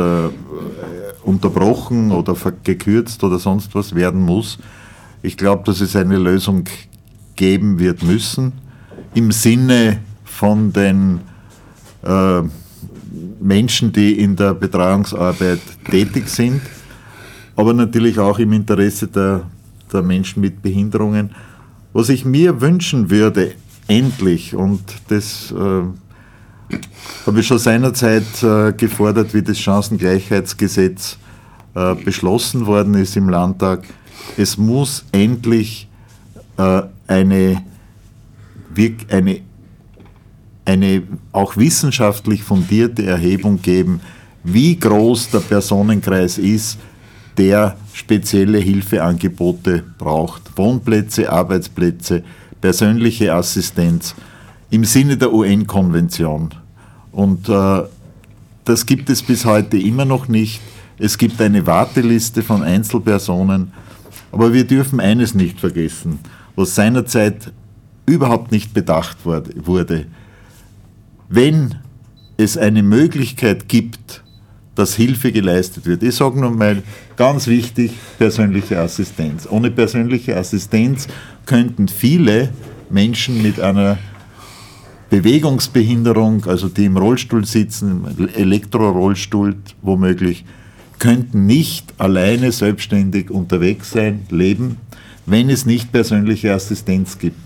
unterbrochen 1.24 2.12
oder 2.12 2.36
gekürzt 2.62 3.24
oder 3.24 3.38
sonst 3.38 3.74
was 3.74 3.94
werden 3.94 4.20
muss. 4.20 4.58
Ich 5.22 5.36
glaube, 5.36 5.64
dass 5.64 5.80
es 5.80 5.96
eine 5.96 6.18
Lösung 6.18 6.64
geben 7.34 7.78
wird 7.78 8.02
müssen 8.02 8.52
im 9.14 9.32
Sinne 9.32 10.00
von 10.24 10.72
den 10.72 11.20
äh, 12.02 12.42
Menschen, 13.40 13.92
die 13.92 14.18
in 14.18 14.36
der 14.36 14.54
Betreuungsarbeit 14.54 15.60
tätig 15.90 16.28
sind. 16.28 16.60
aber 17.58 17.74
natürlich 17.74 18.20
auch 18.20 18.38
im 18.38 18.52
Interesse 18.52 19.08
der, 19.08 19.42
der 19.92 20.02
Menschen 20.02 20.40
mit 20.40 20.62
Behinderungen. 20.62 21.32
Was 21.92 22.08
ich 22.08 22.24
mir 22.24 22.60
wünschen 22.60 23.10
würde, 23.10 23.54
endlich, 23.88 24.54
und 24.54 24.80
das 25.08 25.50
äh, 25.50 26.76
habe 27.26 27.40
ich 27.40 27.46
schon 27.48 27.58
seinerzeit 27.58 28.44
äh, 28.44 28.72
gefordert, 28.74 29.34
wie 29.34 29.42
das 29.42 29.58
Chancengleichheitsgesetz 29.58 31.18
äh, 31.74 31.96
beschlossen 31.96 32.64
worden 32.66 32.94
ist 32.94 33.16
im 33.16 33.28
Landtag, 33.28 33.82
es 34.36 34.56
muss 34.56 35.04
endlich 35.10 35.88
äh, 36.58 36.82
eine, 37.08 37.64
eine, 39.10 39.40
eine 40.68 41.02
auch 41.32 41.56
wissenschaftlich 41.56 42.42
fundierte 42.42 43.06
Erhebung 43.06 43.62
geben, 43.62 44.00
wie 44.44 44.78
groß 44.78 45.30
der 45.30 45.40
Personenkreis 45.40 46.36
ist, 46.36 46.78
der 47.38 47.76
spezielle 47.94 48.58
Hilfeangebote 48.58 49.82
braucht. 49.96 50.42
Wohnplätze, 50.56 51.32
Arbeitsplätze, 51.32 52.22
persönliche 52.60 53.32
Assistenz 53.32 54.14
im 54.70 54.84
Sinne 54.84 55.16
der 55.16 55.32
UN-Konvention. 55.32 56.50
Und 57.12 57.48
äh, 57.48 57.82
das 58.64 58.84
gibt 58.84 59.08
es 59.08 59.22
bis 59.22 59.46
heute 59.46 59.78
immer 59.78 60.04
noch 60.04 60.28
nicht. 60.28 60.60
Es 60.98 61.16
gibt 61.16 61.40
eine 61.40 61.66
Warteliste 61.66 62.42
von 62.42 62.62
Einzelpersonen. 62.62 63.72
Aber 64.32 64.52
wir 64.52 64.66
dürfen 64.66 65.00
eines 65.00 65.34
nicht 65.34 65.58
vergessen, 65.58 66.18
was 66.56 66.74
seinerzeit 66.74 67.52
überhaupt 68.04 68.52
nicht 68.52 68.74
bedacht 68.74 69.16
wurde-. 69.24 70.06
Wenn 71.28 71.74
es 72.36 72.56
eine 72.56 72.82
Möglichkeit 72.82 73.68
gibt, 73.68 74.22
dass 74.78 74.94
Hilfe 74.94 75.32
geleistet 75.32 75.86
wird. 75.86 76.04
Ich 76.04 76.14
sage 76.14 76.40
nur 76.40 76.52
mal 76.52 76.82
ganz 77.16 77.48
wichtig, 77.48 77.90
persönliche 78.16 78.78
Assistenz. 78.78 79.48
Ohne 79.50 79.72
persönliche 79.72 80.36
Assistenz 80.36 81.08
könnten 81.46 81.88
viele 81.88 82.50
Menschen 82.88 83.42
mit 83.42 83.58
einer 83.58 83.98
Bewegungsbehinderung, 85.10 86.44
also 86.46 86.68
die 86.68 86.84
im 86.84 86.96
Rollstuhl 86.96 87.44
sitzen, 87.44 88.04
im 88.16 88.28
Elektrorollstuhl 88.28 89.56
womöglich, 89.82 90.44
könnten 91.00 91.46
nicht 91.46 91.94
alleine 91.98 92.52
selbstständig 92.52 93.30
unterwegs 93.30 93.90
sein, 93.90 94.26
leben, 94.30 94.76
wenn 95.26 95.50
es 95.50 95.66
nicht 95.66 95.90
persönliche 95.90 96.54
Assistenz 96.54 97.18
gibt. 97.18 97.38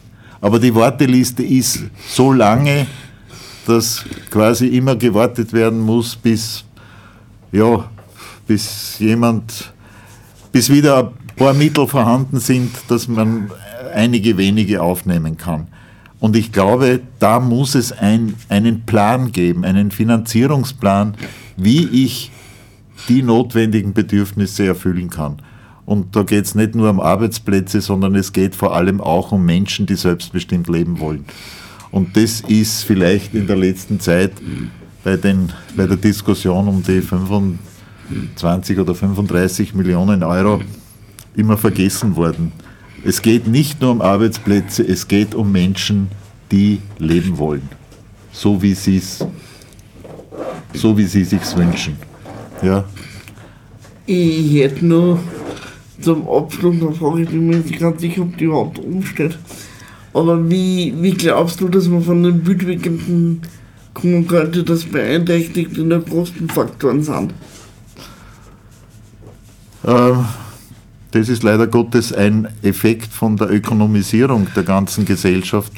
Aber 0.43 0.59
die 0.59 0.75
Warteliste 0.75 1.43
ist 1.43 1.85
so 2.09 2.33
lange, 2.33 2.87
dass 3.67 4.05
quasi 4.31 4.69
immer 4.69 4.97
gewartet 4.97 5.53
werden 5.53 5.81
muss, 5.81 6.17
bis, 6.17 6.65
ja, 7.53 7.89
bis 8.47 8.99
jemand, 8.99 9.73
bis 10.51 10.71
wieder 10.71 11.09
ein 11.09 11.37
paar 11.37 11.55
Mittel 11.55 11.87
vorhanden 11.87 12.41
sind, 12.41 12.71
dass 12.89 13.09
man 13.09 13.51
einige 13.95 14.37
wenige 14.37 14.83
aufnehmen 14.83 15.37
kann. 15.37 15.69
Und 16.21 16.37
ich 16.37 16.53
glaube, 16.53 17.01
da 17.19 17.41
muss 17.41 17.75
es 17.75 17.93
ein, 17.93 18.35
einen 18.49 18.87
Plan 18.87 19.33
geben, 19.33 19.65
einen 19.65 19.91
Finanzierungsplan, 19.91 21.15
wie 21.57 21.85
ich 21.87 22.31
die 23.09 23.23
notwendigen 23.23 23.93
Bedürfnisse 23.93 24.67
erfüllen 24.67 25.11
kann. 25.11 25.43
Und 25.85 26.15
da 26.15 26.23
geht 26.23 26.45
es 26.45 26.55
nicht 26.55 26.75
nur 26.75 26.89
um 26.91 27.01
Arbeitsplätze, 27.01 27.81
sondern 27.81 28.15
es 28.15 28.33
geht 28.33 28.55
vor 28.55 28.75
allem 28.75 29.01
auch 29.01 29.33
um 29.33 29.45
Menschen, 29.45 29.87
die 29.87 29.97
selbstbestimmt 29.97 30.69
leben 30.69 31.01
wollen. 31.01 31.25
Und 31.93 32.17
das 32.17 32.41
ist 32.41 32.85
vielleicht 32.85 33.35
in 33.35 33.47
der 33.47 33.57
letzten 33.57 34.01
Zeit 34.01 34.33
bei, 35.05 35.17
den, 35.17 35.53
bei 35.77 35.87
der 35.87 35.99
Diskussion 35.99 36.67
um 36.67 36.83
die 36.83 37.03
25 37.03 38.79
oder 38.79 38.95
35 38.95 39.75
Millionen 39.75 40.23
Euro 40.23 40.61
immer 41.37 41.57
vergessen 41.57 42.17
worden. 42.17 42.51
Es 43.05 43.21
geht 43.21 43.47
nicht 43.47 43.81
nur 43.81 43.91
um 43.91 44.01
Arbeitsplätze, 44.01 44.83
es 44.83 45.07
geht 45.07 45.35
um 45.35 45.53
Menschen, 45.53 46.09
die 46.51 46.81
leben 46.99 47.37
wollen. 47.39 47.69
So 48.33 48.63
wie 48.63 48.75
sie 48.75 48.97
es 48.97 49.25
so 50.75 50.97
wie 50.97 51.05
sie 51.05 51.25
sich's 51.25 51.57
wünschen. 51.57 51.97
Ja. 52.63 52.85
Ich 54.07 54.55
hätte 54.55 54.87
nur 54.87 55.19
zum 56.01 56.29
Abschluss 56.29 56.77
eine 56.81 56.93
Frage, 56.93 57.23
ich 57.23 57.29
bin 57.29 57.47
mir 57.47 57.57
nicht 57.59 57.79
ganz 57.79 58.01
sicher, 58.01 58.23
ob 58.23 58.37
die 58.37 58.45
überhaupt 58.45 58.79
umsteht. 58.79 59.39
Aber 60.15 60.49
wie, 60.51 60.95
wie 61.01 61.13
glaubst 61.13 61.61
du, 61.61 61.69
dass 61.69 61.89
man 61.89 62.03
von 62.03 62.23
den 62.23 62.47
Wildwegenden 62.47 63.43
kommen 63.95 64.27
könnte, 64.27 64.63
dass 64.63 64.85
beeinträchtigt 64.85 65.77
in 65.79 65.89
der 65.91 66.01
Kostenfaktoren 66.01 67.03
sind? 67.03 67.33
Ähm, 69.87 70.25
Das 71.13 71.29
ist 71.29 71.43
leider 71.43 71.67
Gottes 71.67 72.13
ein 72.13 72.49
Effekt 72.63 73.13
von 73.13 73.37
der 73.37 73.51
Ökonomisierung 73.51 74.47
der 74.57 74.63
ganzen 74.63 75.05
Gesellschaft. 75.05 75.73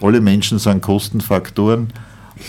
Alle 0.00 0.20
Menschen 0.20 0.58
sind 0.60 0.80
Kostenfaktoren. 0.82 1.88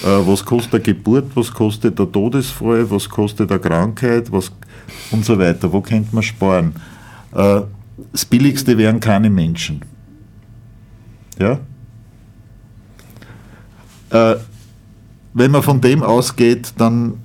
Äh, 0.04 0.08
Was 0.28 0.46
kostet 0.46 0.74
eine 0.76 0.84
Geburt, 0.84 1.32
was 1.36 1.52
kostet 1.52 1.98
der 1.98 2.12
Todesfall, 2.12 2.90
was 2.92 3.10
kostet 3.10 3.52
eine 3.52 3.60
Krankheit 3.60 4.32
was, 4.32 4.52
und 5.12 5.26
so 5.26 5.40
weiter. 5.40 5.72
Wo 5.72 5.82
könnte 5.82 6.14
man 6.14 6.24
sparen? 6.24 6.74
Äh, 7.34 7.62
Das 8.12 8.26
Billigste 8.26 8.78
wären 8.78 9.00
keine 9.00 9.30
Menschen. 9.30 9.82
Ja? 11.40 11.60
Äh, 14.10 14.38
Wenn 15.34 15.52
man 15.52 15.64
von 15.64 15.82
dem 15.82 16.04
ausgeht, 16.04 16.74
dann 16.78 17.16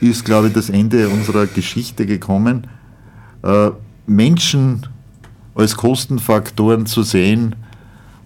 ist, 0.00 0.24
glaube 0.24 0.48
ich, 0.48 0.52
das 0.52 0.70
Ende 0.70 1.08
unserer 1.08 1.46
Geschichte 1.46 2.06
gekommen. 2.06 2.66
Äh, 3.42 3.70
Menschen 4.06 4.86
als 5.54 5.76
Kostenfaktoren 5.76 6.86
zu 6.86 7.02
sehen, 7.02 7.54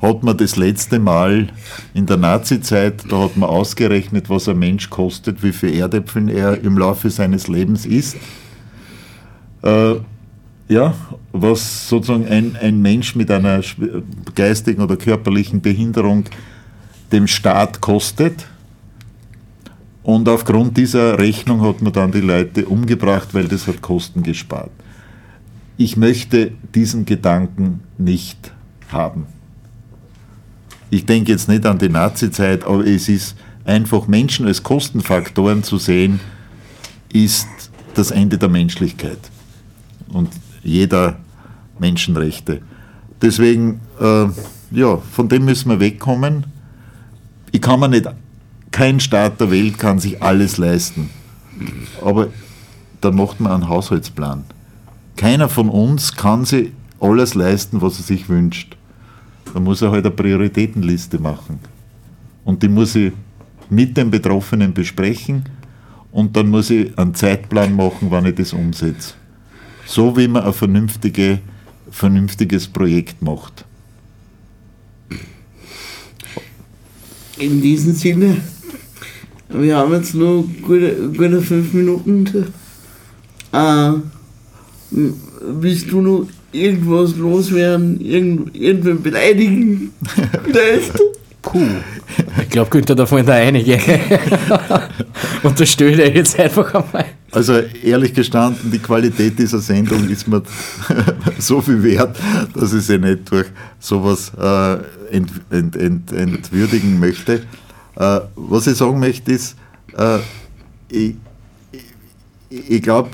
hat 0.02 0.22
man 0.22 0.36
das 0.36 0.56
letzte 0.56 0.98
Mal 0.98 1.48
in 1.92 2.06
der 2.06 2.16
Nazizeit, 2.16 3.04
da 3.10 3.24
hat 3.24 3.36
man 3.36 3.50
ausgerechnet, 3.50 4.30
was 4.30 4.48
ein 4.48 4.58
Mensch 4.58 4.88
kostet, 4.88 5.42
wie 5.42 5.52
viel 5.52 5.74
Erdäpfel 5.74 6.30
er 6.30 6.60
im 6.62 6.78
Laufe 6.78 7.10
seines 7.10 7.48
Lebens 7.48 7.84
isst. 7.84 8.16
Äh, 9.62 9.96
ja, 10.70 10.94
was 11.32 11.88
sozusagen 11.88 12.26
ein, 12.28 12.56
ein 12.56 12.80
Mensch 12.80 13.16
mit 13.16 13.30
einer 13.30 13.60
geistigen 14.36 14.80
oder 14.80 14.96
körperlichen 14.96 15.60
Behinderung 15.60 16.24
dem 17.10 17.26
Staat 17.26 17.80
kostet. 17.80 18.46
Und 20.04 20.28
aufgrund 20.28 20.76
dieser 20.76 21.18
Rechnung 21.18 21.60
hat 21.62 21.82
man 21.82 21.92
dann 21.92 22.12
die 22.12 22.20
Leute 22.20 22.66
umgebracht, 22.66 23.34
weil 23.34 23.48
das 23.48 23.66
hat 23.66 23.82
Kosten 23.82 24.22
gespart. 24.22 24.70
Ich 25.76 25.96
möchte 25.96 26.52
diesen 26.74 27.04
Gedanken 27.04 27.80
nicht 27.98 28.52
haben. 28.92 29.26
Ich 30.88 31.04
denke 31.04 31.32
jetzt 31.32 31.48
nicht 31.48 31.66
an 31.66 31.78
die 31.78 31.88
Nazizeit, 31.88 32.64
aber 32.64 32.86
es 32.86 33.08
ist 33.08 33.36
einfach 33.64 34.06
Menschen 34.06 34.46
als 34.46 34.62
Kostenfaktoren 34.62 35.64
zu 35.64 35.78
sehen, 35.78 36.20
ist 37.12 37.48
das 37.94 38.12
Ende 38.12 38.38
der 38.38 38.48
Menschlichkeit 38.48 39.18
und 40.12 40.28
jeder 40.62 41.16
Menschenrechte. 41.78 42.60
Deswegen, 43.22 43.80
äh, 44.00 44.26
ja, 44.70 44.96
von 44.96 45.28
dem 45.28 45.44
müssen 45.44 45.70
wir 45.70 45.80
wegkommen. 45.80 46.46
Ich 47.52 47.60
kann 47.60 47.80
mir 47.80 47.88
nicht, 47.88 48.08
kein 48.70 49.00
Staat 49.00 49.40
der 49.40 49.50
Welt 49.50 49.78
kann 49.78 49.98
sich 49.98 50.22
alles 50.22 50.58
leisten. 50.58 51.10
Aber 52.02 52.28
dann 53.00 53.16
macht 53.16 53.40
man 53.40 53.52
einen 53.52 53.68
Haushaltsplan. 53.68 54.44
Keiner 55.16 55.48
von 55.48 55.68
uns 55.68 56.14
kann 56.14 56.44
sich 56.44 56.72
alles 57.00 57.34
leisten, 57.34 57.82
was 57.82 57.98
er 57.98 58.04
sich 58.04 58.28
wünscht. 58.28 58.76
Da 59.52 59.60
muss 59.60 59.82
er 59.82 59.90
halt 59.90 60.06
eine 60.06 60.14
Prioritätenliste 60.14 61.18
machen. 61.18 61.58
Und 62.44 62.62
die 62.62 62.68
muss 62.68 62.94
ich 62.94 63.12
mit 63.68 63.96
den 63.96 64.10
Betroffenen 64.10 64.72
besprechen 64.72 65.44
und 66.12 66.36
dann 66.36 66.48
muss 66.48 66.70
ich 66.70 66.96
einen 66.98 67.14
Zeitplan 67.14 67.74
machen, 67.74 68.10
wann 68.10 68.26
ich 68.26 68.34
das 68.34 68.52
umsetze. 68.52 69.14
So 69.90 70.16
wie 70.16 70.28
man 70.28 70.44
ein 70.44 70.52
vernünftige, 70.52 71.40
vernünftiges 71.90 72.68
Projekt 72.68 73.20
macht. 73.20 73.64
In 77.38 77.60
diesem 77.60 77.94
Sinne, 77.94 78.36
wir 79.48 79.76
haben 79.76 79.92
jetzt 79.94 80.14
nur 80.14 80.46
gute, 80.62 80.94
gute 81.08 81.42
fünf 81.42 81.72
Minuten. 81.72 82.24
Äh, 83.52 83.92
willst 85.40 85.90
du 85.90 86.00
noch 86.02 86.28
irgendwas 86.52 87.16
loswerden? 87.16 88.00
Irgend, 88.00 88.54
irgendwen 88.54 89.02
beleidigen? 89.02 89.90
Vielleicht? 90.44 90.92
Puh. 91.42 91.66
Ich 92.42 92.50
glaube, 92.50 92.70
Günther, 92.70 92.94
da 92.94 93.06
fallen 93.06 93.26
da 93.26 93.34
einige. 93.34 93.78
Unterstelle 95.42 96.04
ich 96.04 96.14
jetzt 96.14 96.38
einfach 96.38 96.74
einmal. 96.74 97.06
Also 97.32 97.54
ehrlich 97.82 98.12
gestanden, 98.14 98.70
die 98.70 98.78
Qualität 98.78 99.38
dieser 99.38 99.60
Sendung 99.60 100.08
ist 100.08 100.26
mir 100.26 100.42
so 101.38 101.60
viel 101.60 101.82
wert, 101.82 102.16
dass 102.54 102.72
ich 102.72 102.82
sie 102.82 102.98
nicht 102.98 103.30
durch 103.30 103.46
sowas 103.78 104.32
äh, 104.38 105.14
ent, 105.14 105.30
ent, 105.50 105.76
ent, 105.76 106.12
entwürdigen 106.12 106.98
möchte. 106.98 107.42
Äh, 107.96 108.20
was 108.34 108.66
ich 108.66 108.76
sagen 108.76 108.98
möchte 108.98 109.32
ist, 109.32 109.56
äh, 109.96 110.18
ich, 110.88 111.14
ich 112.50 112.82
glaube, 112.82 113.10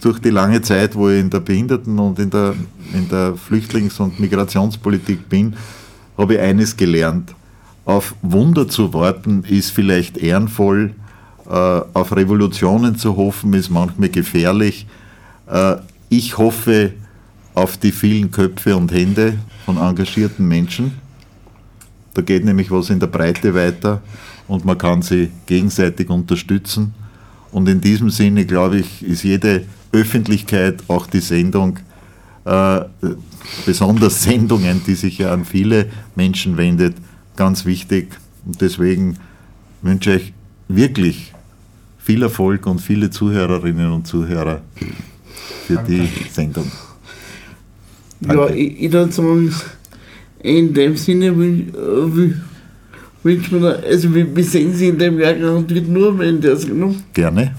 durch 0.00 0.18
die 0.18 0.30
lange 0.30 0.60
Zeit, 0.60 0.94
wo 0.94 1.08
ich 1.08 1.20
in 1.20 1.30
der 1.30 1.40
Behinderten- 1.40 1.98
und 1.98 2.18
in 2.18 2.30
der, 2.30 2.54
in 2.92 3.08
der 3.08 3.34
Flüchtlings- 3.34 3.98
und 4.00 4.20
Migrationspolitik 4.20 5.28
bin, 5.28 5.56
habe 6.16 6.34
ich 6.34 6.40
eines 6.40 6.76
gelernt. 6.76 7.34
Auf 7.88 8.14
Wunder 8.20 8.68
zu 8.68 8.92
warten 8.92 9.44
ist 9.48 9.70
vielleicht 9.70 10.18
ehrenvoll, 10.18 10.92
äh, 11.46 11.50
auf 11.50 12.14
Revolutionen 12.14 12.98
zu 12.98 13.16
hoffen 13.16 13.54
ist 13.54 13.70
manchmal 13.70 14.10
gefährlich. 14.10 14.86
Äh, 15.50 15.76
ich 16.10 16.36
hoffe 16.36 16.92
auf 17.54 17.78
die 17.78 17.92
vielen 17.92 18.30
Köpfe 18.30 18.76
und 18.76 18.92
Hände 18.92 19.38
von 19.64 19.78
engagierten 19.78 20.46
Menschen. 20.46 20.98
Da 22.12 22.20
geht 22.20 22.44
nämlich 22.44 22.70
was 22.70 22.90
in 22.90 23.00
der 23.00 23.06
Breite 23.06 23.54
weiter 23.54 24.02
und 24.48 24.66
man 24.66 24.76
kann 24.76 25.00
sie 25.00 25.30
gegenseitig 25.46 26.10
unterstützen. 26.10 26.92
Und 27.52 27.70
in 27.70 27.80
diesem 27.80 28.10
Sinne, 28.10 28.44
glaube 28.44 28.80
ich, 28.80 29.02
ist 29.02 29.22
jede 29.22 29.64
Öffentlichkeit, 29.92 30.82
auch 30.88 31.06
die 31.06 31.20
Sendung, 31.20 31.78
äh, 32.44 32.80
besonders 33.64 34.24
Sendungen, 34.24 34.82
die 34.86 34.94
sich 34.94 35.16
ja 35.16 35.32
an 35.32 35.46
viele 35.46 35.86
Menschen 36.16 36.58
wendet, 36.58 36.94
ganz 37.38 37.64
wichtig. 37.64 38.08
Und 38.44 38.60
deswegen 38.60 39.16
wünsche 39.80 40.16
ich 40.16 40.32
wirklich 40.68 41.32
viel 41.98 42.22
Erfolg 42.22 42.66
und 42.66 42.80
viele 42.80 43.10
Zuhörerinnen 43.10 43.90
und 43.92 44.06
Zuhörer 44.06 44.60
für 45.66 45.78
die 45.88 46.08
Sendung. 46.30 46.70
Ja, 48.20 48.34
Danke. 48.34 48.54
ich, 48.56 48.82
ich 48.82 48.92
würde 48.92 49.12
sagen, 49.12 49.54
in 50.42 50.74
dem 50.74 50.96
Sinne 50.96 51.26
äh, 51.26 51.30
wün- 51.32 52.34
wünscht 53.22 53.52
man, 53.52 53.62
da- 53.62 53.70
also 53.92 54.12
wir, 54.12 54.26
sehen 54.44 54.74
sie 54.74 54.88
in 54.88 54.98
dem 54.98 55.18
Jahr 55.20 55.34
garantiert 55.34 55.86
nur, 55.88 56.18
wenn 56.18 56.40
der 56.40 56.56
Sendung 56.56 56.96
Gerne. 57.12 57.54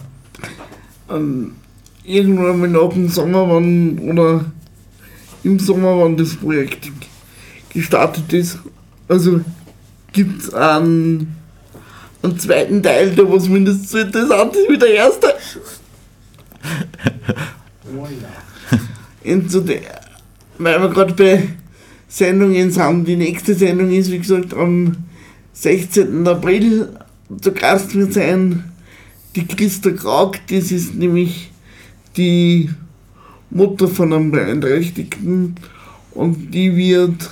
ähm, 1.09 1.51
irgendwann 2.03 2.59
mal 2.59 2.67
nach 2.69 2.89
dem 2.93 3.07
Sommer, 3.07 3.47
wann, 3.49 3.97
oder 3.99 4.43
im 5.43 5.57
Sommer, 5.59 5.97
wann 5.99 6.17
das 6.17 6.35
Projekt 6.35 6.91
gestartet 7.73 8.33
ist. 8.33 8.57
Also 9.07 9.39
gibt 10.11 10.41
es 10.41 10.53
einen, 10.53 11.35
einen 12.21 12.39
zweiten 12.39 12.83
Teil, 12.83 13.11
der 13.11 13.31
was 13.31 13.47
mindestens 13.47 13.91
so 13.91 13.97
interessant 13.99 14.55
ist 14.55 14.69
wie 14.69 14.77
der 14.77 14.93
erste. 14.93 15.33
Zu 19.47 19.61
der, 19.61 20.01
weil 20.57 20.81
wir 20.81 20.89
gerade 20.89 21.13
bei 21.13 21.49
Sendungen 22.07 22.71
sind, 22.71 23.05
die 23.05 23.15
nächste 23.15 23.53
Sendung 23.53 23.91
ist, 23.91 24.11
wie 24.11 24.19
gesagt, 24.19 24.53
am 24.53 24.95
16. 25.53 26.27
April. 26.27 26.89
Zu 27.41 27.51
Gast 27.51 27.93
wird 27.93 28.13
sein 28.13 28.63
die 29.35 29.45
Christa 29.45 29.91
Krauk, 29.91 30.37
das 30.49 30.71
ist 30.71 30.95
nämlich 30.95 31.51
die 32.17 32.69
Mutter 33.49 33.87
von 33.87 34.13
einem 34.13 34.31
Beeinträchtigten 34.31 35.55
und 36.11 36.51
die 36.51 36.75
wird 36.75 37.29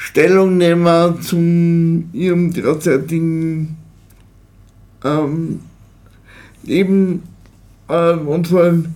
Stellung 0.00 0.56
nehmen 0.58 1.20
zu 1.20 1.36
ihrem 2.12 2.52
derzeitigen 2.52 3.76
ähm, 5.02 5.58
Leben 6.62 7.24
ähm, 7.88 8.28
und 8.28 8.46
vor 8.46 8.60
allem, 8.60 8.94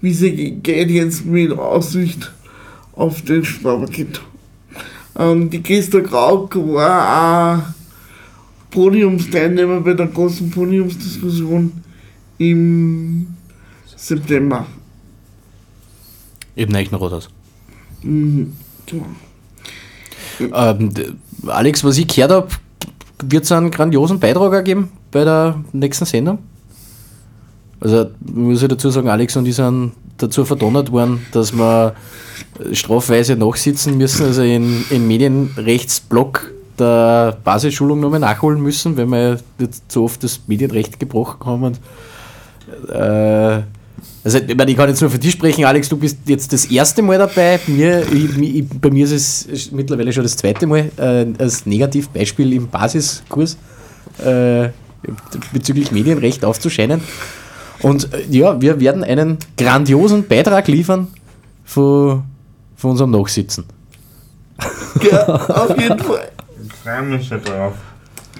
wie 0.00 0.14
sie 0.14 0.32
ge- 0.32 0.50
geht 0.62 0.90
jetzt 0.90 1.26
mit 1.26 1.52
Aussicht 1.52 2.32
auf 2.92 3.20
den 3.22 3.44
Sparpaket. 3.44 4.22
Ähm, 5.16 5.50
die 5.50 5.62
Christa 5.62 6.00
Krauk 6.00 6.56
war 6.56 7.58
auch 7.58 7.62
Podiumsteilnehmer 8.70 9.82
bei 9.82 9.92
der 9.92 10.06
großen 10.06 10.50
Podiumsdiskussion 10.50 11.72
im 12.38 13.26
September. 13.96 14.66
Eben 16.56 16.72
nicht 16.72 16.90
noch 16.90 17.02
Rathaus. 17.02 17.28
Mhm. 18.02 18.54
genau. 18.86 19.04
Ähm, 20.40 20.92
Alex, 21.46 21.84
was 21.84 21.98
ich 21.98 22.08
gehört 22.08 22.32
habe, 22.32 22.48
wird 23.22 23.44
es 23.44 23.52
einen 23.52 23.70
grandiosen 23.70 24.20
Beitrag 24.20 24.64
geben 24.64 24.90
bei 25.10 25.24
der 25.24 25.62
nächsten 25.72 26.04
Sendung? 26.04 26.38
Also 27.80 28.06
muss 28.20 28.62
ich 28.62 28.68
dazu 28.68 28.90
sagen, 28.90 29.08
Alex 29.08 29.36
und 29.36 29.46
ich 29.46 29.54
sind 29.54 29.92
dazu 30.16 30.44
verdonnert 30.44 30.90
worden, 30.90 31.24
dass 31.32 31.52
wir 31.52 31.94
strafweise 32.72 33.36
nachsitzen 33.36 33.96
müssen, 33.96 34.26
also 34.26 34.42
in, 34.42 34.84
in 34.90 35.06
Medienrechtsblock 35.06 36.52
der 36.78 37.36
Basisschulung 37.44 38.00
nochmal 38.00 38.20
nachholen 38.20 38.60
müssen, 38.60 38.96
weil 38.96 39.06
wir 39.06 39.38
jetzt 39.58 39.90
so 39.90 40.04
oft 40.04 40.22
das 40.22 40.40
Medienrecht 40.46 40.98
gebrochen 40.98 41.46
haben. 41.46 41.62
Und, 41.64 41.80
äh, 42.90 43.62
also, 44.24 44.38
ich, 44.38 44.56
meine, 44.56 44.70
ich 44.70 44.76
kann 44.76 44.88
jetzt 44.88 45.00
nur 45.00 45.10
für 45.10 45.18
dich 45.18 45.32
sprechen, 45.32 45.64
Alex, 45.64 45.88
du 45.88 45.96
bist 45.96 46.18
jetzt 46.26 46.52
das 46.52 46.66
erste 46.66 47.02
Mal 47.02 47.18
dabei. 47.18 47.60
Mir, 47.66 48.02
ich, 48.12 48.36
ich, 48.38 48.68
bei 48.68 48.90
mir 48.90 49.04
ist 49.04 49.48
es 49.48 49.72
mittlerweile 49.72 50.12
schon 50.12 50.22
das 50.22 50.36
zweite 50.36 50.66
Mal 50.66 50.90
äh, 50.96 51.26
als 51.38 51.66
Negativbeispiel 51.66 52.52
im 52.52 52.68
Basiskurs 52.68 53.56
äh, 54.24 54.68
bezüglich 55.52 55.92
Medienrecht 55.92 56.44
aufzuscheinen. 56.44 57.00
Und 57.80 58.12
äh, 58.12 58.24
ja, 58.30 58.60
wir 58.60 58.80
werden 58.80 59.04
einen 59.04 59.38
grandiosen 59.56 60.26
Beitrag 60.26 60.68
liefern 60.68 61.08
von, 61.64 62.24
von 62.76 62.90
unserem 62.92 63.10
Nachsitzen. 63.10 63.64
Ja, 65.10 65.26
auf 65.26 65.78
jeden 65.80 65.98
Fall. 66.00 66.30
Ich 66.66 66.72
freue 66.74 67.02
mich 67.02 67.28
schon 67.28 67.42
drauf. 67.42 67.74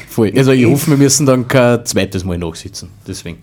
Voll. 0.08 0.32
Also 0.36 0.52
ich 0.52 0.66
hoffe, 0.66 0.90
wir 0.90 0.96
müssen 0.96 1.26
dann 1.26 1.46
kein 1.46 1.84
zweites 1.86 2.24
Mal 2.24 2.38
nachsitzen. 2.38 2.88
Deswegen. 3.06 3.38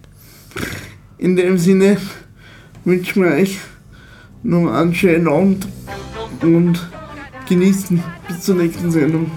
In 1.18 1.36
dem 1.36 1.58
Sinne 1.58 1.98
wünschen 2.84 3.24
wir 3.24 3.32
euch 3.32 3.58
noch 4.44 4.72
einen 4.72 4.94
schönen 4.94 5.28
Abend 5.28 5.68
und 6.42 6.80
genießen. 7.48 8.04
Bis 8.28 8.42
zur 8.42 8.56
nächsten 8.56 8.92
Sendung. 8.92 9.32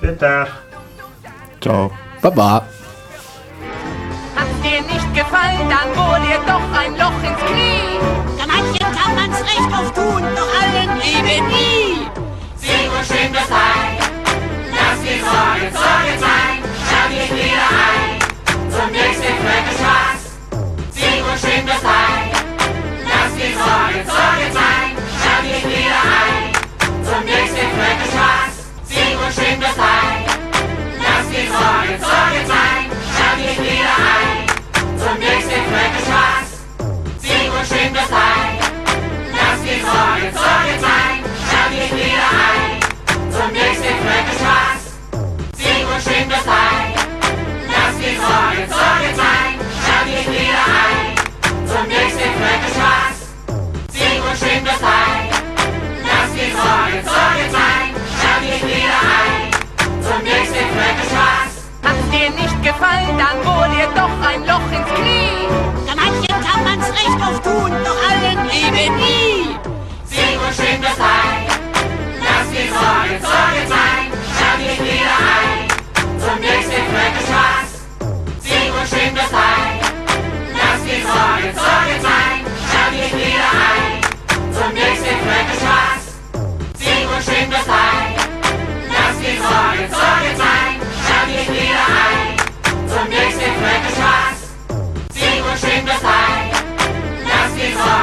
Guten 0.00 0.18
Tag. 0.18 0.48
Ciao. 1.60 1.92
Baba. 2.20 2.66
Hat 4.34 4.48
dir 4.62 4.82
nicht 4.82 5.14
gefallen, 5.14 5.68
dann 5.68 5.88
wohl 5.96 6.20
dir 6.26 6.40
doch 6.46 6.66
ein 6.78 6.92
Loch 6.98 7.22
ins 7.22 7.40
Knie. 7.50 7.98
Da 8.36 8.46
manchen 8.46 8.86
kann 8.96 9.14
man's 9.14 9.40
recht 9.40 9.72
oft 9.72 9.94
tun, 9.94 10.22
doch 10.36 10.52
allen 10.60 10.98
Liebe 10.98 11.46
nie. 11.48 11.69
in 29.52 29.58
the. 29.58 29.99
gefallen, 62.80 63.18
dann 63.18 63.44
wurde 63.44 63.74
ihr 63.78 63.88
doch 63.94 64.14
ein 64.26 64.46
Loch 64.46 64.72
ins 64.72 64.88
Knie. 64.94 65.48
Da 65.86 65.94
manchen 65.94 66.26
kann 66.28 66.64
man's 66.64 66.88
recht 66.88 67.20
oft 67.20 67.44
tun, 67.44 67.70
doch 67.84 68.00
allen 68.10 68.48
Liebe 68.48 68.92
nie. 68.96 69.56
Sing 70.04 70.38
und 70.38 70.54
schwing 70.54 70.80
das 70.82 70.96
Bein, 70.96 71.46
lass 72.18 72.48
die 72.50 72.68
Sorgen 72.68 73.20
Sorgen 73.20 73.66
sein, 73.68 74.06
schau 74.36 74.56
dich 74.58 74.80
wieder 74.80 75.16
ein, 75.36 75.68
zum 76.18 76.40
nächsten 76.40 76.79